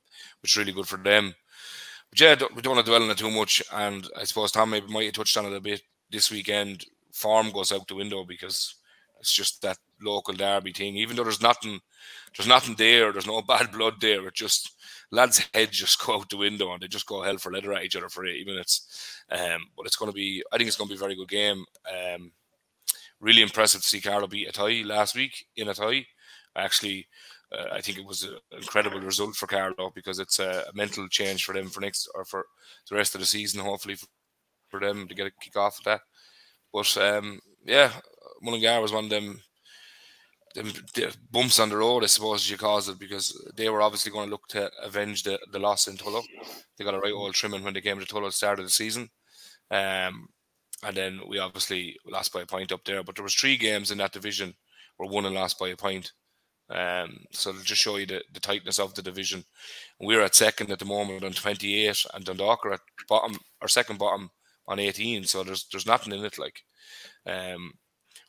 which 0.43 0.53
is 0.53 0.57
really 0.59 0.73
good 0.73 0.89
for 0.89 0.99
them. 0.99 1.35
But 2.11 2.21
yeah, 2.21 2.35
we 2.55 2.61
don't 2.61 2.75
want 2.75 2.85
to 2.85 2.91
dwell 2.91 3.03
on 3.03 3.11
it 3.11 3.17
too 3.17 3.31
much. 3.31 3.63
And 3.73 4.07
I 4.19 4.25
suppose 4.25 4.53
Tom 4.53 4.71
maybe 4.71 4.93
might 4.93 5.07
have 5.07 5.15
touched 5.15 5.39
on 5.39 5.47
it 5.47 5.57
a 5.57 5.61
bit 5.61 5.81
this 6.11 6.31
weekend. 6.31 6.85
Form 7.13 7.51
goes 7.51 7.73
out 7.73 7.89
the 7.89 7.95
window 7.95 8.25
because 8.25 8.77
it's 9.19 9.33
just 9.33 9.63
that 9.63 9.79
local 10.01 10.35
derby 10.35 10.73
thing. 10.73 10.97
Even 10.97 11.17
though 11.17 11.25
there's 11.25 11.43
nothing, 11.43 11.81
there's 12.37 12.49
nothing 12.49 12.75
there. 12.77 13.13
There's 13.13 13.27
no 13.27 13.43
bad 13.49 13.73
blood 13.73 13.95
there. 14.01 14.27
It 14.27 14.35
just 14.35 14.73
lads' 15.11 15.47
heads 15.53 15.77
just 15.77 16.05
go 16.05 16.17
out 16.17 16.31
the 16.31 16.37
window 16.37 16.73
and 16.73 16.83
they 16.83 16.89
just 16.89 17.07
go 17.07 17.23
hell 17.23 17.39
for 17.39 17.53
leather 17.53 17.73
at 17.73 17.85
each 17.85 17.97
other 17.97 18.09
for 18.09 18.25
eighty 18.27 18.45
minutes. 18.45 19.23
Um, 19.31 19.67
but 19.77 19.87
it's 19.87 19.97
going 19.97 20.11
to 20.11 20.15
be, 20.15 20.43
I 20.53 20.57
think 20.57 20.69
it's 20.69 20.77
going 20.77 20.89
to 20.89 20.95
be 20.95 20.99
a 20.99 21.01
very 21.01 21.17
good 21.17 21.29
game. 21.29 21.65
Um, 21.89 22.33
really 23.21 23.43
impressive 23.43 23.83
to 23.83 23.87
see 23.87 24.01
Carlow 24.01 24.27
beat 24.27 24.53
Athy 24.53 24.85
last 24.85 25.15
week 25.15 25.47
in 25.57 25.69
Athy. 25.69 26.07
Actually, 26.57 27.07
uh, 27.53 27.67
I 27.73 27.81
think 27.81 27.99
it 27.99 28.05
was 28.05 28.23
an 28.25 28.37
incredible 28.53 29.01
result 29.01 29.37
for 29.37 29.47
Carlow 29.47 29.93
because 29.95 30.19
it's 30.19 30.39
a, 30.39 30.65
mental 30.75 31.09
change 31.09 31.45
for 31.45 31.53
them 31.53 31.69
for 31.69 31.81
next 31.81 32.09
or 32.15 32.25
for 32.25 32.47
the 32.89 32.97
rest 32.97 33.15
of 33.15 33.21
the 33.21 33.27
season. 33.27 33.61
Hopefully, 33.61 33.97
for, 34.71 34.81
them 34.81 35.09
to 35.09 35.15
get 35.15 35.27
a 35.27 35.31
kick 35.31 35.57
off 35.57 35.79
of 35.79 35.85
that. 35.85 36.01
But 36.73 36.97
um, 36.99 37.41
yeah, 37.65 37.93
Mullingar 38.43 38.81
was 38.81 38.93
one 38.93 39.05
of 39.05 39.11
them, 39.11 39.41
them, 40.55 40.73
bumps 41.31 41.59
on 41.59 41.69
the 41.69 41.77
road, 41.77 42.05
I 42.05 42.07
suppose 42.07 42.49
you 42.49 42.57
call 42.57 42.79
it, 42.79 42.99
because 42.99 43.37
they 43.57 43.69
were 43.69 43.83
obviously 43.83 44.13
going 44.13 44.27
to 44.27 44.31
look 44.31 44.47
to 44.49 44.71
avenge 44.83 45.23
the, 45.23 45.39
the 45.53 45.59
loss 45.59 45.87
in 45.87 45.97
Tullow. 45.97 46.23
They 46.77 46.85
got 46.85 46.95
a 46.95 46.99
right 46.99 47.13
old 47.13 47.35
trimming 47.35 47.65
when 47.65 47.75
they 47.75 47.81
came 47.81 47.99
to 47.99 48.07
Tullow 48.07 48.25
at 48.25 48.29
the 48.29 48.33
start 48.33 48.59
of 48.59 48.65
the 48.65 48.71
season. 48.71 49.11
Um, 49.71 50.29
and 50.83 50.97
then 50.97 51.21
we 51.29 51.39
obviously 51.39 51.97
lost 52.07 52.33
by 52.33 52.43
a 52.43 52.47
point 52.47 52.73
up 52.73 52.85
there. 52.85 53.03
But 53.03 53.17
there 53.17 53.23
was 53.23 53.35
three 53.35 53.57
games 53.57 53.91
in 53.91 53.99
that 53.99 54.13
division 54.13 54.55
where 54.97 55.11
won 55.11 55.27
and 55.27 55.35
lost 55.35 55.59
by 55.59 55.69
a 55.69 55.77
point. 55.77 56.13
Um, 56.71 57.25
so 57.33 57.51
it'll 57.51 57.63
just 57.63 57.83
show 57.83 57.97
you 57.97 58.07
the, 58.07 58.23
the 58.33 58.41
tightness 58.41 58.79
of 58.79 58.95
the 58.95 59.03
division. 59.03 59.45
We're 59.99 60.23
at 60.23 60.35
second 60.35 60.71
at 60.71 60.79
the 60.79 60.85
moment 60.85 61.25
on 61.25 61.33
28, 61.33 62.05
and 62.15 62.25
Dundalk 62.25 62.65
are 62.65 62.75
at 62.75 62.81
bottom, 63.09 63.37
our 63.61 63.69
second 63.69 63.99
bottom 63.99 64.31
on 64.71 64.79
18. 64.79 65.25
So 65.25 65.43
there's 65.43 65.67
there's 65.71 65.87
nothing 65.87 66.15
in 66.15 66.25
it. 66.25 66.39
Like, 66.39 66.63
um, 67.27 67.73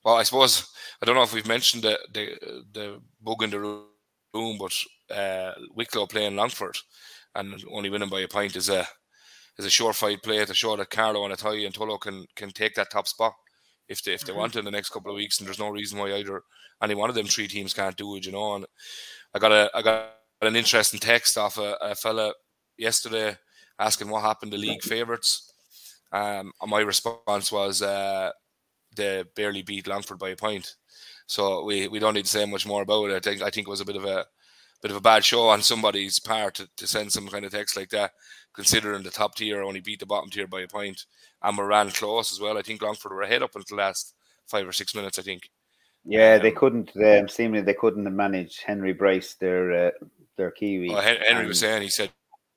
well, 0.03 0.15
I 0.15 0.23
suppose 0.23 0.67
I 1.01 1.05
don't 1.05 1.15
know 1.15 1.23
if 1.23 1.33
we've 1.33 1.47
mentioned 1.47 1.83
the 1.83 1.97
the, 2.13 2.61
the 2.73 3.01
bug 3.21 3.43
in 3.43 3.51
the 3.51 3.59
room, 3.59 4.57
but 4.59 5.15
uh, 5.15 5.53
Wicklow 5.73 6.07
playing 6.07 6.35
Longford 6.35 6.77
and 7.35 7.63
only 7.71 7.89
winning 7.89 8.09
by 8.09 8.21
a 8.21 8.27
point 8.27 8.55
is 8.55 8.67
a 8.67 8.85
is 9.57 9.65
a 9.65 9.69
surefire 9.69 10.21
play 10.21 10.43
to 10.43 10.53
show 10.53 10.75
that 10.75 10.89
Carlow 10.89 11.23
and 11.23 11.33
Athy 11.33 11.65
and 11.65 11.73
Tullow 11.73 11.99
can 11.99 12.25
can 12.35 12.49
take 12.49 12.75
that 12.75 12.91
top 12.91 13.07
spot 13.07 13.33
if 13.87 14.03
they 14.03 14.13
if 14.13 14.21
they 14.21 14.31
mm-hmm. 14.31 14.39
want 14.39 14.55
in 14.55 14.65
the 14.65 14.71
next 14.71 14.89
couple 14.89 15.11
of 15.11 15.15
weeks. 15.15 15.39
And 15.39 15.47
there's 15.47 15.59
no 15.59 15.69
reason 15.69 15.99
why 15.99 16.13
either 16.13 16.41
any 16.81 16.95
one 16.95 17.09
of 17.09 17.15
them 17.15 17.27
three 17.27 17.47
teams 17.47 17.73
can't 17.73 17.95
do 17.95 18.15
it. 18.15 18.25
You 18.25 18.31
know, 18.31 18.55
and 18.55 18.65
I 19.33 19.39
got 19.39 19.51
a 19.51 19.69
I 19.75 19.81
got 19.81 20.13
an 20.41 20.55
interesting 20.55 20.99
text 20.99 21.37
off 21.37 21.57
a, 21.57 21.77
a 21.81 21.95
fella 21.95 22.33
yesterday 22.77 23.37
asking 23.79 24.09
what 24.09 24.21
happened 24.21 24.51
to 24.51 24.57
league 24.57 24.83
favourites. 24.83 25.50
Um, 26.11 26.51
and 26.61 26.69
my 26.69 26.79
response 26.81 27.51
was 27.51 27.81
uh, 27.81 28.31
they 28.95 29.23
barely 29.35 29.61
beat 29.61 29.87
Longford 29.87 30.19
by 30.19 30.29
a 30.29 30.35
point. 30.35 30.75
So 31.25 31.63
we, 31.63 31.87
we 31.87 31.99
don't 31.99 32.13
need 32.13 32.25
to 32.25 32.31
say 32.31 32.45
much 32.45 32.67
more 32.67 32.81
about 32.81 33.09
it. 33.09 33.15
I 33.15 33.19
think 33.19 33.41
I 33.41 33.49
think 33.49 33.67
it 33.67 33.71
was 33.71 33.81
a 33.81 33.85
bit 33.85 33.95
of 33.95 34.05
a 34.05 34.25
bit 34.81 34.91
of 34.91 34.97
a 34.97 35.01
bad 35.01 35.23
show 35.23 35.47
on 35.47 35.61
somebody's 35.61 36.19
part 36.19 36.55
to, 36.55 36.67
to 36.75 36.87
send 36.87 37.11
some 37.11 37.27
kind 37.27 37.45
of 37.45 37.51
text 37.51 37.77
like 37.77 37.89
that, 37.89 38.11
considering 38.53 39.03
the 39.03 39.11
top 39.11 39.35
tier 39.35 39.61
only 39.61 39.79
beat 39.79 39.99
the 39.99 40.05
bottom 40.05 40.29
tier 40.29 40.47
by 40.47 40.61
a 40.61 40.67
point, 40.67 41.05
and 41.43 41.57
we 41.57 41.63
ran 41.63 41.89
close 41.91 42.31
as 42.31 42.41
well. 42.41 42.57
I 42.57 42.61
think 42.61 42.81
Longford 42.81 43.11
were 43.11 43.21
ahead 43.21 43.43
up 43.43 43.55
until 43.55 43.77
the 43.77 43.83
last 43.83 44.15
five 44.47 44.67
or 44.67 44.73
six 44.73 44.93
minutes. 44.93 45.19
I 45.19 45.21
think. 45.21 45.49
Yeah, 46.03 46.35
um, 46.35 46.41
they 46.41 46.51
couldn't. 46.51 46.91
Um, 46.97 47.29
seemingly, 47.29 47.61
they 47.61 47.75
couldn't 47.75 48.13
manage 48.13 48.59
Henry 48.65 48.91
Bryce, 48.91 49.35
their 49.35 49.87
uh, 49.87 49.91
their 50.35 50.51
Kiwi. 50.51 50.89
Well, 50.89 51.01
Henry 51.01 51.25
and, 51.29 51.47
was 51.47 51.59
saying 51.59 51.83
he 51.83 51.89
said 51.89 52.09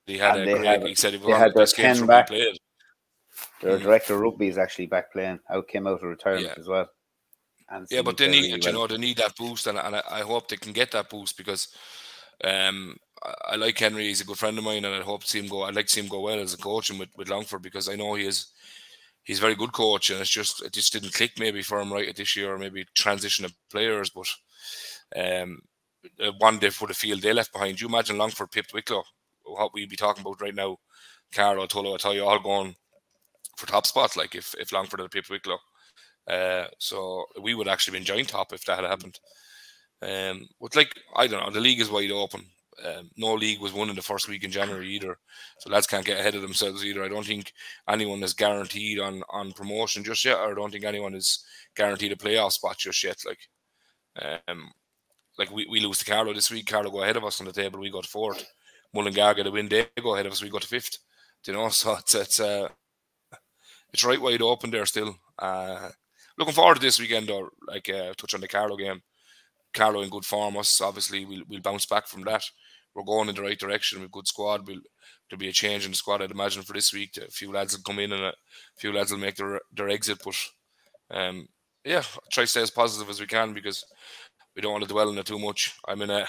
he 0.07 0.19
had 0.19 0.41
a 0.41 0.45
great. 0.45 0.65
Had, 0.65 0.87
he 0.87 0.95
said 0.95 1.13
he 1.13 1.19
was 1.19 1.37
had 1.37 1.55
their 1.55 1.67
ten 1.67 2.07
back. 2.07 2.29
Played. 2.29 2.59
Their 3.65 3.79
mm. 3.79 3.83
director 3.83 4.15
of 4.15 4.21
rugby 4.21 4.49
is 4.49 4.59
actually 4.59 4.87
back 4.87 5.11
playing. 5.11 5.41
Out 5.49 5.69
came 5.69 5.87
out 5.87 5.95
of 5.95 6.03
retirement 6.03 6.45
yeah. 6.45 6.61
as 6.61 6.69
well. 6.69 6.87
And 7.71 7.87
yeah, 7.91 8.03
but 8.03 8.19
they 8.19 8.29
need 8.29 8.53
really 8.53 8.67
you 8.67 8.73
know 8.73 8.87
they 8.87 8.99
need 8.99 9.17
that 9.17 9.37
boost, 9.37 9.67
and, 9.67 9.79
and 9.79 9.97
I, 9.97 10.03
I 10.11 10.21
hope 10.21 10.49
they 10.49 10.59
can 10.59 10.75
get 10.75 10.91
that 10.91 11.09
boost 11.09 11.39
because 11.39 11.69
um, 12.45 12.99
I, 13.25 13.35
I, 13.53 13.57
like 13.57 13.79
Henry. 13.79 14.05
He's 14.05 14.21
a 14.21 14.27
good 14.27 14.37
friend 14.37 14.59
of 14.59 14.65
mine, 14.65 14.85
and 14.85 14.95
I 14.95 15.01
hope 15.01 15.23
to 15.23 15.27
see 15.27 15.41
him 15.41 15.49
go. 15.49 15.63
I'd 15.63 15.75
like 15.75 15.87
to 15.87 15.93
see 15.93 16.03
him 16.03 16.09
go 16.09 16.21
well 16.21 16.39
as 16.39 16.53
a 16.53 16.59
coach 16.59 16.91
and 16.91 16.99
with, 16.99 17.09
with 17.17 17.31
Longford 17.31 17.63
because 17.63 17.89
I 17.89 17.97
know 17.97 18.15
he 18.15 18.27
is. 18.27 18.49
He's 19.23 19.39
a 19.39 19.41
very 19.41 19.55
good 19.55 19.73
coach, 19.73 20.11
and 20.11 20.21
it's 20.21 20.29
just 20.29 20.63
it 20.63 20.75
just 20.75 20.93
didn't 20.93 21.15
click 21.15 21.39
maybe 21.39 21.63
for 21.63 21.81
him 21.81 21.91
right 21.91 22.09
at 22.09 22.17
this 22.17 22.37
year, 22.37 22.53
or 22.53 22.59
maybe 22.59 22.85
transition 22.95 23.47
of 23.47 23.55
players. 23.71 24.11
But 24.11 24.29
um, 25.17 25.63
one 26.37 26.59
day 26.59 26.69
for 26.69 26.87
the 26.87 26.93
field 26.93 27.23
they 27.23 27.33
left 27.33 27.55
behind. 27.55 27.81
You 27.81 27.89
imagine 27.89 28.19
Longford 28.19 28.51
pipped 28.51 28.75
Wicklow, 28.75 29.05
what 29.45 29.73
we'd 29.73 29.89
be 29.89 29.97
talking 29.97 30.21
about 30.21 30.43
right 30.43 30.55
now. 30.55 30.77
Carlow, 31.33 31.67
Tullow, 31.67 31.95
I 31.95 31.97
tell 31.97 32.15
you, 32.15 32.25
all 32.27 32.39
going 32.39 32.77
for 33.57 33.67
top 33.67 33.87
spot. 33.87 34.17
Like 34.17 34.35
if 34.35 34.55
if 34.59 34.73
Longford 34.73 35.01
had 35.01 35.11
pipped 35.11 35.31
Wicklow, 35.31 35.59
uh, 36.29 36.67
so 36.79 37.25
we 37.41 37.55
would 37.55 37.69
actually 37.69 37.99
been 37.99 38.07
joint 38.07 38.29
top 38.29 38.53
if 38.53 38.65
that 38.65 38.81
had 38.81 38.89
happened. 38.89 39.19
Um, 40.03 40.49
but 40.61 40.77
like 40.77 40.95
I 41.17 41.27
don't 41.27 41.45
know, 41.45 41.51
the 41.51 41.61
league 41.61 41.81
is 41.81 41.91
wide 41.91 42.11
open. 42.11 42.45
Um, 42.85 43.11
no 43.17 43.35
league 43.35 43.61
was 43.61 43.73
won 43.73 43.89
in 43.89 43.97
the 43.97 44.03
first 44.03 44.29
week 44.29 44.43
in 44.43 44.51
January 44.51 44.89
either, 44.89 45.17
so 45.61 45.71
lads 45.71 45.87
can't 45.87 46.05
get 46.05 46.19
ahead 46.19 46.35
of 46.35 46.43
themselves 46.43 46.85
either. 46.85 47.05
I 47.05 47.09
don't 47.09 47.25
think 47.25 47.53
anyone 47.89 48.23
is 48.23 48.35
guaranteed 48.35 48.99
on 48.99 49.23
on 49.31 49.53
promotion 49.53 50.03
just 50.03 50.25
yet, 50.25 50.39
or 50.39 50.53
I 50.53 50.55
don't 50.55 50.73
think 50.73 50.85
anyone 50.85 51.15
is 51.15 51.45
guaranteed 51.77 52.13
a 52.13 52.17
playoff 52.17 52.53
spot 52.53 52.79
just 52.79 53.03
yet. 53.05 53.19
Like, 53.25 54.43
um, 54.49 54.73
like 55.39 55.51
we, 55.53 55.67
we 55.71 55.81
lose 55.81 55.99
to 55.99 56.05
Carlow 56.05 56.35
this 56.35 56.51
week. 56.51 56.67
Carlow 56.67 56.91
go 56.91 57.03
ahead 57.03 57.17
of 57.17 57.25
us 57.25 57.41
on 57.41 57.47
the 57.47 57.53
table. 57.53 57.79
We 57.79 57.91
got 57.91 58.07
fourth. 58.07 58.45
Mullingar 58.93 59.35
get 59.35 59.47
a 59.47 59.51
win. 59.51 59.69
They 59.69 59.87
go 60.03 60.15
ahead 60.15 60.27
of 60.27 60.33
us. 60.33 60.43
We 60.43 60.51
go 60.51 60.59
to 60.59 60.67
fifth. 60.67 60.99
Do 61.43 61.53
you 61.53 61.59
know, 61.59 61.69
so 61.71 61.95
it's 61.97 62.15
it's 62.15 62.41
uh, 62.41 62.69
it's 63.95 64.05
right 64.05 64.21
wide 64.21 64.43
open 64.43 64.73
there 64.73 64.85
still. 64.87 65.17
Uh, 65.39 65.89
looking 66.37 66.53
forward 66.53 66.75
to 66.75 66.81
this 66.81 66.99
weekend 66.99 67.29
though. 67.29 67.49
Like 67.67 67.89
uh, 67.89 68.13
touch 68.17 68.35
on 68.35 68.41
the 68.41 68.49
Carlow 68.49 68.77
game. 68.77 69.01
Carlow 69.73 70.03
in 70.03 70.11
good 70.11 70.25
form. 70.25 70.57
Us 70.57 70.81
obviously 70.81 71.25
we'll 71.25 71.45
we'll 71.49 71.61
bounce 71.61 71.87
back 71.87 72.09
from 72.09 72.25
that. 72.25 72.43
We're 72.95 73.05
going 73.05 73.29
in 73.29 73.37
the 73.37 73.43
right 73.43 73.59
direction 73.59 74.01
with 74.01 74.11
good 74.11 74.27
squad. 74.27 74.67
We'll, 74.67 74.81
there'll 75.31 75.39
be 75.39 75.49
a 75.49 75.53
change 75.53 75.85
in 75.85 75.93
the 75.93 75.97
squad, 75.97 76.23
I'd 76.23 76.33
imagine, 76.33 76.63
for 76.63 76.73
this 76.73 76.93
week. 76.93 77.17
A 77.17 77.31
few 77.31 77.53
lads 77.53 77.75
will 77.75 77.83
come 77.83 78.01
in 78.01 78.13
and 78.13 78.23
a 78.23 78.35
few 78.77 78.93
lads 78.93 79.13
will 79.13 79.19
make 79.19 79.37
their 79.37 79.61
their 79.73 79.89
exit. 79.89 80.19
But 80.25 80.37
um, 81.13 81.47
yeah, 81.85 82.03
try 82.33 82.45
to 82.45 82.51
stay 82.51 82.63
as 82.63 82.73
positive 82.73 83.09
as 83.09 83.21
we 83.21 83.29
can 83.29 83.55
because 83.55 83.85
we 84.57 84.63
don't 84.63 84.73
want 84.73 84.83
to 84.83 84.91
dwell 84.91 85.09
on 85.09 85.19
it 85.19 85.27
too 85.27 85.39
much. 85.39 85.73
I'm 85.87 86.03
in 86.03 86.11
a 86.11 86.27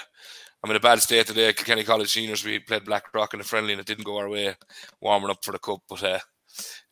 I'm 0.62 0.70
in 0.70 0.76
a 0.76 0.80
bad 0.80 1.00
state 1.00 1.26
today. 1.26 1.52
Kilkenny 1.52 1.82
College 1.82 2.12
Seniors, 2.12 2.44
we 2.44 2.60
played 2.60 2.84
Blackrock 2.84 3.34
in 3.34 3.40
a 3.40 3.44
friendly 3.44 3.72
and 3.72 3.80
it 3.80 3.86
didn't 3.86 4.04
go 4.04 4.18
our 4.18 4.28
way, 4.28 4.54
warming 5.00 5.30
up 5.30 5.44
for 5.44 5.50
the 5.50 5.58
cup. 5.58 5.80
But 5.88 6.02
uh, 6.04 6.18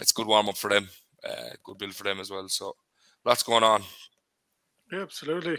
it's 0.01 0.13
good 0.13 0.27
warm 0.27 0.49
up 0.49 0.57
for 0.57 0.71
them, 0.71 0.89
uh, 1.29 1.51
good 1.65 1.79
build 1.79 1.95
for 1.95 2.05
them 2.05 2.21
as 2.21 2.31
well. 2.31 2.49
So 2.49 2.75
lots 3.25 3.43
going 3.43 3.65
on. 3.65 3.83
Yeah, 4.93 5.01
absolutely. 5.03 5.59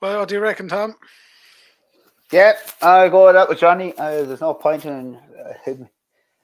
Well, 0.00 0.20
what 0.20 0.28
do 0.28 0.34
you 0.36 0.40
reckon, 0.40 0.68
Tom? 0.68 0.94
Yeah, 2.32 2.54
I'll 2.80 3.10
go 3.10 3.26
with 3.26 3.34
that 3.34 3.48
with 3.48 3.58
Johnny. 3.58 3.92
Uh, 3.98 4.22
there's 4.22 4.40
no 4.40 4.54
point 4.54 4.84
in 4.84 5.16
uh, 5.66 5.72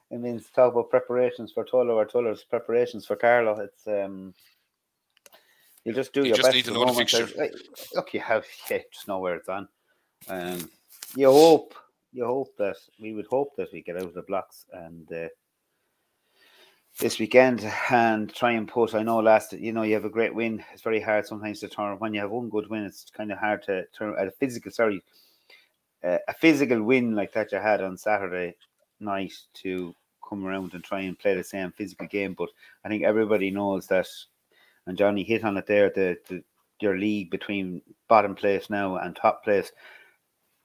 it 0.09 0.19
means 0.19 0.49
talk 0.55 0.73
about 0.73 0.89
preparations 0.89 1.51
for 1.51 1.65
Tullow 1.65 1.95
or 1.95 2.05
Tullow's 2.05 2.43
preparations 2.43 3.05
for 3.05 3.15
Carlow. 3.15 3.59
It's 3.59 3.87
um, 3.87 4.33
you 5.83 5.93
just 5.93 6.13
do 6.13 6.21
You 6.21 6.27
your 6.27 6.35
just 6.35 6.47
best. 6.47 6.55
need 6.55 6.65
to 6.65 6.71
at 6.71 6.73
know 6.73 6.79
the 6.81 6.85
moment. 6.87 7.09
fixture. 7.09 7.49
Look, 7.95 8.13
you 8.13 8.19
have 8.19 8.45
yeah, 8.69 8.79
just 8.91 9.07
know 9.07 9.19
where 9.19 9.35
it's 9.35 9.49
on. 9.49 9.67
Um, 10.29 10.69
you 11.15 11.29
hope, 11.31 11.73
you 12.11 12.25
hope 12.25 12.55
that 12.57 12.77
we 12.99 13.13
would 13.13 13.27
hope 13.27 13.55
that 13.57 13.71
we 13.71 13.81
get 13.81 13.95
out 13.97 14.03
of 14.03 14.13
the 14.13 14.21
blocks 14.23 14.65
and 14.73 15.11
uh, 15.11 15.27
this 16.99 17.19
weekend 17.19 17.63
and 17.91 18.33
try 18.33 18.51
and 18.51 18.67
put. 18.67 18.95
I 18.95 19.03
know 19.03 19.19
last, 19.19 19.53
you 19.53 19.71
know, 19.71 19.83
you 19.83 19.93
have 19.93 20.05
a 20.05 20.09
great 20.09 20.33
win. 20.33 20.63
It's 20.73 20.81
very 20.81 20.99
hard 20.99 21.25
sometimes 21.25 21.59
to 21.59 21.67
turn. 21.67 21.99
When 21.99 22.13
you 22.13 22.21
have 22.21 22.31
one 22.31 22.49
good 22.49 22.69
win, 22.69 22.83
it's 22.83 23.05
kind 23.15 23.31
of 23.31 23.37
hard 23.37 23.63
to 23.63 23.85
turn 23.97 24.15
at 24.19 24.27
a 24.27 24.31
physical. 24.31 24.71
Sorry, 24.71 25.03
uh, 26.03 26.17
a 26.27 26.33
physical 26.33 26.81
win 26.81 27.15
like 27.15 27.33
that 27.33 27.51
you 27.51 27.59
had 27.59 27.81
on 27.81 27.97
Saturday 27.97 28.55
night 28.99 29.33
to 29.55 29.93
come 30.27 30.45
around 30.45 30.73
and 30.73 30.83
try 30.83 31.01
and 31.01 31.19
play 31.19 31.35
the 31.35 31.43
same 31.43 31.71
physical 31.71 32.07
game. 32.07 32.33
But 32.33 32.49
I 32.83 32.89
think 32.89 33.03
everybody 33.03 33.51
knows 33.51 33.87
that, 33.87 34.07
and 34.87 34.97
Johnny 34.97 35.23
hit 35.23 35.43
on 35.43 35.57
it 35.57 35.67
there. 35.67 35.91
The, 35.93 36.17
the 36.27 36.43
your 36.79 36.97
league 36.97 37.31
between 37.31 37.81
bottom 38.07 38.35
place 38.35 38.69
now 38.69 38.97
and 38.97 39.15
top 39.15 39.43
place, 39.43 39.71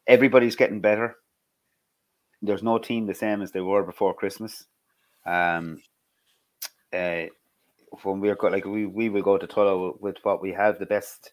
everybody's 0.07 0.57
getting 0.57 0.81
better. 0.81 1.16
There's 2.42 2.62
no 2.62 2.79
team 2.79 3.07
the 3.07 3.14
same 3.14 3.40
as 3.40 3.53
they 3.53 3.61
were 3.61 3.83
before 3.83 4.14
Christmas. 4.14 4.66
Um, 5.25 5.81
uh, 6.93 7.27
when 8.03 8.21
we're 8.21 8.37
like 8.43 8.65
we 8.65 8.87
we 8.87 9.09
will 9.09 9.23
go 9.23 9.39
to 9.39 9.47
Tullow 9.47 10.01
with 10.01 10.17
what 10.23 10.43
we 10.43 10.53
have 10.53 10.79
the 10.79 10.87
best. 10.87 11.33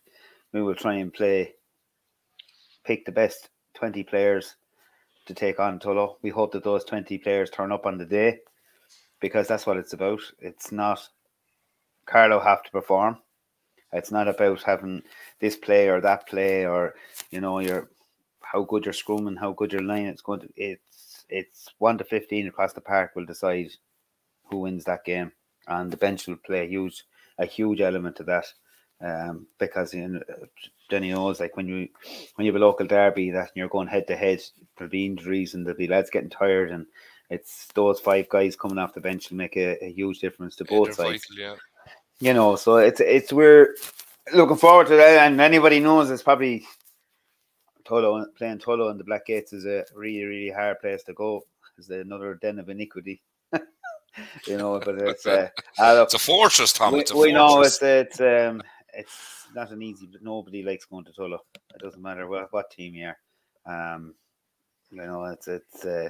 We 0.51 0.61
will 0.61 0.75
try 0.75 0.95
and 0.95 1.13
play, 1.13 1.53
pick 2.83 3.05
the 3.05 3.11
best 3.11 3.49
twenty 3.73 4.03
players 4.03 4.55
to 5.25 5.33
take 5.33 5.59
on 5.59 5.79
Tullow. 5.79 6.15
We 6.21 6.29
hope 6.29 6.51
that 6.53 6.63
those 6.63 6.83
twenty 6.83 7.17
players 7.17 7.49
turn 7.49 7.71
up 7.71 7.85
on 7.85 7.97
the 7.97 8.05
day, 8.05 8.39
because 9.19 9.47
that's 9.47 9.65
what 9.65 9.77
it's 9.77 9.93
about. 9.93 10.21
It's 10.39 10.71
not 10.71 11.07
Carlow 12.05 12.39
have 12.39 12.63
to 12.63 12.71
perform. 12.71 13.17
It's 13.93 14.11
not 14.11 14.27
about 14.27 14.63
having 14.63 15.03
this 15.39 15.55
play 15.55 15.87
or 15.87 16.01
that 16.01 16.27
play 16.27 16.65
or 16.65 16.95
you 17.31 17.41
know 17.41 17.59
your 17.59 17.89
how 18.41 18.63
good 18.63 18.85
your 18.85 18.93
scrum 18.93 19.27
and 19.27 19.37
how 19.37 19.53
good 19.53 19.71
your 19.71 19.83
line. 19.83 20.05
It's 20.05 20.21
going 20.21 20.41
to 20.41 20.49
it's 20.55 21.25
it's 21.29 21.69
one 21.77 21.97
to 21.99 22.03
fifteen 22.03 22.47
across 22.47 22.73
the 22.73 22.81
park 22.81 23.11
will 23.15 23.25
decide 23.25 23.69
who 24.45 24.61
wins 24.61 24.83
that 24.85 25.05
game, 25.05 25.31
and 25.69 25.91
the 25.91 25.97
bench 25.97 26.27
will 26.27 26.37
play 26.37 26.65
a 26.65 26.69
huge 26.69 27.03
a 27.37 27.45
huge 27.45 27.81
element 27.81 28.17
to 28.17 28.23
that. 28.23 28.45
Um, 29.01 29.47
because 29.57 29.93
you 29.93 30.07
know, 30.07 30.21
Jenny 30.89 31.11
knows 31.11 31.39
like 31.39 31.55
when 31.55 31.67
you 31.67 31.87
when 32.35 32.45
you 32.45 32.51
have 32.51 32.61
a 32.61 32.65
local 32.65 32.85
derby 32.85 33.31
that 33.31 33.51
you're 33.55 33.69
going 33.69 33.87
head 33.87 34.07
to 34.07 34.17
head, 34.17 34.41
there'll 34.77 34.91
be 34.91 35.05
injuries 35.05 35.53
and 35.53 35.65
there'll 35.65 35.77
be 35.77 35.87
lads 35.87 36.09
getting 36.09 36.29
tired, 36.29 36.71
and 36.71 36.85
it's 37.29 37.67
those 37.75 37.99
five 37.99 38.27
guys 38.27 38.57
coming 38.57 38.77
off 38.77 38.93
the 38.93 38.99
bench 38.99 39.29
will 39.29 39.37
make 39.37 39.55
a, 39.55 39.81
a 39.83 39.91
huge 39.91 40.19
difference 40.19 40.55
to 40.57 40.65
both 40.65 40.87
they're 40.87 41.11
sides 41.11 41.25
vital, 41.29 41.43
yeah. 41.43 41.55
you 42.19 42.33
know, 42.33 42.57
so 42.57 42.77
it's 42.77 42.99
it's 42.99 43.31
we're 43.31 43.75
looking 44.33 44.57
forward 44.57 44.87
to 44.87 44.97
that, 44.97 45.27
and 45.27 45.39
anybody 45.39 45.79
knows 45.79 46.11
it's 46.11 46.23
probably 46.23 46.65
Tullow 47.85 48.25
playing 48.35 48.59
Tullow 48.59 48.91
and 48.91 48.99
the 48.99 49.05
Black 49.05 49.25
Gates 49.25 49.53
is 49.53 49.65
a 49.65 49.85
really 49.95 50.25
really 50.25 50.51
hard 50.51 50.79
place 50.81 51.03
to 51.03 51.13
go. 51.13 51.45
It's 51.77 51.89
another 51.89 52.35
den 52.35 52.59
of 52.59 52.67
iniquity, 52.67 53.21
you 54.47 54.57
know. 54.57 54.79
But 54.79 54.95
it's 55.01 55.25
uh, 55.25 55.49
uh, 55.79 56.01
It's 56.03 56.13
a 56.13 56.19
fortress, 56.19 56.73
Tom. 56.73 56.93
we, 56.93 56.99
it's 56.99 57.11
a 57.11 57.17
we 57.17 57.31
know 57.31 57.61
it's 57.61 57.81
it's 57.81 58.19
um 58.19 58.61
it's 58.93 59.47
not 59.55 59.71
an 59.71 59.81
easy, 59.81 60.07
but 60.11 60.23
nobody 60.23 60.63
likes 60.63 60.85
going 60.85 61.05
to 61.05 61.11
Tullow. 61.11 61.39
It 61.75 61.81
doesn't 61.81 62.01
matter 62.01 62.27
what, 62.27 62.51
what 62.51 62.71
team 62.71 62.95
you 62.95 63.11
are. 63.65 63.95
Um, 63.95 64.15
you 64.91 64.97
know, 64.97 65.25
it's 65.25 65.47
it's 65.47 65.85
uh, 65.85 66.09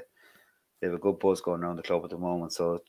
they 0.80 0.88
have 0.88 0.96
a 0.96 1.00
good 1.00 1.20
buzz 1.20 1.42
going 1.42 1.64
around 1.64 1.78
the 1.78 1.84
club 1.84 2.04
at 2.04 2.10
the 2.10 2.18
moment, 2.18 2.54
so 2.54 2.82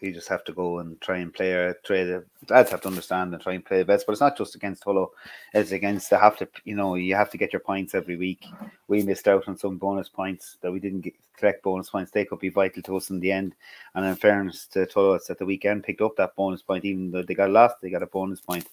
you 0.00 0.12
just 0.12 0.28
have 0.28 0.44
to 0.44 0.52
go 0.52 0.78
and 0.78 1.00
try 1.00 1.18
and 1.18 1.32
play. 1.32 1.52
Or 1.52 1.74
try 1.84 2.04
the 2.04 2.24
lads 2.48 2.70
have 2.70 2.80
to 2.82 2.88
understand 2.88 3.32
and 3.32 3.42
try 3.42 3.54
and 3.54 3.64
play 3.64 3.78
the 3.78 3.84
best. 3.84 4.06
But 4.06 4.12
it's 4.12 4.20
not 4.20 4.36
just 4.36 4.54
against 4.54 4.84
Tullow; 4.84 5.10
it's 5.54 5.72
against. 5.72 6.10
They 6.10 6.16
have 6.16 6.36
to, 6.38 6.48
you 6.64 6.76
know, 6.76 6.94
you 6.94 7.14
have 7.14 7.30
to 7.30 7.38
get 7.38 7.52
your 7.52 7.60
points 7.60 7.94
every 7.94 8.16
week. 8.16 8.44
We 8.88 9.02
missed 9.02 9.28
out 9.28 9.48
on 9.48 9.56
some 9.58 9.76
bonus 9.78 10.08
points 10.08 10.56
that 10.60 10.72
we 10.72 10.80
didn't 10.80 11.02
get, 11.02 11.14
collect. 11.36 11.62
Bonus 11.62 11.90
points 11.90 12.10
they 12.10 12.24
could 12.24 12.38
be 12.38 12.48
vital 12.48 12.82
to 12.82 12.96
us 12.96 13.10
in 13.10 13.20
the 13.20 13.32
end. 13.32 13.54
And 13.94 14.04
in 14.06 14.14
fairness 14.16 14.66
to 14.68 14.86
Tullow, 14.86 15.16
it's 15.16 15.30
at 15.30 15.38
the 15.38 15.46
weekend 15.46 15.84
picked 15.84 16.00
up 16.00 16.16
that 16.16 16.36
bonus 16.36 16.62
point, 16.62 16.84
even 16.84 17.10
though 17.10 17.22
they 17.22 17.34
got 17.34 17.50
lost, 17.50 17.76
they 17.82 17.90
got 17.90 18.02
a 18.02 18.06
bonus 18.06 18.40
point. 18.40 18.66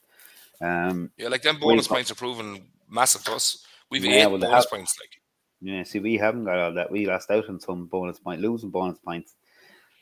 Um, 0.61 1.11
Yeah, 1.17 1.29
like 1.29 1.41
them 1.41 1.59
bonus 1.59 1.87
points 1.87 2.11
are 2.11 2.15
proven 2.15 2.65
massive 2.89 3.23
to 3.25 3.33
us. 3.33 3.65
We've 3.89 4.05
Yeah, 4.05 4.11
eight 4.11 4.27
well, 4.27 4.39
bonus 4.39 4.63
have- 4.65 4.69
points. 4.69 4.97
Like 4.99 5.21
yeah, 5.61 5.83
see, 5.83 5.99
we 5.99 6.17
haven't 6.17 6.43
got 6.45 6.59
all 6.59 6.73
that. 6.73 6.91
We 6.91 7.05
lost 7.07 7.31
out 7.31 7.49
on 7.49 7.59
some 7.59 7.85
bonus 7.87 8.19
point, 8.19 8.41
losing 8.41 8.69
bonus 8.69 8.99
points. 8.99 9.35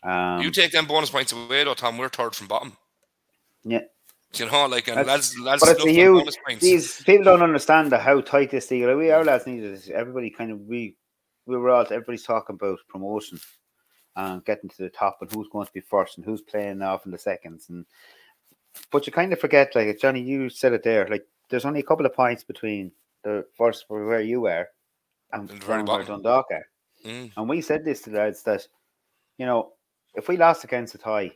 Um, 0.03 0.41
you 0.41 0.51
take 0.51 0.71
them 0.71 0.85
bonus 0.85 1.09
points 1.09 1.31
away, 1.31 1.63
though, 1.63 1.73
Tom. 1.73 1.97
We're 1.97 2.09
third 2.09 2.35
from 2.35 2.47
bottom. 2.47 2.75
yeah, 3.63 3.81
You 4.33 4.45
know, 4.47 4.65
like 4.65 4.87
and 4.87 4.97
That's- 4.97 5.37
lads, 5.37 5.39
lads 5.39 5.61
but 5.63 5.71
it's 5.77 5.85
a 5.85 5.91
huge. 5.91 6.35
These 6.59 7.03
people 7.03 7.23
don't 7.25 7.41
understand 7.41 7.91
the, 7.91 7.97
how 7.97 8.19
tight 8.21 8.51
this 8.51 8.69
league. 8.69 8.83
Like 8.83 8.97
we 8.97 9.11
our 9.11 9.23
lads 9.23 9.47
needed 9.47 9.73
this. 9.73 9.89
Everybody 9.89 10.29
kind 10.29 10.51
of 10.51 10.59
we 10.61 10.95
we 11.45 11.57
were 11.57 11.69
all 11.69 11.81
everybody's 11.83 12.23
talking 12.23 12.55
about 12.55 12.79
promotion 12.89 13.39
and 14.15 14.43
getting 14.45 14.69
to 14.69 14.77
the 14.83 14.89
top 14.89 15.17
and 15.21 15.31
who's 15.31 15.49
going 15.49 15.65
to 15.65 15.73
be 15.73 15.79
first 15.81 16.17
and 16.17 16.25
who's 16.25 16.41
playing 16.41 16.81
off 16.81 17.05
in 17.05 17.11
the 17.11 17.17
seconds 17.17 17.69
and 17.69 17.85
but 18.91 19.07
you 19.07 19.11
kind 19.11 19.33
of 19.33 19.39
forget 19.39 19.75
like 19.75 19.99
Johnny 19.99 20.21
you 20.21 20.49
said 20.49 20.71
it 20.73 20.83
there 20.83 21.07
like 21.07 21.25
there's 21.49 21.65
only 21.65 21.79
a 21.79 21.83
couple 21.83 22.05
of 22.05 22.13
points 22.13 22.43
between 22.43 22.91
the 23.23 23.45
first 23.57 23.85
where 23.87 24.21
you 24.21 24.41
were 24.41 24.67
and 25.31 25.49
And 25.49 25.63
where. 25.63 26.03
Dundalk 26.03 26.45
are. 26.51 26.65
Mm. 27.05 27.31
And 27.35 27.49
we 27.49 27.61
said 27.61 27.83
this 27.83 28.01
to 28.03 28.09
the 28.11 28.17
lads 28.19 28.43
that, 28.43 28.67
you 29.37 29.45
know, 29.45 29.73
if 30.15 30.27
we 30.27 30.37
lost 30.37 30.63
against 30.63 30.95
a 30.95 30.97
tie, 30.97 31.31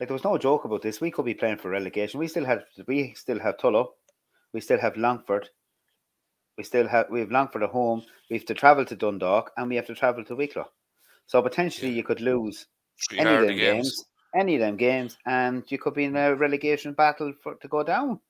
like 0.00 0.08
there 0.08 0.12
was 0.14 0.24
no 0.24 0.38
joke 0.38 0.64
about 0.64 0.82
this. 0.82 1.00
We 1.00 1.10
could 1.10 1.24
be 1.24 1.34
playing 1.34 1.58
for 1.58 1.70
relegation. 1.70 2.20
We 2.20 2.28
still 2.28 2.44
have 2.44 2.64
we 2.86 3.14
still 3.14 3.38
have 3.40 3.56
Tullow, 3.58 3.88
we 4.52 4.60
still 4.60 4.78
have 4.78 4.96
Longford, 4.96 5.48
we 6.58 6.64
still 6.64 6.88
have 6.88 7.06
we 7.10 7.20
have 7.20 7.30
Longford 7.30 7.62
at 7.62 7.70
home. 7.70 8.02
We 8.30 8.36
have 8.38 8.46
to 8.46 8.54
travel 8.54 8.84
to 8.86 8.96
Dundalk 8.96 9.50
and 9.56 9.68
we 9.68 9.76
have 9.76 9.86
to 9.86 9.94
travel 9.94 10.24
to 10.24 10.34
Wicklow. 10.36 10.68
So 11.26 11.42
potentially 11.42 11.90
Yeah. 11.90 11.96
you 11.96 12.04
could 12.04 12.20
lose 12.20 12.66
Three 13.08 13.18
any 13.18 13.34
of 13.34 13.46
them 13.46 13.56
games. 13.56 14.04
any 14.34 14.54
of 14.56 14.60
them 14.60 14.76
games, 14.76 15.16
and 15.26 15.62
you 15.70 15.78
could 15.78 15.94
be 15.94 16.04
in 16.04 16.16
a 16.16 16.34
relegation 16.34 16.92
battle 16.92 17.32
for 17.42 17.54
to 17.56 17.68
go 17.68 17.82
down. 17.82 18.20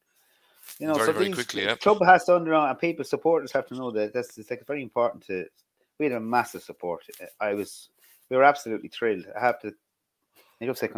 You 0.78 0.86
know, 0.88 0.94
Very, 0.94 1.06
so 1.06 1.12
very 1.12 1.24
these 1.26 1.34
quickly, 1.34 1.64
yeah. 1.64 1.76
club 1.76 1.98
has 2.04 2.24
to 2.24 2.36
understand, 2.36 2.70
and 2.70 2.78
people 2.78 3.04
supporters 3.04 3.52
have 3.52 3.66
to 3.68 3.74
know 3.74 3.90
that 3.92 4.12
this 4.14 4.36
is 4.38 4.50
like 4.50 4.66
very 4.66 4.82
important 4.82 5.24
to. 5.26 5.46
We 5.98 6.06
had 6.06 6.14
a 6.14 6.20
massive 6.20 6.62
support. 6.62 7.04
I 7.40 7.54
was, 7.54 7.90
we 8.30 8.36
were 8.36 8.44
absolutely 8.44 8.88
thrilled. 8.88 9.24
I 9.36 9.40
have 9.44 9.60
to, 9.60 9.72
I 10.60 10.66
just 10.66 10.80
say 10.80 10.88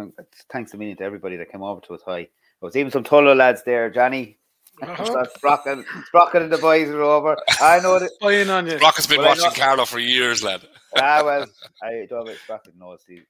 thanks 0.51 0.73
a 0.73 0.77
million 0.77 0.97
to 0.97 1.03
everybody 1.03 1.35
that 1.37 1.51
came 1.51 1.63
over 1.63 1.81
to 1.81 1.93
us. 1.93 2.01
High, 2.05 2.21
there 2.21 2.27
was 2.61 2.75
even 2.75 2.91
some 2.91 3.03
Tullow 3.03 3.35
lads 3.35 3.63
there, 3.63 3.89
Johnny. 3.89 4.37
Uh-huh. 4.81 5.25
Sprocket, 5.35 5.83
Sprocket 6.05 6.43
and 6.43 6.53
the 6.53 6.57
boys 6.59 6.87
are 6.89 7.01
over. 7.01 7.35
I 7.59 7.79
know 7.79 7.97
that. 7.97 8.11
Playing 8.21 8.49
on 8.51 8.67
you. 8.67 8.77
Brock 8.77 8.95
has 8.97 9.07
been 9.07 9.17
Well, 9.17 9.27
I 9.27 9.29
watching 9.31 9.45
know- 9.45 9.65
Carlow 9.65 9.85
for 9.85 9.97
years, 9.99 10.43
lad. 10.43 10.61
Ah, 10.97 11.21
well, 11.23 11.45
I 11.81 12.05
don't 12.09 12.25
know. 12.27 12.33
Sprocket 12.43 12.77
knows. 12.77 13.01
He, 13.07 13.21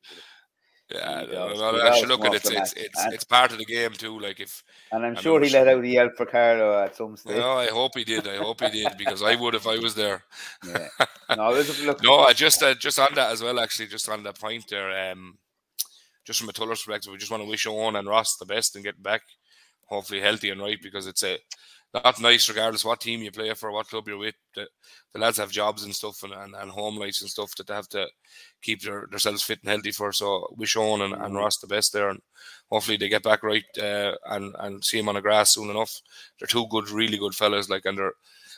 Yeah, 0.90 1.22
He 1.22 1.28
does. 1.28 1.60
well, 1.60 1.76
He 1.76 1.82
I 1.82 2.00
should 2.00 2.08
look 2.08 2.24
at 2.26 2.34
it. 2.34 2.46
It's 2.46 2.74
it's, 2.74 3.06
it's 3.08 3.24
part 3.26 3.52
of 3.52 3.58
the 3.58 3.66
game 3.66 3.92
too. 3.92 4.18
Like 4.20 4.40
if 4.40 4.64
And 4.92 5.06
I'm 5.06 5.16
sure 5.16 5.42
he 5.42 5.50
let 5.50 5.68
out 5.68 5.82
the 5.82 5.90
yell 5.90 6.10
for 6.16 6.26
Carlow 6.26 6.82
at 6.84 6.96
some 6.96 7.18
stage. 7.18 7.36
no, 7.38 7.54
I 7.58 7.68
hope 7.68 7.98
he 7.98 8.06
did. 8.06 8.26
I 8.28 8.38
hope 8.38 8.62
he 8.62 8.70
did 8.70 8.98
because 8.98 9.22
I 9.22 9.36
would 9.36 9.56
if 9.56 9.68
I 9.68 9.78
was 9.78 9.96
there. 9.96 10.24
Yeah. 10.66 10.88
No, 11.36 11.50
look. 11.84 12.02
No, 12.02 12.20
I 12.20 12.32
just 12.32 12.64
uh, 12.64 12.74
just 12.76 12.98
on 13.00 13.10
that 13.16 13.32
as 13.34 13.44
well. 13.44 13.60
Actually, 13.60 13.88
just 13.88 14.08
on 14.08 14.24
that 14.24 14.40
point 14.40 14.64
there. 14.70 15.12
Um, 15.12 15.38
just 16.24 16.40
from 16.40 16.48
a 16.48 16.54
Tullow's 16.54 16.82
perspective, 16.84 17.12
we 17.12 17.18
just 17.18 17.32
want 17.32 17.44
to 17.44 17.50
wish 17.50 17.68
Owen 17.68 17.98
and 17.98 18.08
Ross 18.08 18.38
the 18.38 18.46
best 18.46 18.76
and 18.76 18.86
get 18.86 19.04
back, 19.04 19.24
hopefully 19.88 20.22
healthy 20.22 20.52
and 20.52 20.62
right 20.62 20.78
because 20.82 21.06
it's 21.06 21.24
a 21.24 21.38
not 21.94 22.20
nice 22.22 22.50
regardless 22.50 22.84
what 22.84 23.00
team 23.00 23.22
you 23.22 23.32
play 23.32 23.54
for, 23.54 23.72
what 23.72 23.88
club 23.88 24.08
you're 24.08 24.18
with. 24.18 24.36
The, 24.56 24.68
the 25.14 25.20
lads 25.20 25.38
have 25.38 25.52
jobs 25.52 25.84
and 25.84 25.96
stuff 25.96 26.22
and, 26.24 26.34
and, 26.34 26.54
and 26.54 26.70
home 26.70 26.98
lives 26.98 27.22
and 27.22 27.30
stuff 27.30 27.56
that 27.56 27.68
they 27.68 27.74
have 27.74 27.88
to 27.90 28.08
keep 28.62 28.82
their, 28.82 29.08
themselves 29.10 29.44
fit 29.44 29.60
and 29.64 29.70
healthy 29.70 29.92
for. 29.92 30.12
So 30.12 30.48
wish 30.58 30.76
Owen 30.76 31.02
and, 31.02 31.14
and 31.14 31.36
Ross 31.36 31.58
the 31.58 31.68
best 31.68 31.94
there 31.94 32.10
and 32.10 32.22
hopefully 32.70 32.98
they 32.98 33.10
get 33.10 33.24
back 33.24 33.44
right 33.44 33.64
uh, 33.82 34.14
and 34.28 34.56
and 34.60 34.84
see 34.84 35.00
him 35.00 35.10
on 35.10 35.16
the 35.16 35.22
grass 35.22 35.54
soon 35.54 35.70
enough. 35.70 36.02
They're 36.40 36.48
two 36.48 36.68
good, 36.70 36.90
really 36.90 37.18
good 37.18 37.36
fellas. 37.36 37.70
Like 37.70 37.86
and 37.86 37.98
they're. 37.98 38.14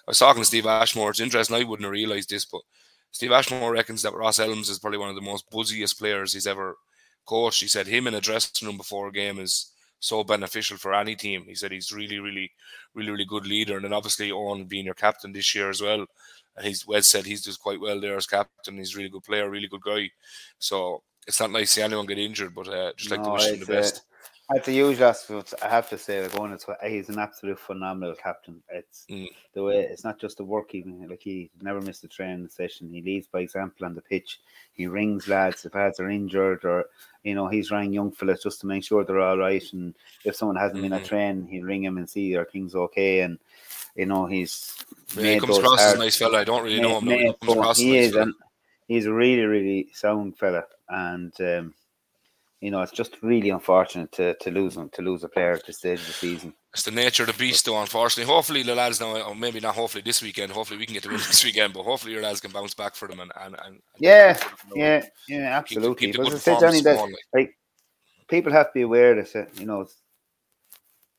I 0.07 0.11
was 0.11 0.19
talking 0.19 0.41
to 0.41 0.47
Steve 0.47 0.65
Ashmore. 0.65 1.11
It's 1.11 1.19
interesting. 1.19 1.55
I 1.55 1.63
wouldn't 1.63 1.85
have 1.85 1.91
realised 1.91 2.29
this, 2.29 2.45
but 2.45 2.61
Steve 3.11 3.31
Ashmore 3.31 3.71
reckons 3.71 4.01
that 4.01 4.15
Ross 4.15 4.39
Elms 4.39 4.69
is 4.69 4.79
probably 4.79 4.97
one 4.97 5.09
of 5.09 5.15
the 5.15 5.21
most 5.21 5.49
buzziest 5.51 5.99
players 5.99 6.33
he's 6.33 6.47
ever 6.47 6.75
coached. 7.27 7.61
He 7.61 7.67
said 7.67 7.85
him 7.85 8.07
in 8.07 8.15
a 8.15 8.21
dressing 8.21 8.67
room 8.67 8.77
before 8.77 9.07
a 9.07 9.11
game 9.11 9.39
is 9.39 9.71
so 9.99 10.23
beneficial 10.23 10.77
for 10.77 10.93
any 10.93 11.15
team. 11.15 11.43
He 11.47 11.55
said 11.55 11.71
he's 11.71 11.91
really, 11.91 12.19
really, 12.19 12.51
really, 12.93 13.11
really 13.11 13.25
good 13.25 13.45
leader. 13.45 13.75
And 13.75 13.85
then 13.85 13.93
obviously 13.93 14.31
Owen 14.31 14.65
being 14.65 14.85
your 14.85 14.93
captain 14.93 15.31
this 15.31 15.53
year 15.53 15.69
as 15.69 15.81
well. 15.81 16.05
And 16.55 16.65
he's 16.65 16.85
Wes 16.87 17.09
said 17.09 17.25
he's 17.25 17.43
just 17.43 17.61
quite 17.61 17.79
well 17.79 17.99
there 17.99 18.17
as 18.17 18.25
captain. 18.25 18.77
He's 18.77 18.95
a 18.95 18.97
really 18.97 19.09
good 19.09 19.23
player, 19.23 19.49
really 19.49 19.67
good 19.67 19.81
guy. 19.81 20.09
So 20.57 21.03
it's 21.27 21.39
not 21.39 21.51
nice 21.51 21.69
to 21.69 21.73
see 21.75 21.81
anyone 21.81 22.05
get 22.05 22.17
injured, 22.17 22.55
but 22.55 22.67
uh, 22.67 22.93
just 22.97 23.11
like 23.11 23.23
to 23.23 23.31
wish 23.31 23.47
him 23.47 23.59
the 23.59 23.65
best. 23.65 24.03
At 24.55 24.63
the 24.65 24.73
usual, 24.73 25.13
I 25.61 25.67
have 25.67 25.89
to 25.89 25.97
say, 25.99 26.23
like, 26.23 26.35
Owen, 26.39 26.53
it's, 26.53 26.65
he's 26.87 27.09
an 27.09 27.19
absolute 27.19 27.59
phenomenal 27.59 28.15
captain. 28.15 28.63
It's 28.69 29.05
Mm. 29.07 29.27
the 29.53 29.63
way 29.63 29.77
it's 29.81 30.03
not 30.03 30.19
just 30.19 30.37
the 30.37 30.43
work 30.43 30.73
even 30.73 31.07
like 31.07 31.21
he 31.21 31.51
never 31.61 31.79
missed 31.81 32.03
a 32.03 32.07
training 32.07 32.49
session. 32.49 32.91
He 32.91 33.01
leads 33.03 33.27
by 33.27 33.41
example 33.41 33.85
on 33.85 33.93
the 33.93 34.01
pitch. 34.01 34.39
He 34.73 34.87
rings 34.87 35.27
lads 35.27 35.65
if 35.65 35.75
lads 35.75 35.99
are 35.99 36.09
injured 36.09 36.65
or 36.65 36.85
you 37.23 37.35
know 37.35 37.47
he's 37.47 37.69
ringing 37.69 37.93
young 37.93 38.11
fellas 38.11 38.41
just 38.41 38.59
to 38.61 38.67
make 38.67 38.83
sure 38.83 39.03
they're 39.03 39.19
all 39.21 39.37
right. 39.37 39.63
And 39.73 39.93
if 40.25 40.35
someone 40.35 40.55
hasn't 40.57 40.81
been 40.81 40.93
at 40.93 41.03
Mhm. 41.03 41.07
training, 41.07 41.47
he'll 41.47 41.65
ring 41.65 41.83
him 41.83 41.97
and 41.97 42.09
see 42.09 42.35
are 42.35 42.45
things 42.45 42.73
okay. 42.73 43.19
And 43.21 43.37
you 43.95 44.07
know 44.07 44.25
he's 44.25 44.83
Yeah, 45.15 45.33
he 45.33 45.39
comes 45.39 45.57
across 45.59 45.79
as 45.81 45.93
a 45.93 45.97
nice 45.99 46.17
fella. 46.17 46.39
I 46.39 46.43
don't 46.43 46.63
really 46.63 46.79
know 46.81 46.97
him. 46.97 47.05
made- 47.05 47.35
He 47.41 47.47
he 47.47 47.55
nice 47.55 47.79
is, 47.79 48.11
fella. 48.13 48.23
and 48.23 48.33
he's 48.87 49.05
a 49.05 49.13
really 49.13 49.43
really 49.45 49.89
sound 49.93 50.37
fella. 50.39 50.63
And 50.87 51.33
um, 51.41 51.73
you 52.61 52.71
know 52.71 52.81
it's 52.81 52.91
just 52.91 53.17
really 53.21 53.49
unfortunate 53.49 54.11
to, 54.13 54.33
to 54.35 54.51
lose 54.51 54.75
him 54.77 54.89
to 54.93 55.01
lose 55.01 55.23
a 55.23 55.29
player 55.29 55.53
at 55.53 55.65
this 55.65 55.77
stage 55.77 55.99
of 56.01 56.07
the 56.07 56.13
season. 56.13 56.53
It's 56.73 56.83
the 56.83 56.91
nature 56.91 57.23
of 57.23 57.27
the 57.27 57.33
beast, 57.37 57.65
though. 57.65 57.79
Unfortunately, 57.81 58.31
hopefully 58.31 58.61
the 58.63 58.75
lads 58.75 58.99
now, 58.99 59.19
or 59.21 59.33
maybe 59.35 59.59
not. 59.59 59.73
Hopefully 59.75 60.03
this 60.03 60.21
weekend. 60.21 60.51
Hopefully 60.51 60.77
we 60.77 60.85
can 60.85 60.93
get 60.93 61.03
the 61.03 61.09
win 61.09 61.17
this 61.27 61.43
weekend. 61.43 61.73
But 61.73 61.83
hopefully 61.83 62.13
your 62.13 62.21
lads 62.21 62.41
can 62.41 62.51
bounce 62.51 62.73
back 62.75 62.95
for 62.95 63.07
them 63.07 63.19
and 63.21 63.31
and, 63.41 63.55
and 63.65 63.79
Yeah, 63.97 64.33
keep- 64.33 64.51
Yeah, 64.75 65.05
yeah, 65.27 65.57
absolutely. 65.57 66.07
keep 66.07 66.15
the 66.15 66.23
but 66.29 66.37
said, 66.39 66.59
Johnny, 66.59 66.81
that. 66.81 66.99
Like. 66.99 67.13
like 67.33 67.57
people 68.29 68.51
have 68.51 68.67
to 68.67 68.73
be 68.73 68.81
aware 68.83 69.15
that 69.15 69.35
uh, 69.35 69.45
you 69.59 69.65
know 69.65 69.81
it's- 69.81 69.97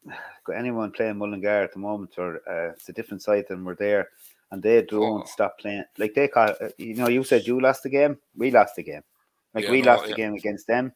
anyone 0.54 0.90
playing 0.92 1.16
Mullingar 1.18 1.62
at 1.64 1.72
the 1.72 1.78
moment, 1.78 2.14
or 2.18 2.36
uh, 2.48 2.72
it's 2.72 2.88
a 2.88 2.92
different 2.92 3.22
side 3.22 3.46
than 3.48 3.64
we're 3.64 3.74
there, 3.76 4.08
and 4.52 4.62
they 4.62 4.82
don't 4.82 5.22
Oh. 5.22 5.26
stop 5.26 5.58
playing. 5.58 5.84
Like 5.98 6.14
they 6.14 6.28
call, 6.28 6.50
uh, 6.60 6.68
you 6.78 6.94
know, 6.94 7.08
you 7.08 7.24
said 7.24 7.46
you 7.46 7.60
lost 7.60 7.82
the 7.82 7.88
game, 7.90 8.18
we 8.36 8.50
lost 8.50 8.76
the 8.76 8.82
game. 8.82 9.02
Like 9.54 9.64
Yeah, 9.64 9.70
we 9.72 9.82
no, 9.82 9.92
lost 9.96 10.06
the 10.06 10.14
game 10.14 10.34
against 10.34 10.66
them, 10.68 10.92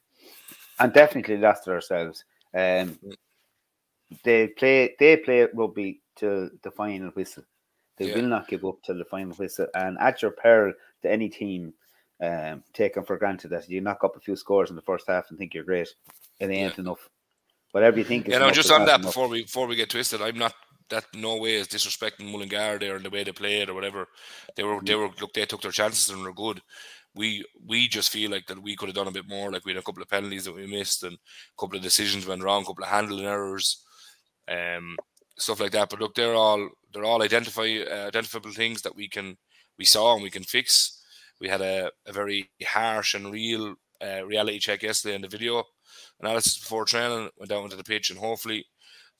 and 0.80 0.92
definitely 0.92 1.36
lost 1.38 1.68
ourselves. 1.68 2.24
Um, 2.54 2.98
Mm. 3.04 3.16
they 4.24 4.48
play, 4.48 4.94
they 4.98 5.16
play 5.16 5.46
rugby 5.54 6.00
till 6.16 6.50
the 6.62 6.70
final 6.70 7.10
whistle. 7.10 7.44
They 7.98 8.06
Yeah. 8.06 8.14
will 8.14 8.28
not 8.28 8.48
give 8.48 8.64
up 8.64 8.82
till 8.82 8.98
the 8.98 9.04
final 9.04 9.34
whistle, 9.34 9.68
and 9.74 9.98
at 10.00 10.22
your 10.22 10.32
peril 10.32 10.72
to 11.02 11.10
any 11.10 11.28
team 11.28 11.74
um, 12.22 12.62
taken 12.72 13.04
for 13.04 13.16
granted 13.18 13.48
that 13.50 13.68
you 13.68 13.80
knock 13.80 14.04
up 14.04 14.16
a 14.16 14.20
few 14.20 14.36
scores 14.36 14.70
in 14.70 14.76
the 14.76 14.82
first 14.82 15.06
half 15.08 15.30
and 15.30 15.38
think 15.38 15.54
you're 15.54 15.64
great. 15.64 15.88
It 16.40 16.50
ain't 16.50 16.78
enough. 16.78 17.08
Whatever 17.72 17.98
you 17.98 18.04
think 18.04 18.28
is 18.28 18.34
Yeah, 18.34 18.40
no, 18.40 18.50
just 18.50 18.70
on 18.70 18.84
that 18.86 19.00
enough. 19.00 19.16
before 19.16 19.28
we 19.28 19.42
before 19.42 19.66
we 19.66 19.76
get 19.76 19.90
twisted, 19.90 20.22
I'm 20.22 20.38
not 20.38 20.54
that 20.90 21.06
no 21.14 21.36
way 21.36 21.54
is 21.54 21.68
disrespecting 21.68 22.30
Mullingar 22.30 22.78
there 22.78 22.96
and 22.96 23.04
the 23.04 23.10
way 23.10 23.24
they 23.24 23.32
played 23.32 23.68
or 23.68 23.74
whatever. 23.74 24.08
They 24.56 24.62
were 24.64 24.80
they 24.82 24.94
were 24.94 25.10
look 25.20 25.32
they 25.34 25.46
took 25.46 25.62
their 25.62 25.72
chances 25.72 26.08
and 26.10 26.22
were 26.22 26.32
good. 26.32 26.60
We 27.14 27.44
we 27.64 27.88
just 27.88 28.10
feel 28.10 28.30
like 28.30 28.46
that 28.46 28.62
we 28.62 28.76
could 28.76 28.88
have 28.88 28.96
done 28.96 29.08
a 29.08 29.12
bit 29.12 29.28
more. 29.28 29.52
Like 29.52 29.64
we 29.64 29.72
had 29.72 29.78
a 29.78 29.82
couple 29.82 30.02
of 30.02 30.08
penalties 30.08 30.44
that 30.44 30.54
we 30.54 30.66
missed 30.66 31.04
and 31.04 31.14
a 31.14 31.60
couple 31.60 31.76
of 31.76 31.82
decisions 31.82 32.26
went 32.26 32.42
wrong, 32.42 32.62
a 32.62 32.66
couple 32.66 32.84
of 32.84 32.90
handling 32.90 33.26
errors, 33.26 33.84
um, 34.48 34.96
stuff 35.38 35.60
like 35.60 35.72
that. 35.72 35.90
But 35.90 36.00
look, 36.00 36.14
they're 36.14 36.34
all 36.34 36.68
they're 36.92 37.04
all 37.04 37.22
identify 37.22 37.78
uh, 37.88 38.08
identifiable 38.08 38.52
things 38.52 38.82
that 38.82 38.96
we 38.96 39.08
can 39.08 39.36
we 39.78 39.84
saw 39.84 40.14
and 40.14 40.22
we 40.22 40.30
can 40.30 40.42
fix. 40.42 41.00
We 41.40 41.48
had 41.48 41.60
a, 41.60 41.90
a 42.06 42.12
very 42.12 42.50
harsh 42.64 43.14
and 43.14 43.32
real 43.32 43.74
uh, 44.02 44.24
reality 44.24 44.58
check 44.58 44.82
yesterday 44.82 45.14
in 45.14 45.22
the 45.22 45.28
video 45.28 45.64
analysis 46.20 46.58
before 46.58 46.84
training. 46.84 47.30
Went 47.38 47.50
down 47.50 47.68
to 47.70 47.76
the 47.76 47.84
pitch 47.84 48.10
and 48.10 48.18
hopefully 48.18 48.64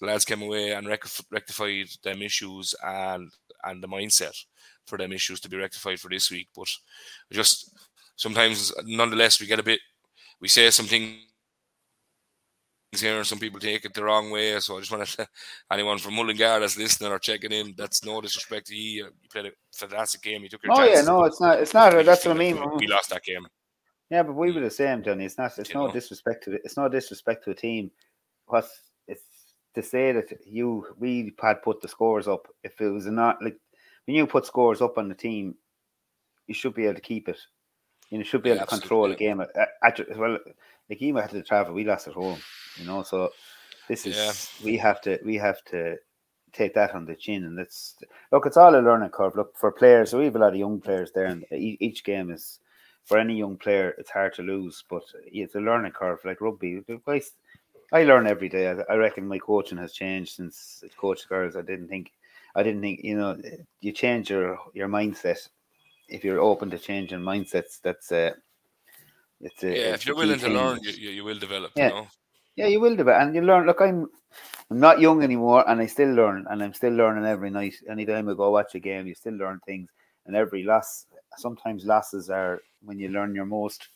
the 0.00 0.06
lads 0.06 0.24
came 0.24 0.42
away 0.42 0.72
and 0.72 0.86
rectif- 0.86 1.24
rectified 1.30 1.86
them 2.02 2.22
issues 2.22 2.74
and 2.82 3.30
and 3.64 3.82
the 3.82 3.88
mindset 3.88 4.36
for 4.86 4.98
them 4.98 5.12
issues 5.12 5.40
to 5.40 5.48
be 5.48 5.56
rectified 5.56 6.00
for 6.00 6.08
this 6.08 6.30
week. 6.30 6.48
But 6.56 6.68
just 7.30 7.74
sometimes, 8.16 8.72
nonetheless, 8.84 9.40
we 9.40 9.46
get 9.46 9.60
a 9.60 9.64
bit. 9.64 9.80
We 10.40 10.48
say 10.48 10.70
something 10.70 11.18
here 13.00 13.16
and 13.16 13.26
some 13.26 13.38
people 13.38 13.60
take 13.60 13.84
it 13.84 13.94
the 13.94 14.04
wrong 14.04 14.30
way. 14.30 14.58
So 14.60 14.76
I 14.76 14.80
just 14.80 14.92
want 14.92 15.06
to 15.06 15.28
anyone 15.70 15.98
from 15.98 16.14
Mullingar 16.14 16.60
that's 16.60 16.78
listening 16.78 17.12
or 17.12 17.18
checking 17.18 17.52
in, 17.52 17.74
that's 17.76 18.04
no 18.04 18.20
disrespect 18.20 18.66
to 18.68 18.76
you. 18.76 19.04
You 19.04 19.28
played 19.30 19.46
a 19.46 19.52
fantastic 19.74 20.22
game. 20.22 20.42
You 20.42 20.48
took 20.48 20.64
your 20.64 20.72
Oh 20.76 20.84
yeah, 20.84 21.02
no, 21.02 21.24
it's 21.24 21.40
not. 21.40 21.60
It's 21.60 21.74
not. 21.74 21.92
That's 22.04 22.24
what 22.24 22.36
I 22.36 22.38
mean. 22.38 22.56
We, 22.76 22.86
lost 22.86 23.10
that 23.10 23.22
game. 23.22 23.46
Yeah, 24.10 24.22
but 24.22 24.34
we 24.34 24.52
were 24.52 24.60
the 24.60 24.70
same, 24.70 25.02
Johnny. 25.02 25.24
It's 25.24 25.38
not. 25.38 25.56
It's 25.58 25.70
You 25.70 25.76
no 25.76 25.86
know. 25.86 25.92
disrespect 25.92 26.44
to. 26.44 26.50
The, 26.50 26.56
it's 26.64 26.76
no 26.76 26.88
disrespect 26.88 27.44
to 27.44 27.50
a 27.50 27.54
team. 27.54 27.90
What's 28.46 28.68
it's 29.08 29.22
to 29.74 29.82
say 29.82 30.12
that 30.12 30.32
you 30.46 30.86
we 30.98 31.34
had 31.40 31.62
put 31.62 31.80
the 31.80 31.88
scores 31.88 32.28
up. 32.28 32.46
If 32.62 32.80
it 32.80 32.90
was 32.90 33.06
not 33.06 33.42
like 33.42 33.58
when 34.06 34.16
you 34.16 34.26
put 34.26 34.46
scores 34.46 34.82
up 34.82 34.98
on 34.98 35.08
the 35.08 35.14
team, 35.14 35.54
you 36.46 36.54
should 36.54 36.74
be 36.74 36.84
able 36.84 36.94
to 36.96 37.00
keep 37.00 37.28
it. 37.28 37.38
You 38.10 38.18
know, 38.18 38.24
should 38.24 38.42
be 38.42 38.50
Yeah, 38.50 38.56
able 38.56 38.66
to 38.66 38.70
control 38.78 39.10
a 39.10 39.16
game. 39.16 39.40
Uh, 39.40 39.46
Your- 39.96 40.18
well, 40.18 40.38
like 40.88 41.02
Ema 41.02 41.22
had 41.22 41.30
to 41.30 41.42
travel, 41.42 41.74
we 41.74 41.84
lost 41.84 42.08
at 42.08 42.14
home. 42.14 42.38
You 42.76 42.86
know, 42.86 43.02
so 43.02 43.30
this 43.88 44.06
is 44.06 44.16
Yeah. 44.16 44.64
we 44.64 44.76
have 44.78 45.00
to 45.02 45.18
we 45.24 45.36
have 45.36 45.62
to 45.66 45.96
take 46.52 46.74
that 46.74 46.94
on 46.94 47.04
the 47.04 47.16
chin, 47.16 47.44
and 47.44 47.58
it's 47.58 47.96
look, 48.30 48.46
it's 48.46 48.56
all 48.56 48.74
a 48.74 48.80
learning 48.80 49.10
curve. 49.10 49.34
Look 49.36 49.56
for 49.56 49.72
players. 49.72 50.10
So 50.10 50.18
we 50.18 50.26
have 50.26 50.36
a 50.36 50.38
lot 50.38 50.52
of 50.52 50.56
young 50.58 50.80
players 50.80 51.12
there, 51.12 51.26
and 51.26 51.44
each 51.52 52.04
game 52.04 52.30
is 52.30 52.60
for 53.04 53.18
any 53.18 53.36
young 53.36 53.56
player, 53.56 53.94
it's 53.98 54.10
hard 54.10 54.34
to 54.34 54.42
lose, 54.42 54.82
but 54.88 55.02
it's 55.26 55.54
a 55.54 55.60
learning 55.60 55.92
curve 55.92 56.20
like 56.24 56.40
rugby. 56.40 56.82
I 57.92 58.02
learn 58.04 58.26
every 58.26 58.48
day. 58.48 58.68
I, 58.70 58.92
I 58.92 58.96
reckon 58.96 59.26
my 59.26 59.38
coaching 59.38 59.78
has 59.78 59.92
changed 59.92 60.34
since 60.36 60.82
I 60.84 60.88
coached 60.96 61.28
girls. 61.28 61.54
I 61.54 61.62
didn't 61.62 61.88
think, 61.88 62.12
I 62.54 62.62
didn't 62.62 62.80
think, 62.82 63.00
you 63.02 63.16
know, 63.16 63.36
you 63.80 63.92
change 63.92 64.30
your 64.30 64.58
your 64.74 64.88
mindset 64.88 65.48
if 66.08 66.24
you're 66.24 66.40
open 66.40 66.70
to 66.70 66.78
changing 66.78 67.20
mindsets. 67.20 67.80
That's 67.82 68.12
uh, 68.12 68.32
it's 69.40 69.62
a, 69.64 69.68
Yeah, 69.68 69.74
it's 69.94 70.02
if 70.02 70.06
you're 70.06 70.16
willing 70.16 70.38
to 70.38 70.48
learn, 70.48 70.78
you, 70.82 70.92
you, 70.92 71.10
you 71.10 71.24
will 71.24 71.38
develop. 71.38 71.72
Yeah. 71.74 71.88
You 71.88 71.94
know. 71.94 72.06
Yeah, 72.56 72.66
you 72.68 72.80
will 72.80 72.94
develop, 72.94 73.20
and 73.22 73.34
you 73.34 73.40
learn. 73.40 73.66
Look, 73.66 73.80
I'm, 73.80 74.08
I'm 74.70 74.78
not 74.78 75.00
young 75.00 75.24
anymore, 75.24 75.68
and 75.68 75.80
I 75.80 75.86
still 75.86 76.12
learn, 76.14 76.46
and 76.48 76.62
I'm 76.62 76.72
still 76.72 76.92
learning 76.92 77.24
every 77.24 77.50
night. 77.50 77.74
Anytime 77.90 78.28
I 78.28 78.34
go 78.34 78.50
watch 78.50 78.76
a 78.76 78.78
game, 78.78 79.08
you 79.08 79.14
still 79.16 79.34
learn 79.34 79.58
things, 79.66 79.90
and 80.26 80.36
every 80.36 80.62
loss. 80.62 81.06
Sometimes 81.36 81.84
losses 81.84 82.30
are 82.30 82.60
when 82.80 83.00
you 83.00 83.08
learn 83.08 83.34
your 83.34 83.44
most. 83.44 83.88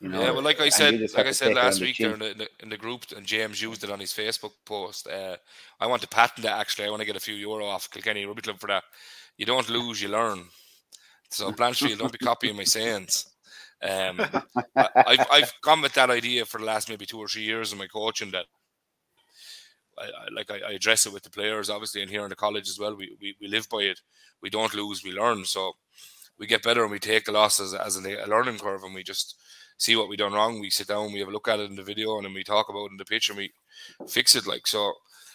You 0.00 0.08
know, 0.08 0.22
yeah, 0.22 0.30
well, 0.30 0.42
like 0.42 0.60
I 0.60 0.70
said, 0.70 0.98
like 0.98 1.26
I 1.26 1.30
said 1.30 1.48
take 1.48 1.56
it 1.56 1.58
on 1.58 1.64
last 1.64 1.80
week 1.80 1.98
there 1.98 2.14
in 2.14 2.20
the, 2.20 2.30
in 2.30 2.38
the, 2.38 2.48
in 2.60 2.68
the 2.70 2.78
group, 2.78 3.04
and 3.14 3.26
James 3.26 3.60
used 3.60 3.84
it 3.84 3.90
on 3.90 4.00
his 4.00 4.14
Facebook 4.14 4.52
post. 4.64 5.06
Uh, 5.06 5.36
I 5.78 5.86
want 5.86 6.00
to 6.00 6.08
patent 6.08 6.42
that 6.44 6.58
actually. 6.58 6.86
I 6.86 6.90
want 6.90 7.00
to 7.00 7.06
get 7.06 7.16
a 7.16 7.20
few 7.20 7.34
euro 7.34 7.66
off 7.66 7.90
Kilkenny 7.90 8.24
Rugby 8.24 8.40
Club 8.40 8.58
for 8.58 8.68
that. 8.68 8.84
You 9.36 9.44
don't 9.44 9.68
lose, 9.68 10.00
you 10.00 10.08
learn. 10.08 10.44
So 11.28 11.52
Blanchfield, 11.52 11.98
don't 11.98 12.12
be 12.12 12.18
copying 12.18 12.56
my 12.56 12.64
sayings. 12.64 13.26
Um, 13.82 14.20
I, 14.74 14.88
I've 15.06 15.26
I've 15.30 15.52
gone 15.62 15.82
with 15.82 15.92
that 15.94 16.10
idea 16.10 16.46
for 16.46 16.58
the 16.58 16.66
last 16.66 16.88
maybe 16.88 17.04
two 17.04 17.18
or 17.18 17.28
three 17.28 17.42
years 17.42 17.72
in 17.72 17.78
my 17.78 17.86
coaching 17.86 18.30
that. 18.30 18.46
I, 19.98 20.04
I, 20.04 20.28
like 20.32 20.50
I, 20.50 20.60
I 20.66 20.72
address 20.72 21.04
it 21.04 21.12
with 21.12 21.24
the 21.24 21.30
players, 21.30 21.68
obviously, 21.68 22.00
and 22.00 22.10
here 22.10 22.22
in 22.22 22.30
the 22.30 22.36
college 22.36 22.70
as 22.70 22.78
well. 22.78 22.96
We, 22.96 23.18
we, 23.20 23.36
we 23.38 23.48
live 23.48 23.68
by 23.68 23.80
it. 23.80 24.00
We 24.40 24.48
don't 24.48 24.72
lose, 24.72 25.04
we 25.04 25.12
learn. 25.12 25.44
So 25.44 25.74
we 26.38 26.46
get 26.46 26.62
better 26.62 26.82
and 26.82 26.90
we 26.90 26.98
take 26.98 27.26
the 27.26 27.32
losses 27.32 27.74
as 27.74 28.02
a, 28.02 28.24
a 28.24 28.26
learning 28.26 28.58
curve, 28.58 28.82
and 28.82 28.94
we 28.94 29.02
just 29.02 29.36
see 29.80 29.96
what 29.96 30.08
we 30.08 30.16
done 30.16 30.32
wrong. 30.32 30.60
We 30.60 30.70
sit 30.70 30.88
down, 30.88 31.12
we 31.12 31.18
have 31.20 31.28
a 31.28 31.32
look 31.32 31.48
at 31.48 31.58
it 31.58 31.70
in 31.70 31.76
the 31.76 31.82
video, 31.82 32.16
and 32.16 32.26
then 32.26 32.34
we 32.34 32.44
talk 32.44 32.68
about 32.68 32.86
it 32.86 32.92
in 32.92 32.98
the 32.98 33.04
pitch, 33.04 33.28
and 33.28 33.38
we 33.38 33.52
fix 34.06 34.36
it. 34.36 34.46
Like 34.46 34.66
so, 34.66 34.92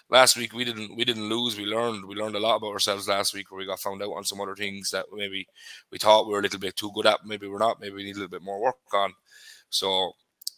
last 0.09 0.37
week 0.37 0.53
we 0.53 0.63
didn't 0.63 0.95
we 0.95 1.03
didn't 1.03 1.27
lose. 1.27 1.57
We 1.57 1.65
learned. 1.65 2.05
We 2.05 2.15
learned 2.15 2.35
a 2.35 2.39
lot 2.39 2.57
about 2.57 2.71
ourselves 2.71 3.09
last 3.09 3.33
week, 3.33 3.51
where 3.51 3.59
we 3.59 3.65
got 3.65 3.79
found 3.79 4.01
out 4.03 4.13
on 4.13 4.23
some 4.23 4.39
other 4.39 4.55
things 4.55 4.91
that 4.91 5.07
maybe 5.11 5.47
we 5.91 5.97
thought 5.97 6.27
we 6.27 6.33
were 6.33 6.39
a 6.39 6.43
little 6.43 6.59
bit 6.59 6.75
too 6.75 6.91
good 6.93 7.07
at. 7.07 7.25
Maybe 7.25 7.47
we're 7.47 7.57
not. 7.57 7.81
Maybe 7.81 7.95
we 7.95 8.03
need 8.03 8.15
a 8.15 8.19
little 8.19 8.37
bit 8.37 8.43
more 8.43 8.61
work 8.61 8.75
on. 8.93 9.13
So 9.69 10.13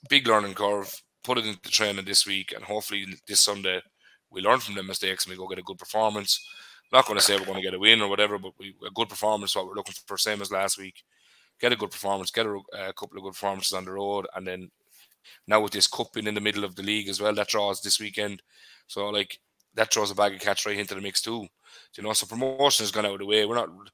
big 0.10 0.28
learning 0.28 0.54
curve. 0.54 0.94
Put 1.24 1.40
it 1.40 1.46
into 1.46 1.70
training 1.70 2.06
this 2.06 2.28
week, 2.28 2.54
and 2.54 2.64
hopefully 2.64 3.06
this 3.28 3.42
Sunday 3.42 3.82
we 4.30 4.42
learn 4.42 4.60
from 4.60 4.76
the 4.76 4.84
mistakes 4.84 5.26
and 5.26 5.32
we 5.32 5.38
go 5.38 5.48
get 5.48 5.60
a 5.60 5.64
good 5.64 5.78
performance. 5.78 6.46
not 6.92 7.06
going 7.06 7.18
to 7.18 7.24
say 7.24 7.38
we're 7.38 7.46
going 7.46 7.58
to 7.58 7.64
get 7.64 7.74
a 7.74 7.80
win 7.80 8.02
or 8.02 8.10
whatever, 8.10 8.38
but 8.38 8.54
we, 8.60 8.76
a 8.86 8.92
good 8.92 9.10
performance. 9.10 9.56
What 9.56 9.68
we're 9.68 9.76
looking 9.76 9.96
for, 10.06 10.18
same 10.18 10.42
as 10.42 10.52
last 10.52 10.78
week. 10.78 11.04
Get 11.60 11.74
a 11.74 11.76
good 11.76 11.92
performance, 11.92 12.32
get 12.32 12.46
a, 12.46 12.60
a 12.74 12.94
couple 12.94 13.18
of 13.18 13.24
good 13.24 13.34
performances 13.34 13.74
on 13.74 13.86
the 13.86 13.92
road, 13.92 14.28
and 14.36 14.46
then 14.46 14.70
now 15.48 15.62
with 15.62 15.74
this 15.74 15.88
cup 15.88 16.14
being 16.14 16.28
in 16.28 16.36
the 16.36 16.42
middle 16.42 16.64
of 16.64 16.76
the 16.76 16.84
league 16.84 17.10
as 17.10 17.20
well, 17.20 17.34
that 17.34 17.48
draws 17.48 17.82
this 17.82 18.00
weekend. 18.00 18.42
So 18.88 19.10
like 19.10 19.40
that 19.76 19.94
throws 19.94 20.12
a 20.12 20.16
bag 20.16 20.34
of 20.34 20.40
catch 20.40 20.66
right 20.66 20.78
into 20.78 20.96
the 20.96 21.02
mix 21.02 21.22
too. 21.22 21.48
You 21.96 22.04
know, 22.04 22.14
so 22.14 22.26
promotion 22.26 22.84
has 22.84 22.92
gone 22.92 23.06
out 23.06 23.14
of 23.14 23.20
the 23.20 23.26
way. 23.26 23.46
We're 23.46 23.56
not, 23.56 23.70
we're 23.70 23.86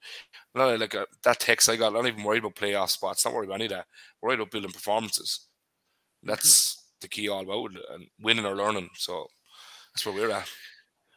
not 0.67 0.79
like 0.79 0.93
a, 0.93 1.05
that 1.23 1.39
text 1.39 1.69
I 1.69 1.75
got. 1.75 1.87
I'm 1.87 1.93
not 1.93 2.07
even 2.07 2.23
worried 2.23 2.39
about 2.39 2.55
playoff 2.55 2.89
spots. 2.89 3.25
Not 3.25 3.33
worried 3.33 3.47
about 3.47 3.55
any 3.55 3.65
of 3.65 3.71
that. 3.71 3.85
We're 4.21 4.29
worried 4.29 4.39
about 4.39 4.51
building 4.51 4.71
performances. 4.71 5.47
That's 6.21 6.75
mm-hmm. 6.75 6.81
the 7.01 7.07
key 7.07 7.29
all 7.29 7.43
about 7.43 7.71
and 7.93 8.07
winning 8.21 8.45
or 8.45 8.55
learning. 8.55 8.89
So 8.95 9.27
that's 9.93 10.05
where 10.05 10.15
we're 10.15 10.31
at. 10.31 10.49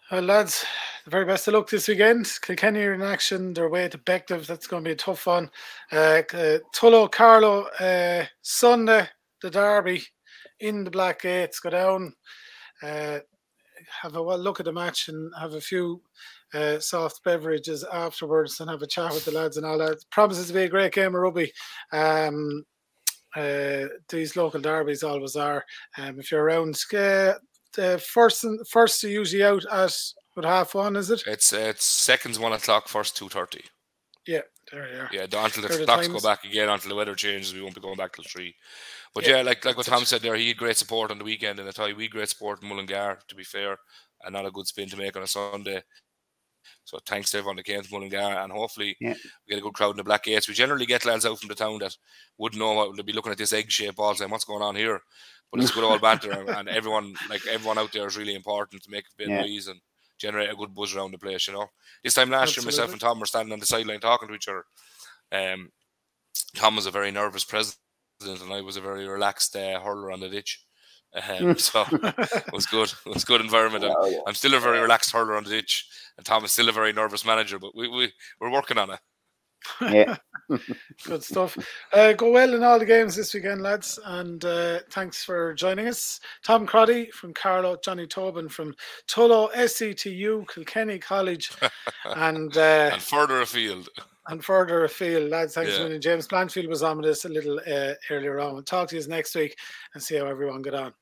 Well, 0.09 0.23
lads, 0.23 0.65
the 1.05 1.11
very 1.11 1.25
best 1.25 1.49
of 1.49 1.55
luck 1.55 1.69
this 1.69 1.89
weekend. 1.89 2.31
Kilkenny 2.41 2.83
in 2.85 3.03
action. 3.03 3.53
Their 3.53 3.69
way 3.69 3.89
to 3.89 3.99
Bective. 3.99 4.47
That's 4.47 4.69
going 4.69 4.85
to 4.85 4.89
be 4.89 4.93
a 4.93 4.97
tough 4.97 5.27
one. 5.27 5.51
Uh, 5.91 6.23
uh, 6.33 6.59
Tullow, 6.73 7.11
Carlow, 7.11 7.63
uh, 7.81 8.25
Sunday, 8.41 9.09
the 9.43 9.51
derby 9.51 10.05
in 10.61 10.85
the 10.85 10.93
Black 10.93 11.23
Gates. 11.23 11.59
Go 11.59 11.71
down, 11.71 12.15
uh, 12.85 13.19
have 14.01 14.15
a 14.15 14.23
well 14.23 14.39
look 14.39 14.61
at 14.61 14.67
the 14.67 14.73
match, 14.73 15.09
and 15.09 15.33
have 15.41 15.55
a 15.55 15.61
few 15.61 16.01
uh, 16.55 16.79
soft 16.79 17.25
beverages 17.25 17.85
afterwards, 17.93 18.61
and 18.61 18.71
have 18.71 18.83
a 18.83 18.87
chat 18.87 19.13
with 19.13 19.25
the 19.25 19.33
lads 19.33 19.57
and 19.57 19.67
all 19.67 19.79
that. 19.79 19.99
Promises 20.13 20.47
to 20.47 20.53
be 20.53 20.63
a 20.63 20.69
great 20.69 20.93
game 20.93 21.17
of 21.17 21.21
rugby. 21.21 21.51
Um, 21.93 22.65
uh, 23.35 23.87
these 24.09 24.37
local 24.37 24.61
derbies 24.61 25.03
always 25.03 25.35
are. 25.35 25.65
Um, 25.99 26.21
if 26.21 26.31
you're 26.31 26.45
around, 26.45 26.81
uh, 26.97 27.35
the 27.77 27.99
first 27.99 28.45
and 28.45 28.67
first 28.69 29.03
are 29.05 29.09
usually 29.09 29.45
out 29.45 29.65
at 29.71 29.97
what 30.35 30.45
half 30.45 30.75
one 30.75 30.97
is 30.97 31.11
it? 31.11 31.23
It's 31.27 31.53
it's 31.53 31.85
seconds 31.85 32.39
one 32.39 32.53
o'clock, 32.53 32.89
first 32.89 33.17
two 33.17 33.29
thirty. 33.29 33.65
Yeah, 34.27 34.43
there 34.73 34.93
you 34.93 35.01
are. 35.01 35.11
Yeah, 35.13 35.23
until 35.23 35.63
the 35.63 35.85
clocks 35.85 36.09
go 36.09 36.21
back 36.21 36.45
again, 36.45 36.69
until 36.69 36.91
the 36.91 36.97
weather 36.97 37.15
changes, 37.15 37.55
we 37.55 37.63
won't 37.63 37.75
be 37.75 37.81
going 37.81 37.97
back 37.97 38.15
till 38.15 38.25
three. 38.25 38.55
But 39.15 39.27
yeah, 39.27 39.37
yeah 39.37 39.43
like 39.43 39.65
like 39.65 39.77
what 39.77 39.87
Tom 39.87 40.05
said 40.05 40.21
there, 40.23 40.35
he 40.35 40.49
had 40.49 40.57
great 40.57 40.77
support 40.77 41.11
on 41.11 41.19
the 41.19 41.25
weekend, 41.25 41.61
and 41.61 41.69
I 41.69 41.73
thought 41.73 41.97
we 41.97 42.09
great 42.09 42.29
support 42.29 42.63
in 42.63 42.69
Mullingar, 42.69 43.21
to 43.29 43.35
be 43.35 43.45
fair, 43.45 43.79
and 44.25 44.33
not 44.33 44.47
a 44.47 44.51
good 44.51 44.67
spin 44.67 44.89
to 44.91 44.97
make 44.97 45.17
on 45.17 45.23
a 45.23 45.27
Sunday. 45.27 45.83
So 46.85 46.99
thanks 47.07 47.31
to 47.31 47.39
everyone 47.39 47.57
that 47.57 47.65
came 47.65 47.83
to 47.83 47.89
Mullingar, 47.91 48.19
and 48.19 48.53
hopefully 48.53 48.97
yeah. 49.01 49.15
we 49.47 49.51
get 49.51 49.59
a 49.59 49.63
good 49.63 49.75
crowd 49.75 49.93
in 49.93 49.97
the 49.97 50.05
Black 50.05 50.25
Gates. 50.25 50.49
We 50.49 50.55
generally 50.55 50.87
get 50.87 51.05
lads 51.05 51.27
out 51.27 51.39
from 51.39 51.49
the 51.49 51.55
town 51.55 51.79
that 51.81 51.97
wouldn't 52.39 52.61
know 52.61 52.75
what 52.75 52.97
they'd 52.97 53.07
be 53.07 53.13
looking 53.13 53.33
at 53.33 53.39
this 53.39 53.53
egg 53.53 53.71
shape 53.71 53.99
all 53.99 54.13
the 54.13 54.19
time. 54.19 54.31
What's 54.31 54.45
going 54.45 54.63
on 54.63 54.77
here? 54.77 55.01
But 55.51 55.63
it's 55.63 55.71
good 55.71 55.85
old 55.85 56.01
banter, 56.01 56.45
and 56.57 56.69
everyone 56.69 57.15
like 57.31 57.47
everyone 57.47 57.79
out 57.79 57.93
there 57.93 58.07
is 58.07 58.17
really 58.17 58.35
important 58.35 58.83
to 58.83 58.91
make 58.91 59.05
a 59.05 59.17
bit 59.17 59.29
yeah. 59.29 59.41
of 59.41 59.47
noise 59.47 59.69
and 59.69 59.81
generate 60.19 60.51
a 60.51 60.57
good 60.57 60.75
buzz 60.75 60.95
around 60.95 61.13
the 61.13 61.19
place. 61.19 61.47
You 61.47 61.55
know, 61.55 61.67
this 62.03 62.15
time 62.15 62.31
last 62.31 62.49
Absolutely. 62.49 62.73
year, 62.73 62.79
myself 62.79 62.93
and 62.93 63.01
Tom 63.01 63.21
were 63.21 63.27
standing 63.27 63.53
on 63.53 63.61
the 63.61 63.67
sideline 63.67 64.01
talking 64.01 64.29
to 64.29 64.35
each 64.35 64.49
other. 64.49 64.65
Um, 65.33 65.71
Tom 66.55 66.77
was 66.77 66.87
a 66.87 66.91
very 66.91 67.11
nervous 67.11 67.45
president, 67.45 67.79
and 68.23 68.53
I 68.53 68.61
was 68.61 68.77
a 68.77 68.81
very 68.81 69.07
relaxed 69.07 69.55
uh, 69.57 69.81
hurler 69.81 70.11
on 70.11 70.21
the 70.21 70.29
ditch. 70.29 70.66
Um, 71.17 71.59
so 71.59 71.85
it 71.91 72.53
was 72.53 72.67
good. 72.67 72.93
It 73.07 73.15
was 73.15 73.25
good 73.25 73.41
environment. 73.41 73.85
I'm, 73.85 74.21
I'm, 74.27 74.35
still 74.35 74.55
a 74.55 74.61
very 74.61 74.81
relaxed 74.81 75.13
hurler 75.13 75.37
on 75.37 75.45
the 75.45 75.51
ditch, 75.51 75.89
and 76.17 76.27
Tom 76.27 76.45
is 76.45 76.53
still 76.53 76.69
a 76.69 76.73
very 76.73 76.93
nervous 76.93 77.25
manager. 77.25 77.59
But 77.59 77.75
we 77.75 77.89
we 77.89 78.13
we're 78.41 78.51
working 78.51 78.79
on 78.79 78.91
it. 78.91 79.01
Yeah. 79.81 80.17
Good 81.05 81.25
stuff. 81.25 81.57
Uh, 81.93 82.13
go 82.13 82.31
well 82.31 82.55
in 82.55 82.63
all 82.63 82.79
the 82.79 82.85
games 82.85 83.17
this 83.17 83.35
weekend, 83.35 83.63
lads, 83.63 83.99
and 84.05 84.45
uh, 84.45 84.81
thanks 84.91 85.25
for 85.25 85.55
joining 85.55 85.89
us. 85.89 86.21
Tom 86.45 86.67
Crotty 86.67 87.11
from 87.11 87.35
Carlow, 87.35 87.77
Johnny 87.83 88.07
Tobin 88.07 88.49
from 88.49 88.75
Tullow, 89.09 89.53
SCTU, 89.53 90.49
Kilkenny 90.49 90.99
College, 90.99 91.51
and 92.05 92.57
uh, 92.57 92.91
and 92.93 93.03
further 93.03 93.41
afield. 93.41 93.89
And 94.29 94.45
further 94.45 94.85
afield, 94.85 95.31
lads. 95.31 95.55
Thanks 95.55 95.73
yeah. 95.73 95.79
for 95.79 95.83
joining. 95.85 96.01
James 96.01 96.29
Blanchfield 96.29 96.69
was 96.69 96.83
on 96.83 96.99
with 96.99 97.07
us 97.07 97.25
a 97.25 97.29
little 97.29 97.61
uh, 97.61 97.95
earlier 98.11 98.41
on. 98.41 98.55
We'll 98.55 98.63
talk 98.63 98.89
to 98.89 98.97
you 98.99 99.07
next 99.09 99.35
week 99.35 99.57
and 99.95 100.03
see 100.03 100.17
how 100.17 100.27
everyone 100.27 100.63
got 100.63 100.75
on. 100.75 100.93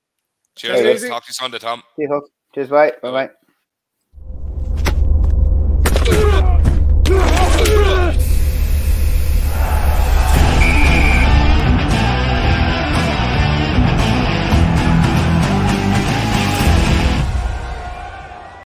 Cheers. 0.57 1.01
Cheers. 1.01 1.09
Talk 1.09 1.25
to 1.25 1.31
you 1.31 1.35
Sunday, 1.35 1.59
Tom. 1.59 1.83
See 1.97 2.03
you, 2.03 2.29
Cheers. 2.55 2.69
Bye. 2.69 2.93
Bye. 3.03 3.31
Bye. 7.05 7.41